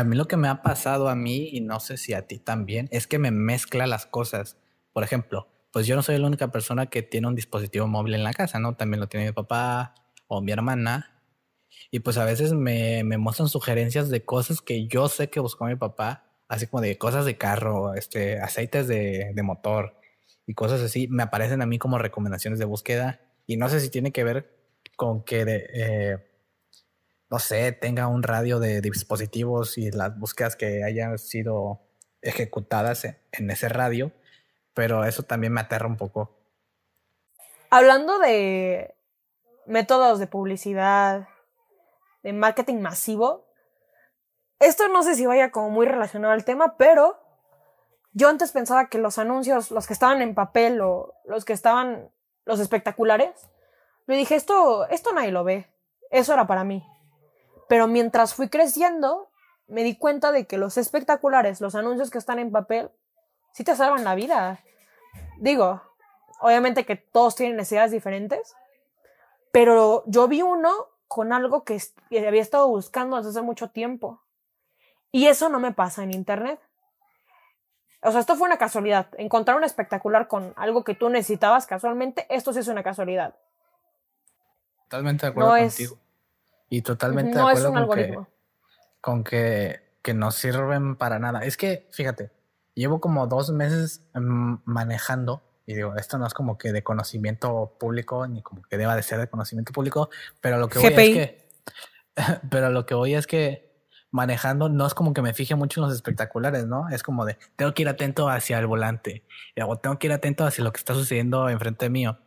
Mí 0.05 0.15
lo 0.15 0.27
que 0.27 0.37
me 0.37 0.47
ha 0.47 0.61
pasado 0.61 1.09
a 1.09 1.15
mí, 1.15 1.49
y 1.51 1.61
no 1.61 1.79
sé 1.79 1.97
si 1.97 2.13
a 2.13 2.27
ti 2.27 2.39
también, 2.39 2.87
es 2.91 3.07
que 3.07 3.19
me 3.19 3.31
mezcla 3.31 3.87
las 3.87 4.05
cosas. 4.05 4.57
Por 4.93 5.03
ejemplo, 5.03 5.47
pues 5.71 5.87
yo 5.87 5.95
no 5.95 6.03
soy 6.03 6.17
la 6.17 6.27
única 6.27 6.51
persona 6.51 6.87
que 6.87 7.01
tiene 7.01 7.27
un 7.27 7.35
dispositivo 7.35 7.87
móvil 7.87 8.15
en 8.15 8.23
la 8.23 8.33
casa, 8.33 8.59
¿no? 8.59 8.75
También 8.75 8.99
lo 8.99 9.07
tiene 9.07 9.27
mi 9.27 9.31
papá 9.31 9.95
o 10.27 10.41
mi 10.41 10.51
hermana. 10.51 11.21
Y 11.91 11.99
pues 11.99 12.17
a 12.17 12.25
veces 12.25 12.53
me, 12.53 13.03
me 13.03 13.17
muestran 13.17 13.49
sugerencias 13.49 14.09
de 14.09 14.23
cosas 14.23 14.61
que 14.61 14.87
yo 14.87 15.07
sé 15.07 15.29
que 15.29 15.39
buscó 15.39 15.65
mi 15.65 15.75
papá, 15.75 16.25
así 16.47 16.67
como 16.67 16.81
de 16.81 16.97
cosas 16.97 17.25
de 17.25 17.37
carro, 17.37 17.93
este, 17.95 18.39
aceites 18.39 18.87
de, 18.87 19.31
de 19.33 19.43
motor 19.43 19.97
y 20.45 20.53
cosas 20.53 20.81
así. 20.81 21.07
Me 21.07 21.23
aparecen 21.23 21.61
a 21.61 21.65
mí 21.65 21.79
como 21.79 21.97
recomendaciones 21.97 22.59
de 22.59 22.65
búsqueda. 22.65 23.21
Y 23.47 23.57
no 23.57 23.69
sé 23.69 23.79
si 23.79 23.89
tiene 23.89 24.11
que 24.11 24.23
ver 24.23 24.61
con 24.95 25.23
que 25.23 25.43
eh, 25.47 26.17
no 27.31 27.39
sé, 27.39 27.71
tenga 27.71 28.07
un 28.07 28.23
radio 28.23 28.59
de 28.59 28.81
dispositivos 28.81 29.77
y 29.77 29.89
las 29.89 30.19
búsquedas 30.19 30.57
que 30.57 30.83
hayan 30.83 31.17
sido 31.17 31.79
ejecutadas 32.21 33.05
en 33.05 33.49
ese 33.49 33.69
radio, 33.69 34.11
pero 34.73 35.03
eso 35.03 35.23
también 35.23 35.53
me 35.53 35.61
aterra 35.61 35.87
un 35.87 35.97
poco. 35.97 36.37
Hablando 37.69 38.19
de 38.19 38.95
métodos 39.65 40.19
de 40.19 40.27
publicidad, 40.27 41.27
de 42.23 42.33
marketing 42.33 42.81
masivo, 42.81 43.47
esto 44.59 44.87
no 44.89 45.03
sé 45.03 45.15
si 45.15 45.25
vaya 45.25 45.51
como 45.51 45.69
muy 45.69 45.85
relacionado 45.85 46.33
al 46.33 46.45
tema, 46.45 46.77
pero 46.77 47.19
yo 48.13 48.29
antes 48.29 48.51
pensaba 48.51 48.89
que 48.89 48.97
los 48.97 49.17
anuncios, 49.17 49.71
los 49.71 49.87
que 49.87 49.93
estaban 49.93 50.21
en 50.21 50.35
papel 50.35 50.81
o 50.81 51.15
los 51.25 51.45
que 51.45 51.53
estaban, 51.53 52.11
los 52.45 52.59
espectaculares, 52.59 53.49
me 54.05 54.17
dije, 54.17 54.35
esto, 54.35 54.87
esto 54.89 55.13
nadie 55.13 55.31
lo 55.31 55.43
ve, 55.43 55.71
eso 56.09 56.33
era 56.33 56.45
para 56.45 56.63
mí. 56.63 56.85
Pero 57.69 57.87
mientras 57.87 58.33
fui 58.33 58.49
creciendo, 58.49 59.31
me 59.67 59.83
di 59.83 59.97
cuenta 59.97 60.31
de 60.31 60.45
que 60.45 60.57
los 60.57 60.77
espectaculares, 60.77 61.61
los 61.61 61.75
anuncios 61.75 62.09
que 62.09 62.17
están 62.17 62.37
en 62.37 62.51
papel, 62.51 62.91
sí 63.53 63.63
te 63.63 63.75
salvan 63.75 64.03
la 64.03 64.15
vida. 64.15 64.59
Digo, 65.37 65.81
obviamente 66.39 66.85
que 66.85 66.95
todos 66.95 67.35
tienen 67.35 67.57
necesidades 67.57 67.91
diferentes, 67.91 68.55
pero 69.51 70.03
yo 70.07 70.27
vi 70.27 70.41
uno 70.41 70.71
con 71.07 71.33
algo 71.33 71.63
que 71.63 71.81
había 72.11 72.41
estado 72.41 72.67
buscando 72.67 73.17
desde 73.17 73.31
hace 73.31 73.41
mucho 73.41 73.69
tiempo. 73.69 74.21
Y 75.11 75.27
eso 75.27 75.49
no 75.49 75.59
me 75.59 75.73
pasa 75.73 76.03
en 76.03 76.13
internet. 76.13 76.59
O 78.01 78.11
sea, 78.11 78.21
esto 78.21 78.35
fue 78.35 78.47
una 78.47 78.57
casualidad. 78.57 79.07
Encontrar 79.17 79.57
un 79.57 79.63
espectacular 79.63 80.27
con 80.27 80.53
algo 80.55 80.83
que 80.83 80.95
tú 80.95 81.09
necesitabas 81.09 81.67
casualmente, 81.67 82.25
esto 82.29 82.53
sí 82.53 82.59
es 82.59 82.67
una 82.67 82.81
casualidad. 82.81 83.35
Totalmente 84.83 85.25
de 85.25 85.31
acuerdo 85.31 85.51
No 85.51 85.57
contigo. 85.57 85.95
es, 85.95 85.99
Y 86.69 86.81
totalmente 86.81 87.37
no 87.37 87.47
de 87.47 87.53
es 87.53 87.59
acuerdo 87.59 87.81
un 87.81 87.87
con 87.87 87.95
que, 87.97 88.17
con 89.01 89.23
que, 89.23 89.81
que 90.01 90.13
no 90.13 90.31
sirven 90.31 90.95
para 90.95 91.19
nada. 91.19 91.43
Es 91.43 91.57
que, 91.57 91.87
fíjate, 91.91 92.31
llevo 92.75 92.99
como 92.99 93.27
dos 93.27 93.51
meses 93.51 94.07
mm, 94.13 94.55
manejando 94.65 95.43
y 95.65 95.75
digo, 95.75 95.95
esto 95.95 96.17
no 96.17 96.25
es 96.25 96.33
como 96.33 96.57
que 96.57 96.71
de 96.71 96.83
conocimiento 96.83 97.77
público, 97.79 98.27
ni 98.27 98.41
como 98.41 98.61
que 98.63 98.77
deba 98.77 98.95
de 98.95 99.03
ser 99.03 99.19
de 99.19 99.29
conocimiento 99.29 99.71
público, 99.71 100.09
pero 100.41 100.57
lo 100.57 100.67
que 100.67 100.79
voy 100.79 100.89
GPI. 100.89 101.11
es 101.11 101.15
que, 101.15 101.49
pero 102.49 102.69
lo 102.69 102.85
que 102.85 102.93
voy 102.93 103.13
es 103.13 103.27
que 103.27 103.71
manejando 104.11 104.67
no 104.67 104.85
es 104.85 104.93
como 104.93 105.13
que 105.13 105.21
me 105.21 105.33
fije 105.33 105.55
mucho 105.55 105.79
en 105.79 105.87
los 105.87 105.95
espectaculares, 105.95 106.65
¿no? 106.65 106.89
Es 106.89 107.03
como 107.03 107.25
de, 107.25 107.37
tengo 107.55 107.73
que 107.73 107.83
ir 107.83 107.89
atento 107.89 108.27
hacia 108.27 108.59
el 108.59 108.67
volante, 108.67 109.23
o 109.65 109.77
tengo 109.77 109.97
que 109.97 110.07
ir 110.07 110.13
atento 110.13 110.45
hacia 110.45 110.63
lo 110.63 110.73
que 110.73 110.79
está 110.79 110.93
sucediendo 110.93 111.47
enfrente 111.47 111.89
mío. 111.89 112.19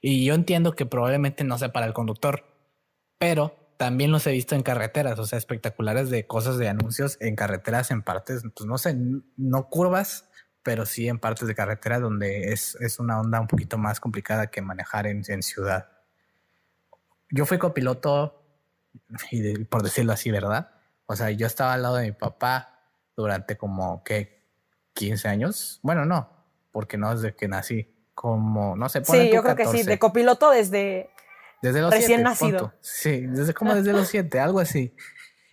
Y 0.00 0.24
yo 0.24 0.34
entiendo 0.34 0.72
que 0.72 0.86
probablemente 0.86 1.42
no 1.42 1.58
sea 1.58 1.72
para 1.72 1.86
el 1.86 1.92
conductor, 1.92 2.44
pero 3.18 3.54
también 3.80 4.12
los 4.12 4.26
he 4.26 4.32
visto 4.32 4.54
en 4.54 4.62
carreteras, 4.62 5.18
o 5.18 5.24
sea, 5.24 5.38
espectaculares 5.38 6.10
de 6.10 6.26
cosas 6.26 6.58
de 6.58 6.68
anuncios 6.68 7.16
en 7.18 7.34
carreteras 7.34 7.90
en 7.90 8.02
partes, 8.02 8.42
pues 8.54 8.66
no 8.66 8.76
sé, 8.76 8.94
no 9.38 9.70
curvas, 9.70 10.28
pero 10.62 10.84
sí 10.84 11.08
en 11.08 11.18
partes 11.18 11.48
de 11.48 11.54
carretera 11.54 11.98
donde 11.98 12.52
es, 12.52 12.74
es 12.82 12.98
una 12.98 13.18
onda 13.18 13.40
un 13.40 13.46
poquito 13.46 13.78
más 13.78 13.98
complicada 13.98 14.48
que 14.50 14.60
manejar 14.60 15.06
en, 15.06 15.22
en 15.26 15.42
ciudad. 15.42 15.88
Yo 17.30 17.46
fui 17.46 17.56
copiloto, 17.56 18.44
y 19.30 19.40
de- 19.40 19.64
por 19.64 19.82
decirlo 19.82 20.12
así, 20.12 20.30
¿verdad? 20.30 20.72
O 21.06 21.16
sea, 21.16 21.30
yo 21.30 21.46
estaba 21.46 21.72
al 21.72 21.80
lado 21.80 21.96
de 21.96 22.04
mi 22.04 22.12
papá 22.12 22.82
durante 23.16 23.56
como, 23.56 24.04
¿qué? 24.04 24.44
15 24.92 25.26
años. 25.28 25.80
Bueno, 25.82 26.04
no, 26.04 26.28
porque 26.70 26.98
no 26.98 27.14
desde 27.14 27.34
que 27.34 27.48
nací. 27.48 27.96
Como, 28.14 28.76
no 28.76 28.90
sé, 28.90 29.00
ponle 29.00 29.22
Sí, 29.28 29.32
yo 29.34 29.42
creo 29.42 29.56
que 29.56 29.62
sí, 29.64 29.70
14. 29.70 29.90
de 29.90 29.98
copiloto 29.98 30.50
desde... 30.50 31.08
Desde 31.62 31.80
los 31.80 31.90
Recién 31.90 32.08
siete, 32.08 32.22
nacido. 32.22 32.58
punto. 32.58 32.74
Sí, 32.80 33.26
desde 33.26 33.54
como 33.54 33.74
desde 33.74 33.92
los 33.92 34.08
siete, 34.08 34.40
algo 34.40 34.60
así. 34.60 34.94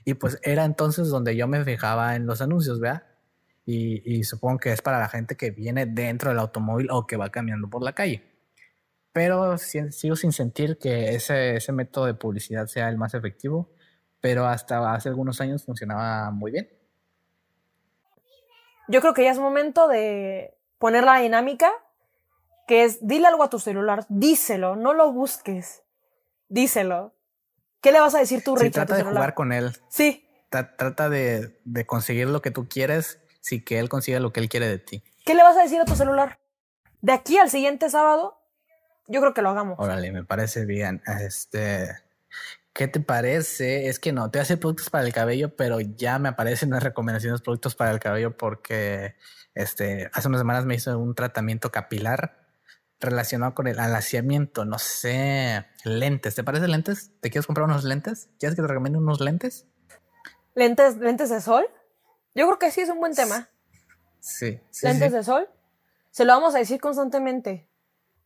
Y 0.05 0.13
pues 0.13 0.39
era 0.41 0.63
entonces 0.63 1.09
donde 1.09 1.35
yo 1.35 1.47
me 1.47 1.63
fijaba 1.65 2.15
en 2.15 2.25
los 2.25 2.41
anuncios, 2.41 2.79
¿verdad? 2.79 3.03
Y, 3.65 4.01
y 4.19 4.23
supongo 4.23 4.59
que 4.59 4.71
es 4.71 4.81
para 4.81 4.99
la 4.99 5.09
gente 5.09 5.35
que 5.35 5.51
viene 5.51 5.85
dentro 5.85 6.29
del 6.29 6.39
automóvil 6.39 6.87
o 6.91 7.05
que 7.05 7.17
va 7.17 7.29
caminando 7.29 7.69
por 7.69 7.83
la 7.83 7.93
calle. 7.93 8.23
Pero 9.11 9.57
sigo 9.57 10.15
sin 10.15 10.31
sentir 10.31 10.77
que 10.77 11.15
ese, 11.15 11.57
ese 11.57 11.71
método 11.73 12.05
de 12.05 12.13
publicidad 12.13 12.67
sea 12.67 12.87
el 12.87 12.97
más 12.97 13.13
efectivo, 13.13 13.69
pero 14.21 14.45
hasta 14.45 14.93
hace 14.93 15.09
algunos 15.09 15.41
años 15.41 15.65
funcionaba 15.65 16.31
muy 16.31 16.51
bien. 16.51 16.69
Yo 18.87 19.01
creo 19.01 19.13
que 19.13 19.23
ya 19.23 19.31
es 19.31 19.39
momento 19.39 19.87
de 19.87 20.55
poner 20.77 21.03
la 21.03 21.19
dinámica, 21.19 21.71
que 22.67 22.85
es, 22.85 23.05
dile 23.05 23.27
algo 23.27 23.43
a 23.43 23.49
tu 23.49 23.59
celular, 23.59 24.05
díselo, 24.07 24.75
no 24.75 24.93
lo 24.93 25.11
busques, 25.11 25.83
díselo. 26.49 27.13
¿Qué 27.81 27.91
le 27.91 27.99
vas 27.99 28.15
a 28.15 28.19
decir 28.19 28.43
tú, 28.43 28.55
tu 28.55 28.69
trata 28.71 28.95
de 28.95 29.01
celular? 29.01 29.17
jugar 29.17 29.33
con 29.33 29.53
él. 29.53 29.71
Sí, 29.89 30.27
trata 30.49 31.09
de, 31.09 31.59
de 31.63 31.85
conseguir 31.85 32.27
lo 32.27 32.41
que 32.41 32.51
tú 32.51 32.67
quieres 32.67 33.19
si 33.39 33.63
que 33.63 33.79
él 33.79 33.87
consiga 33.87 34.19
lo 34.19 34.33
que 34.33 34.39
él 34.39 34.49
quiere 34.49 34.67
de 34.67 34.77
ti. 34.77 35.03
¿Qué 35.25 35.35
le 35.35 35.43
vas 35.43 35.57
a 35.57 35.63
decir 35.63 35.79
a 35.79 35.85
tu 35.85 35.95
celular? 35.95 36.39
De 37.01 37.13
aquí 37.13 37.37
al 37.37 37.49
siguiente 37.49 37.89
sábado, 37.89 38.37
yo 39.07 39.21
creo 39.21 39.33
que 39.33 39.41
lo 39.41 39.49
hagamos. 39.49 39.79
Órale, 39.79 40.11
me 40.11 40.23
parece 40.23 40.65
bien. 40.65 41.01
Este, 41.21 41.95
¿qué 42.73 42.87
te 42.87 42.99
parece? 42.99 43.87
Es 43.87 43.99
que 43.99 44.11
no, 44.11 44.29
te 44.31 44.39
hace 44.39 44.57
productos 44.57 44.89
para 44.89 45.05
el 45.05 45.13
cabello, 45.13 45.55
pero 45.55 45.79
ya 45.79 46.19
me 46.19 46.29
aparecen 46.29 46.71
las 46.71 46.83
recomendaciones 46.83 47.39
de 47.39 47.43
productos 47.43 47.75
para 47.75 47.91
el 47.91 47.99
cabello 47.99 48.35
porque 48.35 49.15
este, 49.53 50.09
hace 50.13 50.27
unas 50.27 50.41
semanas 50.41 50.65
me 50.65 50.75
hizo 50.75 50.97
un 50.99 51.15
tratamiento 51.15 51.71
capilar 51.71 52.46
relacionado 52.99 53.53
con 53.53 53.67
el 53.67 53.79
alaciamiento, 53.79 54.65
no 54.65 54.79
sé, 54.79 55.65
lentes. 55.83 56.35
¿Te 56.35 56.43
parece 56.43 56.67
lentes? 56.67 57.11
¿Te 57.19 57.29
quieres 57.29 57.45
comprar 57.45 57.65
unos 57.65 57.83
lentes? 57.83 58.29
¿Quieres 58.39 58.55
que 58.55 58.61
te 58.61 58.67
recomiende 58.67 58.99
unos 58.99 59.19
lentes? 59.19 59.67
¿Lentes, 60.55 60.97
lentes 60.97 61.29
de 61.29 61.41
sol? 61.41 61.65
Yo 62.33 62.45
creo 62.47 62.59
que 62.59 62.71
sí 62.71 62.81
es 62.81 62.89
un 62.89 62.99
buen 62.99 63.13
tema. 63.13 63.49
Sí. 64.19 64.59
lentes 64.81 65.11
de 65.11 65.23
sol. 65.23 65.47
Se 66.11 66.25
lo 66.25 66.33
vamos 66.33 66.55
a 66.55 66.59
decir 66.59 66.81
constantemente. 66.81 67.69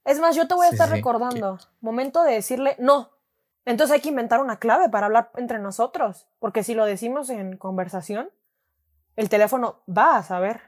Es 0.06 0.20
más, 0.20 0.36
yo 0.36 0.48
te 0.48 0.56
voy 0.56 0.68
a 0.68 0.70
estar 0.70 0.90
recordando. 0.90 1.60
Momento 1.82 2.24
de 2.24 2.34
decirle 2.34 2.76
no. 2.80 3.12
Entonces 3.66 3.94
hay 3.94 4.02
que 4.02 4.10
inventar 4.10 4.40
una 4.40 4.58
clave 4.58 4.90
para 4.90 5.06
hablar 5.06 5.32
entre 5.36 5.60
nosotros. 5.60 6.28
Porque 6.40 6.64
si 6.64 6.74
lo 6.74 6.86
decimos 6.86 7.30
en 7.30 7.58
conversación, 7.58 8.32
el 9.16 9.30
teléfono 9.30 9.84
va 9.88 10.18
a 10.18 10.24
saber. 10.24 10.62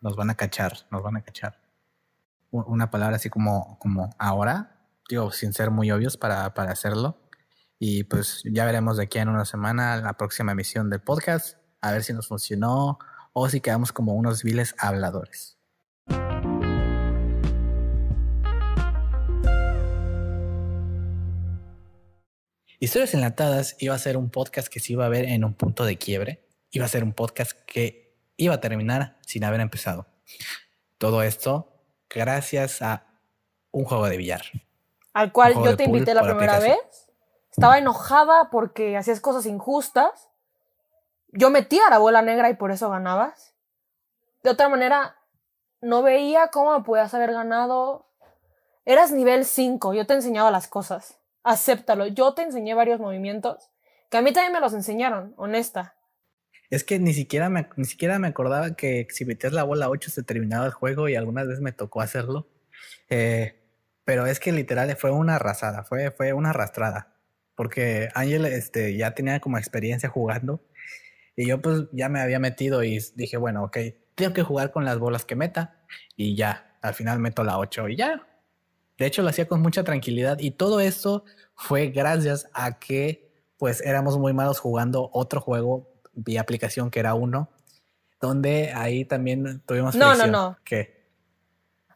Nos 0.00 0.14
van 0.14 0.30
a 0.30 0.36
cachar, 0.36 0.74
nos 0.90 1.02
van 1.02 1.16
a 1.16 1.22
cachar 1.22 1.67
una 2.50 2.90
palabra 2.90 3.16
así 3.16 3.30
como, 3.30 3.78
como 3.78 4.10
ahora, 4.18 4.80
digo, 5.08 5.30
sin 5.32 5.52
ser 5.52 5.70
muy 5.70 5.90
obvios 5.90 6.16
para, 6.16 6.54
para 6.54 6.72
hacerlo. 6.72 7.20
Y 7.78 8.04
pues 8.04 8.42
ya 8.44 8.64
veremos 8.64 8.96
de 8.96 9.04
aquí 9.04 9.18
en 9.18 9.28
una 9.28 9.44
semana 9.44 9.96
la 9.96 10.14
próxima 10.14 10.52
emisión 10.52 10.90
del 10.90 11.00
podcast, 11.00 11.58
a 11.80 11.92
ver 11.92 12.02
si 12.02 12.12
nos 12.12 12.26
funcionó 12.26 12.98
o 13.32 13.48
si 13.48 13.60
quedamos 13.60 13.92
como 13.92 14.14
unos 14.14 14.42
viles 14.42 14.74
habladores. 14.78 15.58
Historias 22.80 23.12
Enlatadas 23.14 23.76
iba 23.80 23.94
a 23.94 23.98
ser 23.98 24.16
un 24.16 24.30
podcast 24.30 24.68
que 24.68 24.78
se 24.78 24.92
iba 24.92 25.04
a 25.04 25.08
ver 25.08 25.24
en 25.24 25.44
un 25.44 25.54
punto 25.54 25.84
de 25.84 25.98
quiebre. 25.98 26.46
Iba 26.70 26.84
a 26.84 26.88
ser 26.88 27.02
un 27.02 27.12
podcast 27.12 27.52
que 27.66 28.16
iba 28.36 28.54
a 28.54 28.60
terminar 28.60 29.18
sin 29.26 29.42
haber 29.42 29.60
empezado. 29.60 30.06
Todo 30.96 31.22
esto 31.22 31.77
gracias 32.10 32.82
a 32.82 33.04
un 33.70 33.84
juego 33.84 34.06
de 34.06 34.16
billar. 34.16 34.42
Al 35.12 35.32
cual 35.32 35.54
yo 35.54 35.76
te 35.76 35.84
invité 35.84 36.14
la 36.14 36.22
primera 36.22 36.58
vez. 36.58 36.78
Estaba 37.50 37.78
enojada 37.78 38.50
porque 38.50 38.96
hacías 38.96 39.20
cosas 39.20 39.46
injustas. 39.46 40.28
Yo 41.28 41.50
metía 41.50 41.90
la 41.90 41.98
bola 41.98 42.22
negra 42.22 42.50
y 42.50 42.54
por 42.54 42.70
eso 42.70 42.88
ganabas. 42.90 43.54
De 44.42 44.50
otra 44.50 44.68
manera, 44.68 45.16
no 45.80 46.02
veía 46.02 46.48
cómo 46.48 46.82
podías 46.84 47.12
haber 47.14 47.32
ganado. 47.32 48.06
Eras 48.84 49.12
nivel 49.12 49.44
5, 49.44 49.92
yo 49.92 50.06
te 50.06 50.14
enseñaba 50.14 50.50
las 50.50 50.68
cosas. 50.68 51.18
Acéptalo, 51.42 52.06
yo 52.06 52.34
te 52.34 52.42
enseñé 52.42 52.74
varios 52.74 53.00
movimientos 53.00 53.70
que 54.10 54.16
a 54.16 54.22
mí 54.22 54.32
también 54.32 54.52
me 54.52 54.60
los 54.60 54.72
enseñaron, 54.72 55.34
honesta. 55.36 55.94
Es 56.70 56.84
que 56.84 56.98
ni 56.98 57.14
siquiera 57.14 57.48
me, 57.48 57.68
ni 57.76 57.84
siquiera 57.84 58.18
me 58.18 58.28
acordaba 58.28 58.76
que 58.76 59.06
si 59.10 59.24
metías 59.24 59.52
la 59.52 59.64
bola 59.64 59.88
8 59.88 60.10
se 60.10 60.22
terminaba 60.22 60.66
el 60.66 60.72
juego 60.72 61.08
y 61.08 61.14
algunas 61.14 61.46
veces 61.46 61.62
me 61.62 61.72
tocó 61.72 62.00
hacerlo. 62.02 62.48
Eh, 63.08 63.58
pero 64.04 64.26
es 64.26 64.40
que 64.40 64.52
literal 64.52 64.94
fue 64.96 65.10
una 65.10 65.36
arrasada, 65.36 65.84
fue, 65.84 66.10
fue 66.10 66.32
una 66.32 66.50
arrastrada. 66.50 67.14
Porque 67.54 68.08
Ángel 68.14 68.46
este, 68.46 68.96
ya 68.96 69.14
tenía 69.14 69.40
como 69.40 69.58
experiencia 69.58 70.08
jugando. 70.08 70.62
Y 71.36 71.46
yo 71.46 71.60
pues 71.60 71.84
ya 71.92 72.08
me 72.08 72.20
había 72.20 72.38
metido 72.38 72.82
y 72.82 73.00
dije, 73.14 73.36
bueno, 73.36 73.64
ok, 73.64 73.78
tengo 74.14 74.32
que 74.32 74.42
jugar 74.42 74.70
con 74.72 74.84
las 74.84 74.98
bolas 74.98 75.24
que 75.24 75.36
meta. 75.36 75.84
Y 76.16 76.36
ya, 76.36 76.76
al 76.82 76.94
final 76.94 77.18
meto 77.18 77.44
la 77.44 77.58
8 77.58 77.88
y 77.88 77.96
ya. 77.96 78.26
De 78.98 79.06
hecho 79.06 79.22
lo 79.22 79.28
hacía 79.28 79.48
con 79.48 79.62
mucha 79.62 79.84
tranquilidad. 79.84 80.38
Y 80.40 80.52
todo 80.52 80.80
esto 80.80 81.24
fue 81.54 81.88
gracias 81.88 82.48
a 82.52 82.78
que 82.78 83.28
pues 83.56 83.80
éramos 83.80 84.18
muy 84.18 84.32
malos 84.32 84.60
jugando 84.60 85.10
otro 85.12 85.40
juego 85.40 85.97
vía 86.18 86.40
aplicación 86.40 86.90
que 86.90 87.00
era 87.00 87.14
uno, 87.14 87.48
donde 88.20 88.72
ahí 88.74 89.04
también 89.04 89.62
tuvimos 89.66 89.94
No, 89.94 90.14
no, 90.14 90.26
no. 90.26 90.56
¿Qué? 90.64 90.98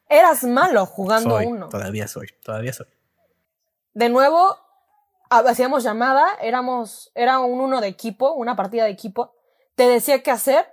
Eras 0.09 0.45
malo 0.45 0.87
jugando 0.87 1.39
uno. 1.39 1.69
Todavía 1.69 2.07
soy, 2.07 2.29
todavía 2.45 2.73
soy. 2.73 2.87
De 3.95 4.09
nuevo, 4.09 4.57
hacíamos 5.31 5.85
llamada, 5.85 6.27
éramos, 6.41 7.11
era 7.15 7.39
un 7.41 7.61
uno 7.61 7.81
de 7.81 7.89
equipo, 7.89 8.33
una 8.33 8.57
partida 8.57 8.85
de 8.85 8.91
equipo. 8.91 9.35
Te 9.75 9.89
decía 9.89 10.23
qué 10.23 10.31
hacer. 10.31 10.67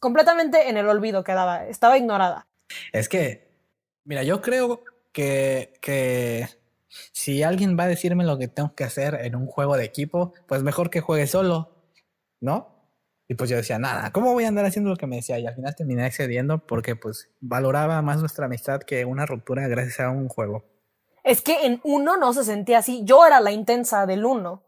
Completamente 0.00 0.68
en 0.68 0.76
el 0.76 0.88
olvido 0.88 1.24
quedaba, 1.24 1.66
estaba 1.66 1.98
ignorada. 1.98 2.46
Es 2.92 3.08
que, 3.08 3.50
mira, 4.04 4.22
yo 4.22 4.40
creo 4.40 4.82
que, 5.12 5.74
que 5.80 6.48
si 7.12 7.42
alguien 7.42 7.76
va 7.78 7.84
a 7.84 7.88
decirme 7.88 8.24
lo 8.24 8.38
que 8.38 8.48
tengo 8.48 8.74
que 8.74 8.84
hacer 8.84 9.14
en 9.22 9.36
un 9.36 9.46
juego 9.46 9.76
de 9.76 9.84
equipo, 9.84 10.32
pues 10.46 10.62
mejor 10.62 10.90
que 10.90 11.00
juegue 11.00 11.26
solo 11.26 11.79
¿no? 12.40 12.80
Y 13.28 13.34
pues 13.34 13.48
yo 13.48 13.56
decía, 13.56 13.78
nada, 13.78 14.10
¿cómo 14.10 14.32
voy 14.32 14.44
a 14.44 14.48
andar 14.48 14.64
haciendo 14.64 14.90
lo 14.90 14.96
que 14.96 15.06
me 15.06 15.16
decía? 15.16 15.38
Y 15.38 15.46
al 15.46 15.54
final 15.54 15.74
terminé 15.76 16.04
accediendo 16.04 16.66
porque 16.66 16.96
pues 16.96 17.30
valoraba 17.40 18.02
más 18.02 18.18
nuestra 18.18 18.46
amistad 18.46 18.80
que 18.80 19.04
una 19.04 19.24
ruptura 19.24 19.68
gracias 19.68 20.00
a 20.00 20.10
un 20.10 20.28
juego. 20.28 20.64
Es 21.22 21.40
que 21.40 21.66
en 21.66 21.80
uno 21.84 22.16
no 22.16 22.32
se 22.32 22.42
sentía 22.42 22.78
así. 22.78 23.04
Yo 23.04 23.24
era 23.24 23.40
la 23.40 23.52
intensa 23.52 24.04
del 24.06 24.24
uno. 24.24 24.64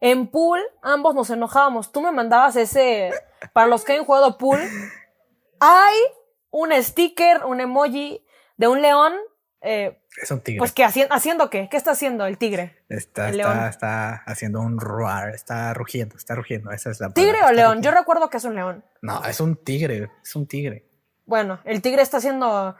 En 0.00 0.28
pool 0.28 0.60
ambos 0.80 1.14
nos 1.14 1.28
enojábamos. 1.28 1.92
Tú 1.92 2.00
me 2.00 2.10
mandabas 2.10 2.56
ese... 2.56 3.10
Para 3.52 3.66
los 3.66 3.84
que 3.84 3.96
han 3.96 4.04
jugado 4.04 4.38
pool, 4.38 4.60
hay 5.60 5.96
un 6.50 6.72
sticker, 6.82 7.44
un 7.44 7.60
emoji 7.60 8.24
de 8.56 8.68
un 8.68 8.80
león 8.80 9.12
eh, 9.62 10.00
es 10.20 10.30
un 10.30 10.40
tigre. 10.40 10.58
Pues 10.58 10.72
que 10.72 10.84
haciendo 10.84 11.50
qué? 11.50 11.68
¿Qué 11.68 11.76
está 11.76 11.92
haciendo 11.92 12.26
el 12.26 12.38
tigre? 12.38 12.82
Está, 12.88 13.28
está, 13.68 14.22
haciendo 14.26 14.60
un 14.60 14.80
roar, 14.80 15.34
está 15.34 15.74
rugiendo, 15.74 16.16
está 16.16 16.34
rugiendo. 16.34 16.70
Esa 16.70 16.90
es 16.90 17.00
la 17.00 17.10
¿Tigre 17.10 17.42
o 17.44 17.52
león? 17.52 17.82
Yo 17.82 17.90
recuerdo 17.90 18.30
que 18.30 18.38
es 18.38 18.44
un 18.44 18.54
león. 18.54 18.84
No, 19.02 19.24
es 19.24 19.40
un 19.40 19.56
tigre, 19.56 20.10
es 20.22 20.36
un 20.36 20.46
tigre. 20.46 20.86
Bueno, 21.26 21.60
el 21.64 21.80
tigre 21.82 22.02
está 22.02 22.16
haciendo 22.16 22.76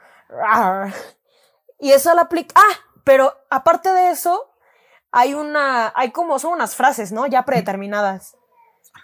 y 1.79 1.91
eso 1.91 2.13
lo 2.15 2.21
aplica. 2.21 2.53
Ah, 2.57 2.75
pero 3.03 3.33
aparte 3.49 3.89
de 3.89 4.11
eso, 4.11 4.53
hay 5.11 5.33
una, 5.33 5.93
hay 5.95 6.11
como 6.11 6.39
son 6.39 6.53
unas 6.53 6.75
frases, 6.75 7.11
¿no? 7.11 7.27
Ya 7.27 7.43
predeterminadas. 7.43 8.37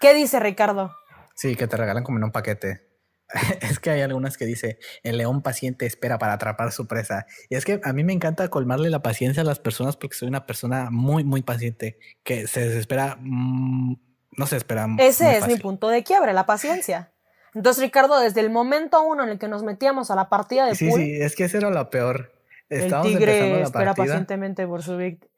¿Qué 0.00 0.14
dice 0.14 0.38
Ricardo? 0.40 0.94
Sí, 1.34 1.56
que 1.56 1.66
te 1.66 1.76
regalan 1.76 2.04
como 2.04 2.18
en 2.18 2.24
un 2.24 2.32
paquete. 2.32 2.87
es 3.60 3.78
que 3.78 3.90
hay 3.90 4.00
algunas 4.00 4.36
que 4.36 4.46
dice, 4.46 4.78
el 5.02 5.18
león 5.18 5.42
paciente 5.42 5.86
espera 5.86 6.18
para 6.18 6.34
atrapar 6.34 6.72
su 6.72 6.86
presa. 6.86 7.26
Y 7.48 7.56
es 7.56 7.64
que 7.64 7.80
a 7.82 7.92
mí 7.92 8.04
me 8.04 8.12
encanta 8.12 8.48
colmarle 8.48 8.90
la 8.90 9.02
paciencia 9.02 9.42
a 9.42 9.46
las 9.46 9.58
personas 9.58 9.96
porque 9.96 10.16
soy 10.16 10.28
una 10.28 10.46
persona 10.46 10.88
muy, 10.90 11.24
muy 11.24 11.42
paciente, 11.42 11.98
que 12.22 12.46
se 12.46 12.60
desespera, 12.60 13.18
mm, 13.20 13.96
no 14.36 14.46
se 14.46 14.56
espera. 14.56 14.86
Ese 14.98 15.36
es 15.36 15.46
mi 15.46 15.56
punto 15.56 15.88
de 15.88 16.02
quiebre, 16.02 16.32
la 16.32 16.46
paciencia. 16.46 17.12
Entonces, 17.54 17.82
Ricardo, 17.82 18.20
desde 18.20 18.40
el 18.40 18.50
momento 18.50 19.02
uno 19.02 19.24
en 19.24 19.30
el 19.30 19.38
que 19.38 19.48
nos 19.48 19.62
metíamos 19.62 20.10
a 20.10 20.14
la 20.14 20.28
partida 20.28 20.66
de 20.66 20.74
sí, 20.74 20.92
Sí, 20.92 21.16
es 21.20 21.34
que 21.34 21.44
eso 21.44 21.58
era 21.58 21.70
lo 21.70 21.90
peor. 21.90 22.32
el 22.68 22.94
tigre 23.02 23.62
espera 23.62 23.94
pacientemente 23.94 24.66
por 24.66 24.82
su 24.82 24.96
víctima. 24.96 25.32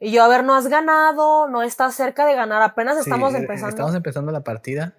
Y 0.00 0.10
yo, 0.10 0.24
a 0.24 0.28
ver, 0.28 0.42
no 0.42 0.56
has 0.56 0.66
ganado, 0.66 1.46
no 1.46 1.62
estás 1.62 1.94
cerca 1.94 2.26
de 2.26 2.34
ganar, 2.34 2.60
apenas 2.60 2.98
estamos 2.98 3.34
empezando. 3.34 3.68
Estamos 3.68 3.94
empezando 3.94 4.32
la 4.32 4.40
partida 4.40 4.96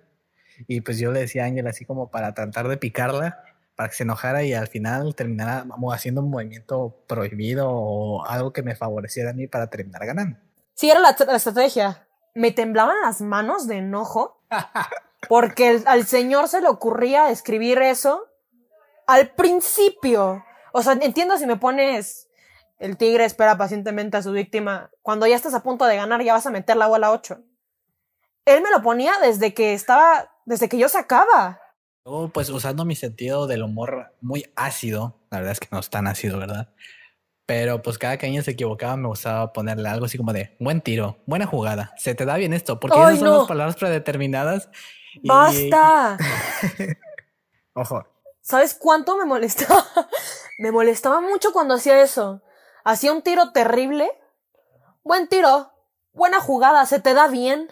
y 0.68 0.82
pues 0.82 0.98
yo 1.00 1.12
le 1.12 1.22
decía 1.22 1.44
a 1.44 1.46
Ángel 1.48 1.68
así 1.68 1.86
como 1.86 2.10
para 2.10 2.34
tratar 2.34 2.68
de 2.68 2.78
picarla, 2.78 3.44
para 3.76 3.90
que 3.90 3.96
se 3.96 4.04
enojara 4.04 4.44
y 4.44 4.54
al 4.54 4.68
final 4.68 5.16
terminara 5.16 5.66
haciendo 5.92 6.22
un 6.22 6.30
movimiento 6.30 7.04
prohibido 7.08 7.70
o 7.70 8.26
algo 8.26 8.54
que 8.54 8.64
me 8.64 8.76
favoreciera 8.76 9.32
a 9.32 9.34
mí 9.34 9.48
para 9.48 9.68
terminar 9.68 10.06
ganando. 10.06 10.38
Sí, 10.76 10.90
era 10.90 11.00
la, 11.00 11.10
estrategia. 11.10 12.08
Me 12.36 12.52
temblaban 12.52 12.96
las 13.02 13.22
manos 13.22 13.68
de 13.68 13.78
enojo 13.78 14.42
porque 15.30 15.82
al 15.86 16.06
señor 16.06 16.48
se 16.48 16.62
le 16.62 16.68
ocurría 16.68 17.30
escribir 17.30 17.80
eso 17.80 18.28
al 19.08 19.32
principio. 19.32 20.44
O 20.72 20.82
sea, 20.82 20.94
entiendo 20.94 21.38
si 21.38 21.46
me 21.46 21.58
pones 21.58 22.28
el 22.80 22.98
tigre 22.98 23.26
espera 23.26 23.58
pacientemente 23.58 24.18
a 24.18 24.24
su 24.24 24.32
víctima. 24.32 24.92
Cuando 25.02 25.26
ya 25.26 25.36
estás 25.36 25.54
a 25.54 25.64
punto 25.64 25.86
de 25.86 25.96
ganar, 25.96 26.22
ya 26.22 26.34
vas 26.34 26.46
a 26.46 26.52
meter 26.52 26.76
la 26.76 26.88
bola 26.88 27.12
8. 27.12 27.40
Él 28.46 28.62
me 28.62 28.72
lo 28.72 28.82
ponía 28.82 29.14
desde 29.22 29.54
que 29.54 29.74
estaba 29.74 30.33
desde 30.46 30.70
que 30.70 30.78
yo 30.78 30.90
sacaba. 30.90 31.60
Yo, 32.06 32.30
pues 32.34 32.50
usando 32.50 32.86
mi 32.86 32.96
sentido 32.96 33.48
del 33.48 33.64
humor 33.64 34.14
muy 34.22 34.46
ácido, 34.56 35.20
la 35.32 35.38
verdad 35.40 35.54
es 35.54 35.60
que 35.60 35.70
no 35.72 35.80
es 35.80 35.90
tan 35.90 36.08
ácido, 36.08 36.38
¿verdad? 36.38 36.74
Pero 37.46 37.82
pues 37.82 37.98
cada 37.98 38.18
que 38.18 38.26
alguien 38.26 38.44
se 38.44 38.52
equivocaba 38.52 38.96
me 38.98 39.08
gustaba 39.08 39.52
ponerle 39.54 39.90
algo 39.90 40.06
así 40.06 40.18
como 40.18 40.34
de 40.34 40.56
buen 40.60 40.82
tiro, 40.82 41.18
buena 41.26 41.46
jugada, 41.46 41.94
se 41.98 42.16
te 42.16 42.26
da 42.26 42.38
bien 42.38 42.54
esto, 42.54 42.80
porque 42.80 43.00
esas 43.00 43.20
son 43.20 43.38
las 43.38 43.48
palabras 43.48 43.76
predeterminadas. 43.76 44.70
¡Basta! 45.24 46.18
Ojo. 47.74 48.06
¿Sabes 48.42 48.74
cuánto 48.74 49.18
me 49.18 49.26
molestaba? 49.26 49.86
me 50.60 50.72
molestaba 50.72 51.22
mucho 51.22 51.54
cuando 51.54 51.76
hacía 51.76 52.02
eso. 52.02 52.42
Hacía 52.84 53.14
un 53.14 53.22
tiro 53.22 53.52
terrible. 53.52 54.12
Buen 55.04 55.28
tiro, 55.28 55.72
buena 56.14 56.40
jugada, 56.40 56.86
se 56.86 57.00
te 57.00 57.14
da 57.14 57.28
bien. 57.28 57.70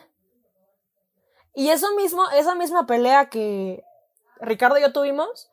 Y 1.53 1.69
eso 1.69 1.93
mismo, 1.95 2.29
esa 2.31 2.55
misma 2.55 2.85
pelea 2.85 3.29
que 3.29 3.83
Ricardo 4.39 4.77
y 4.77 4.81
yo 4.81 4.93
tuvimos, 4.93 5.51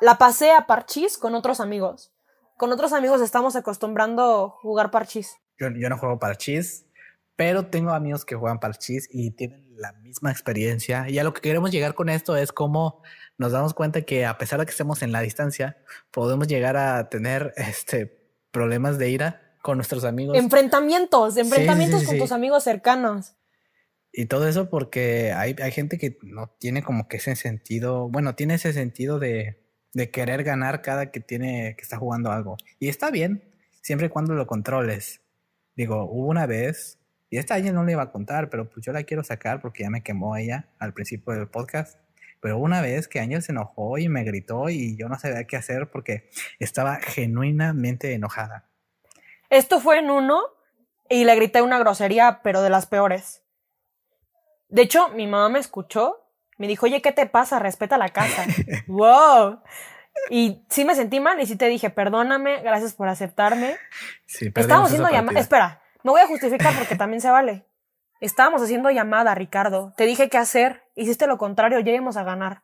la 0.00 0.18
pasé 0.18 0.52
a 0.52 0.66
parchís 0.66 1.18
con 1.18 1.34
otros 1.34 1.60
amigos. 1.60 2.12
Con 2.56 2.72
otros 2.72 2.92
amigos 2.92 3.20
estamos 3.20 3.56
acostumbrando 3.56 4.44
a 4.44 4.48
jugar 4.60 4.90
parchís. 4.90 5.36
Yo, 5.58 5.68
yo 5.70 5.88
no 5.88 5.98
juego 5.98 6.18
parchís, 6.18 6.86
pero 7.34 7.66
tengo 7.66 7.90
amigos 7.92 8.24
que 8.24 8.34
juegan 8.34 8.60
parchís 8.60 9.08
y 9.10 9.30
tienen 9.30 9.66
la 9.76 9.92
misma 9.92 10.30
experiencia. 10.30 11.08
Y 11.08 11.18
a 11.18 11.24
lo 11.24 11.32
que 11.32 11.40
queremos 11.40 11.70
llegar 11.70 11.94
con 11.94 12.08
esto 12.08 12.36
es 12.36 12.52
cómo 12.52 13.02
nos 13.38 13.52
damos 13.52 13.74
cuenta 13.74 14.02
que 14.02 14.24
a 14.24 14.38
pesar 14.38 14.58
de 14.58 14.66
que 14.66 14.70
estemos 14.70 15.02
en 15.02 15.12
la 15.12 15.20
distancia, 15.20 15.76
podemos 16.10 16.48
llegar 16.48 16.76
a 16.76 17.08
tener 17.08 17.52
este 17.56 18.26
problemas 18.50 18.96
de 18.96 19.10
ira 19.10 19.42
con 19.60 19.76
nuestros 19.76 20.04
amigos. 20.04 20.36
Enfrentamientos, 20.36 21.36
enfrentamientos 21.36 22.04
con 22.04 22.18
tus 22.18 22.32
amigos 22.32 22.64
cercanos. 22.64 23.34
Y 24.18 24.24
todo 24.26 24.48
eso 24.48 24.70
porque 24.70 25.32
hay, 25.32 25.54
hay, 25.62 25.70
gente 25.72 25.98
que 25.98 26.16
no 26.22 26.48
tiene 26.58 26.82
como 26.82 27.06
que 27.06 27.18
ese 27.18 27.36
sentido, 27.36 28.08
bueno, 28.08 28.34
tiene 28.34 28.54
ese 28.54 28.72
sentido 28.72 29.18
de, 29.18 29.62
de 29.92 30.10
querer 30.10 30.42
ganar 30.42 30.80
cada 30.80 31.10
que 31.10 31.20
tiene, 31.20 31.76
que 31.76 31.82
está 31.82 31.98
jugando 31.98 32.32
algo. 32.32 32.56
Y 32.78 32.88
está 32.88 33.10
bien, 33.10 33.44
siempre 33.82 34.06
y 34.06 34.08
cuando 34.08 34.32
lo 34.32 34.46
controles. 34.46 35.20
Digo, 35.74 36.04
hubo 36.04 36.28
una 36.28 36.46
vez, 36.46 36.98
y 37.28 37.36
esta 37.36 37.58
ella 37.58 37.72
no 37.72 37.84
le 37.84 37.92
iba 37.92 38.04
a 38.04 38.10
contar, 38.10 38.48
pero 38.48 38.70
pues 38.70 38.86
yo 38.86 38.92
la 38.94 39.02
quiero 39.02 39.22
sacar 39.22 39.60
porque 39.60 39.82
ya 39.82 39.90
me 39.90 40.02
quemó 40.02 40.34
ella 40.34 40.70
al 40.78 40.94
principio 40.94 41.34
del 41.34 41.48
podcast. 41.48 41.98
Pero 42.40 42.56
una 42.56 42.80
vez 42.80 43.08
que 43.08 43.20
Ángel 43.20 43.42
se 43.42 43.52
enojó 43.52 43.98
y 43.98 44.08
me 44.08 44.24
gritó 44.24 44.70
y 44.70 44.96
yo 44.96 45.10
no 45.10 45.18
sabía 45.18 45.44
qué 45.44 45.58
hacer 45.58 45.90
porque 45.90 46.30
estaba 46.58 46.96
genuinamente 47.02 48.14
enojada. 48.14 48.64
Esto 49.50 49.78
fue 49.78 49.98
en 49.98 50.10
uno 50.10 50.40
y 51.10 51.24
le 51.24 51.34
grité 51.36 51.60
una 51.60 51.78
grosería, 51.78 52.40
pero 52.42 52.62
de 52.62 52.70
las 52.70 52.86
peores. 52.86 53.42
De 54.68 54.82
hecho, 54.82 55.08
mi 55.08 55.26
mamá 55.26 55.48
me 55.48 55.58
escuchó, 55.58 56.24
me 56.58 56.66
dijo, 56.66 56.86
oye, 56.86 57.02
¿qué 57.02 57.12
te 57.12 57.26
pasa? 57.26 57.58
Respeta 57.58 57.98
la 57.98 58.08
casa. 58.08 58.46
¡Wow! 58.86 59.60
Y 60.30 60.64
sí 60.68 60.84
me 60.84 60.94
sentí 60.94 61.20
mal 61.20 61.40
y 61.40 61.46
sí 61.46 61.56
te 61.56 61.66
dije, 61.66 61.90
perdóname, 61.90 62.62
gracias 62.62 62.94
por 62.94 63.08
aceptarme. 63.08 63.76
Sí, 64.26 64.50
Estábamos 64.54 64.88
haciendo 64.88 65.10
llamada. 65.10 65.38
Espera, 65.38 65.82
me 66.02 66.10
voy 66.10 66.20
a 66.20 66.26
justificar 66.26 66.74
porque 66.76 66.96
también 66.96 67.20
se 67.20 67.30
vale. 67.30 67.66
Estábamos 68.20 68.62
haciendo 68.62 68.90
llamada, 68.90 69.34
Ricardo. 69.34 69.92
Te 69.96 70.04
dije 70.04 70.28
qué 70.30 70.38
hacer. 70.38 70.84
Hiciste 70.94 71.26
lo 71.26 71.36
contrario, 71.36 71.80
ya 71.80 71.92
íbamos 71.92 72.16
a 72.16 72.24
ganar. 72.24 72.62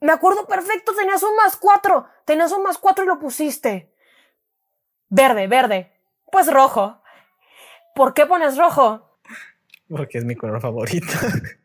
Me 0.00 0.12
acuerdo 0.12 0.46
perfecto, 0.46 0.94
tenías 0.94 1.22
un 1.22 1.34
más 1.34 1.56
cuatro. 1.56 2.06
Tenías 2.24 2.52
un 2.52 2.62
más 2.62 2.78
cuatro 2.78 3.04
y 3.04 3.06
lo 3.08 3.18
pusiste. 3.18 3.92
Verde, 5.08 5.46
verde. 5.46 5.92
Pues 6.30 6.52
rojo. 6.52 7.02
¿Por 7.94 8.14
qué 8.14 8.26
pones 8.26 8.56
rojo? 8.56 9.13
Porque 9.88 10.18
es 10.18 10.24
mi 10.24 10.34
color 10.34 10.60
favorito. 10.60 11.06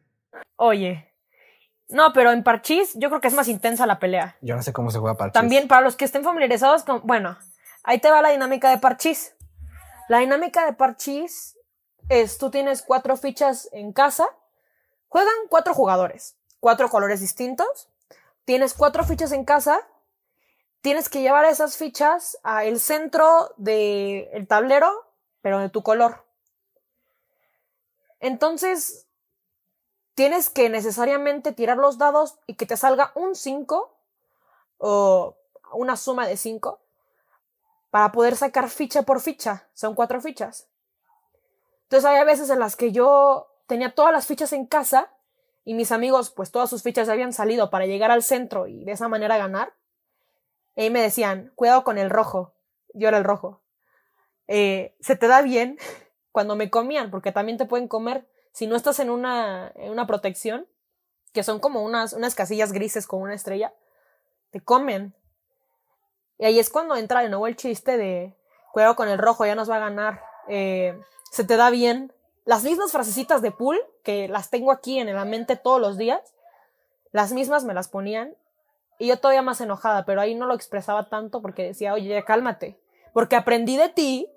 Oye. 0.58 1.14
No, 1.90 2.14
pero 2.14 2.32
en 2.32 2.44
parchís 2.44 2.94
yo 2.96 3.10
creo 3.10 3.22
que 3.22 3.28
es 3.30 3.34
más 3.34 3.48
intensa 3.48 3.88
la 3.88 4.00
pelea. 4.00 4.38
Yo 4.42 4.56
no 4.56 4.62
sé 4.62 4.74
cómo 4.74 4.92
se 4.92 5.00
juega 5.00 5.18
parchís. 5.18 5.34
También 5.34 5.68
para 5.68 5.82
los 5.82 5.96
que 5.96 6.06
estén 6.06 6.24
familiarizados 6.24 6.84
con... 6.84 7.02
Bueno, 7.04 7.38
ahí 7.84 8.00
te 8.00 8.12
va 8.12 8.22
la 8.22 8.30
dinámica 8.30 8.70
de 8.70 8.78
parchís. 8.78 9.36
La 10.08 10.20
dinámica 10.20 10.66
de 10.66 10.74
parchís 10.74 11.58
es 12.10 12.38
tú 12.38 12.52
tienes 12.52 12.84
cuatro 12.84 13.18
fichas 13.18 13.70
en 13.72 13.92
casa. 13.92 14.28
Juegan 15.08 15.34
cuatro 15.50 15.74
jugadores, 15.74 16.38
cuatro 16.60 16.90
colores 16.90 17.22
distintos. 17.22 17.90
Tienes 18.46 18.74
cuatro 18.76 19.04
fichas 19.04 19.32
en 19.32 19.46
casa 19.46 19.80
tienes 20.82 21.10
que 21.10 21.22
llevar 21.22 21.46
esas 21.46 21.78
fichas 21.78 22.38
al 22.44 22.80
centro 22.80 23.54
del 23.58 24.48
tablero, 24.48 24.92
pero 25.42 25.60
de 25.60 25.70
tu 25.70 25.84
color. 25.84 26.26
Entonces, 28.20 29.08
tienes 30.14 30.50
que 30.50 30.70
necesariamente 30.70 31.54
tirar 31.54 31.78
los 31.78 31.98
dados 31.98 32.40
y 32.46 32.56
que 32.56 32.66
te 32.66 32.78
salga 32.78 33.12
un 33.16 33.36
5 33.36 33.98
o 34.80 35.38
una 35.74 35.96
suma 35.96 36.28
de 36.28 36.38
5 36.38 36.82
para 37.90 38.12
poder 38.12 38.36
sacar 38.36 38.70
ficha 38.70 39.04
por 39.04 39.22
ficha. 39.22 39.70
Son 39.74 39.96
cuatro 39.96 40.22
fichas. 40.22 40.68
Entonces 41.84 42.06
hay 42.06 42.24
veces 42.26 42.50
en 42.50 42.60
las 42.60 42.76
que 42.76 42.92
yo 42.92 43.48
tenía 43.66 43.96
todas 43.96 44.12
las 44.12 44.28
fichas 44.28 44.54
en 44.54 44.66
casa 44.66 45.12
y 45.64 45.74
mis 45.74 45.92
amigos 45.92 46.32
pues 46.32 46.52
todas 46.52 46.70
sus 46.70 46.84
fichas 46.84 47.10
habían 47.10 47.34
salido 47.34 47.70
para 47.70 47.86
llegar 47.86 48.12
al 48.12 48.24
centro 48.24 48.68
y 48.68 48.84
de 48.86 48.92
esa 48.92 49.08
manera 49.08 49.38
ganar. 49.38 49.74
Y 50.76 50.90
me 50.90 51.02
decían, 51.02 51.52
cuidado 51.56 51.84
con 51.84 51.98
el 51.98 52.10
rojo. 52.10 52.54
Yo 52.94 53.08
era 53.08 53.18
el 53.18 53.24
rojo. 53.24 53.62
Eh, 54.48 54.96
se 55.00 55.16
te 55.16 55.28
da 55.28 55.42
bien 55.42 55.78
cuando 56.32 56.56
me 56.56 56.70
comían, 56.70 57.12
porque 57.12 57.32
también 57.32 57.58
te 57.58 57.66
pueden 57.66 57.88
comer 57.88 58.26
si 58.52 58.68
no 58.68 58.76
estás 58.76 59.00
en 59.00 59.10
una, 59.10 59.72
en 59.76 59.92
una 59.92 60.08
protección, 60.08 60.68
que 61.34 61.44
son 61.44 61.60
como 61.60 61.84
unas, 61.84 62.14
unas 62.14 62.36
casillas 62.36 62.72
grises 62.72 63.08
con 63.08 63.22
una 63.22 63.34
estrella, 63.34 63.74
te 64.52 64.62
comen. 64.62 65.14
Y 66.38 66.46
ahí 66.46 66.60
es 66.60 66.70
cuando 66.70 66.96
entra 66.96 67.22
de 67.22 67.30
nuevo 67.30 67.48
el 67.48 67.56
chiste 67.56 67.98
de 67.98 68.36
cuidado 68.72 68.96
con 68.96 69.10
el 69.10 69.18
rojo, 69.20 69.46
ya 69.46 69.56
nos 69.56 69.70
va 69.70 69.78
a 69.78 69.80
ganar. 69.80 70.24
Eh, 70.48 71.00
se 71.32 71.44
te 71.44 71.58
da 71.58 71.70
bien. 71.70 72.14
Las 72.46 72.64
mismas 72.64 72.92
frasecitas 72.92 73.42
de 73.42 73.52
pool, 73.52 73.80
que 74.04 74.28
las 74.28 74.50
tengo 74.50 74.72
aquí 74.72 75.00
en 75.00 75.14
la 75.14 75.26
mente 75.26 75.56
todos 75.56 75.80
los 75.80 75.98
días, 75.98 76.34
las 77.12 77.32
mismas 77.32 77.64
me 77.64 77.74
las 77.74 77.90
ponían 77.90 78.36
y 78.98 79.08
yo 79.08 79.18
todavía 79.18 79.42
más 79.42 79.62
enojada, 79.62 80.06
pero 80.06 80.22
ahí 80.22 80.36
no 80.36 80.46
lo 80.46 80.54
expresaba 80.54 81.10
tanto 81.10 81.42
porque 81.42 81.64
decía, 81.64 81.94
oye, 81.94 82.24
cálmate. 82.26 82.80
Porque 83.14 83.36
aprendí 83.36 83.78
de 83.78 83.90
ti 83.90 84.30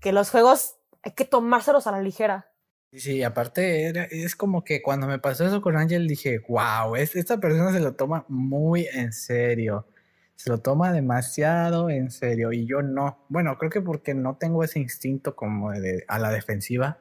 que 0.00 0.12
los 0.12 0.30
juegos 0.30 0.76
hay 1.04 1.12
que 1.12 1.24
tomárselos 1.24 1.86
a 1.86 1.92
la 1.92 2.00
ligera. 2.00 2.50
Sí, 2.92 3.22
aparte 3.22 3.92
es 4.24 4.36
como 4.36 4.62
que 4.62 4.80
cuando 4.80 5.06
me 5.06 5.18
pasó 5.18 5.44
eso 5.44 5.60
con 5.60 5.76
Ángel 5.76 6.06
dije, 6.06 6.40
wow, 6.48 6.94
esta 6.96 7.38
persona 7.38 7.72
se 7.72 7.80
lo 7.80 7.94
toma 7.94 8.24
muy 8.28 8.86
en 8.92 9.12
serio. 9.12 9.88
Se 10.36 10.50
lo 10.50 10.58
toma 10.58 10.92
demasiado 10.92 11.90
en 11.90 12.10
serio 12.10 12.52
y 12.52 12.66
yo 12.66 12.82
no. 12.82 13.24
Bueno, 13.28 13.58
creo 13.58 13.70
que 13.70 13.80
porque 13.80 14.14
no 14.14 14.36
tengo 14.36 14.62
ese 14.62 14.78
instinto 14.78 15.34
como 15.34 15.72
de, 15.72 16.04
a 16.08 16.18
la 16.18 16.30
defensiva 16.30 16.98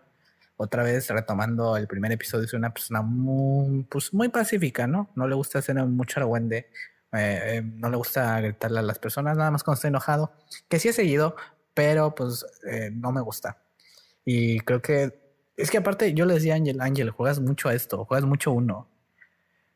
otra 0.57 0.83
vez 0.83 1.09
retomando 1.09 1.77
el 1.77 1.87
primer 1.87 2.11
episodio, 2.11 2.45
es 2.45 2.53
una 2.53 2.73
persona 2.73 3.01
muy, 3.01 3.83
pues, 3.83 4.13
muy 4.13 4.29
pacífica, 4.29 4.87
¿no? 4.87 5.09
No 5.15 5.27
le 5.27 5.35
gusta 5.35 5.59
hacer 5.59 5.75
mucho 5.85 6.19
argüende, 6.19 6.69
eh, 7.11 7.57
eh, 7.57 7.61
no 7.61 7.89
le 7.89 7.97
gusta 7.97 8.39
gritarle 8.39 8.79
a 8.79 8.83
las 8.83 8.99
personas, 8.99 9.37
nada 9.37 9.51
más 9.51 9.63
cuando 9.63 9.75
está 9.75 9.87
enojado, 9.87 10.33
que 10.69 10.79
sí 10.79 10.89
he 10.89 10.93
seguido, 10.93 11.35
pero 11.73 12.13
pues 12.15 12.45
eh, 12.69 12.91
no 12.93 13.11
me 13.11 13.21
gusta. 13.21 13.57
Y 14.25 14.59
creo 14.61 14.81
que, 14.81 15.19
es 15.57 15.69
que 15.69 15.77
aparte 15.77 16.13
yo 16.13 16.25
le 16.25 16.35
decía 16.35 16.53
a 16.53 16.57
Ángel, 16.57 16.81
Ángel, 16.81 17.09
juegas 17.09 17.39
mucho 17.39 17.69
a 17.69 17.73
esto, 17.73 18.05
juegas 18.05 18.25
mucho 18.25 18.51
uno. 18.51 18.89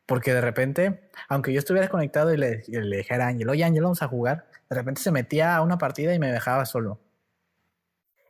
Porque 0.06 0.32
de 0.32 0.40
repente, 0.40 1.10
aunque 1.28 1.52
yo 1.52 1.58
estuviera 1.58 1.84
desconectado 1.84 2.32
y 2.32 2.38
le, 2.38 2.64
le 2.66 2.96
dijera 2.96 3.26
a 3.26 3.28
Ángel, 3.28 3.48
oye 3.50 3.64
Ángel, 3.64 3.82
vamos 3.82 4.02
a 4.02 4.08
jugar, 4.08 4.48
de 4.70 4.76
repente 4.76 5.02
se 5.02 5.10
metía 5.10 5.54
a 5.54 5.62
una 5.62 5.78
partida 5.78 6.14
y 6.14 6.18
me 6.18 6.32
dejaba 6.32 6.64
solo. 6.64 6.98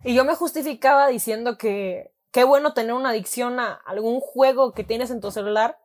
Y 0.04 0.14
yo 0.14 0.24
me 0.24 0.34
justificaba 0.34 1.08
diciendo 1.08 1.58
que 1.58 2.12
qué 2.30 2.44
bueno 2.44 2.74
tener 2.74 2.92
una 2.92 3.10
adicción 3.10 3.60
a 3.60 3.72
algún 3.72 4.20
juego 4.20 4.72
que 4.72 4.84
tienes 4.84 5.10
en 5.10 5.20
tu 5.20 5.30
celular 5.30 5.78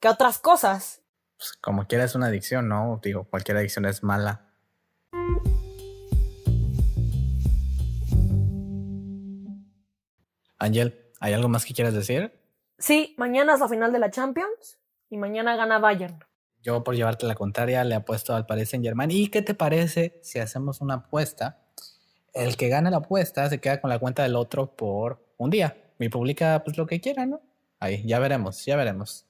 que 0.00 0.08
a 0.08 0.12
otras 0.12 0.38
cosas. 0.38 1.02
Pues 1.36 1.52
como 1.60 1.86
quiera 1.86 2.04
es 2.04 2.14
una 2.14 2.26
adicción, 2.26 2.68
¿no? 2.68 3.00
Digo, 3.02 3.24
cualquier 3.24 3.56
adicción 3.56 3.86
es 3.86 4.02
mala. 4.02 4.45
Ángel, 10.58 11.10
¿hay 11.20 11.34
algo 11.34 11.48
más 11.48 11.64
que 11.64 11.74
quieras 11.74 11.94
decir? 11.94 12.32
Sí, 12.78 13.14
mañana 13.18 13.54
es 13.54 13.60
la 13.60 13.68
final 13.68 13.92
de 13.92 13.98
la 13.98 14.10
Champions 14.10 14.78
y 15.10 15.16
mañana 15.16 15.56
gana 15.56 15.78
Bayern. 15.78 16.18
Yo 16.62 16.82
por 16.82 16.94
llevarte 16.94 17.26
la 17.26 17.34
contraria 17.34 17.84
le 17.84 17.94
apuesto 17.94 18.34
al 18.34 18.46
Paris 18.46 18.70
Saint 18.70 18.84
Germain. 18.84 19.10
¿Y 19.10 19.28
qué 19.28 19.42
te 19.42 19.54
parece 19.54 20.18
si 20.22 20.38
hacemos 20.38 20.80
una 20.80 20.94
apuesta? 20.94 21.62
El 22.34 22.56
que 22.56 22.68
gane 22.68 22.90
la 22.90 22.98
apuesta 22.98 23.48
se 23.48 23.60
queda 23.60 23.80
con 23.80 23.88
la 23.88 23.98
cuenta 23.98 24.22
del 24.22 24.36
otro 24.36 24.74
por 24.74 25.24
un 25.38 25.50
día 25.50 25.76
y 25.98 26.08
publica 26.08 26.62
pues 26.64 26.76
lo 26.76 26.86
que 26.86 27.00
quiera, 27.00 27.24
¿no? 27.24 27.40
Ahí, 27.78 28.02
ya 28.06 28.18
veremos, 28.18 28.64
ya 28.64 28.76
veremos. 28.76 29.26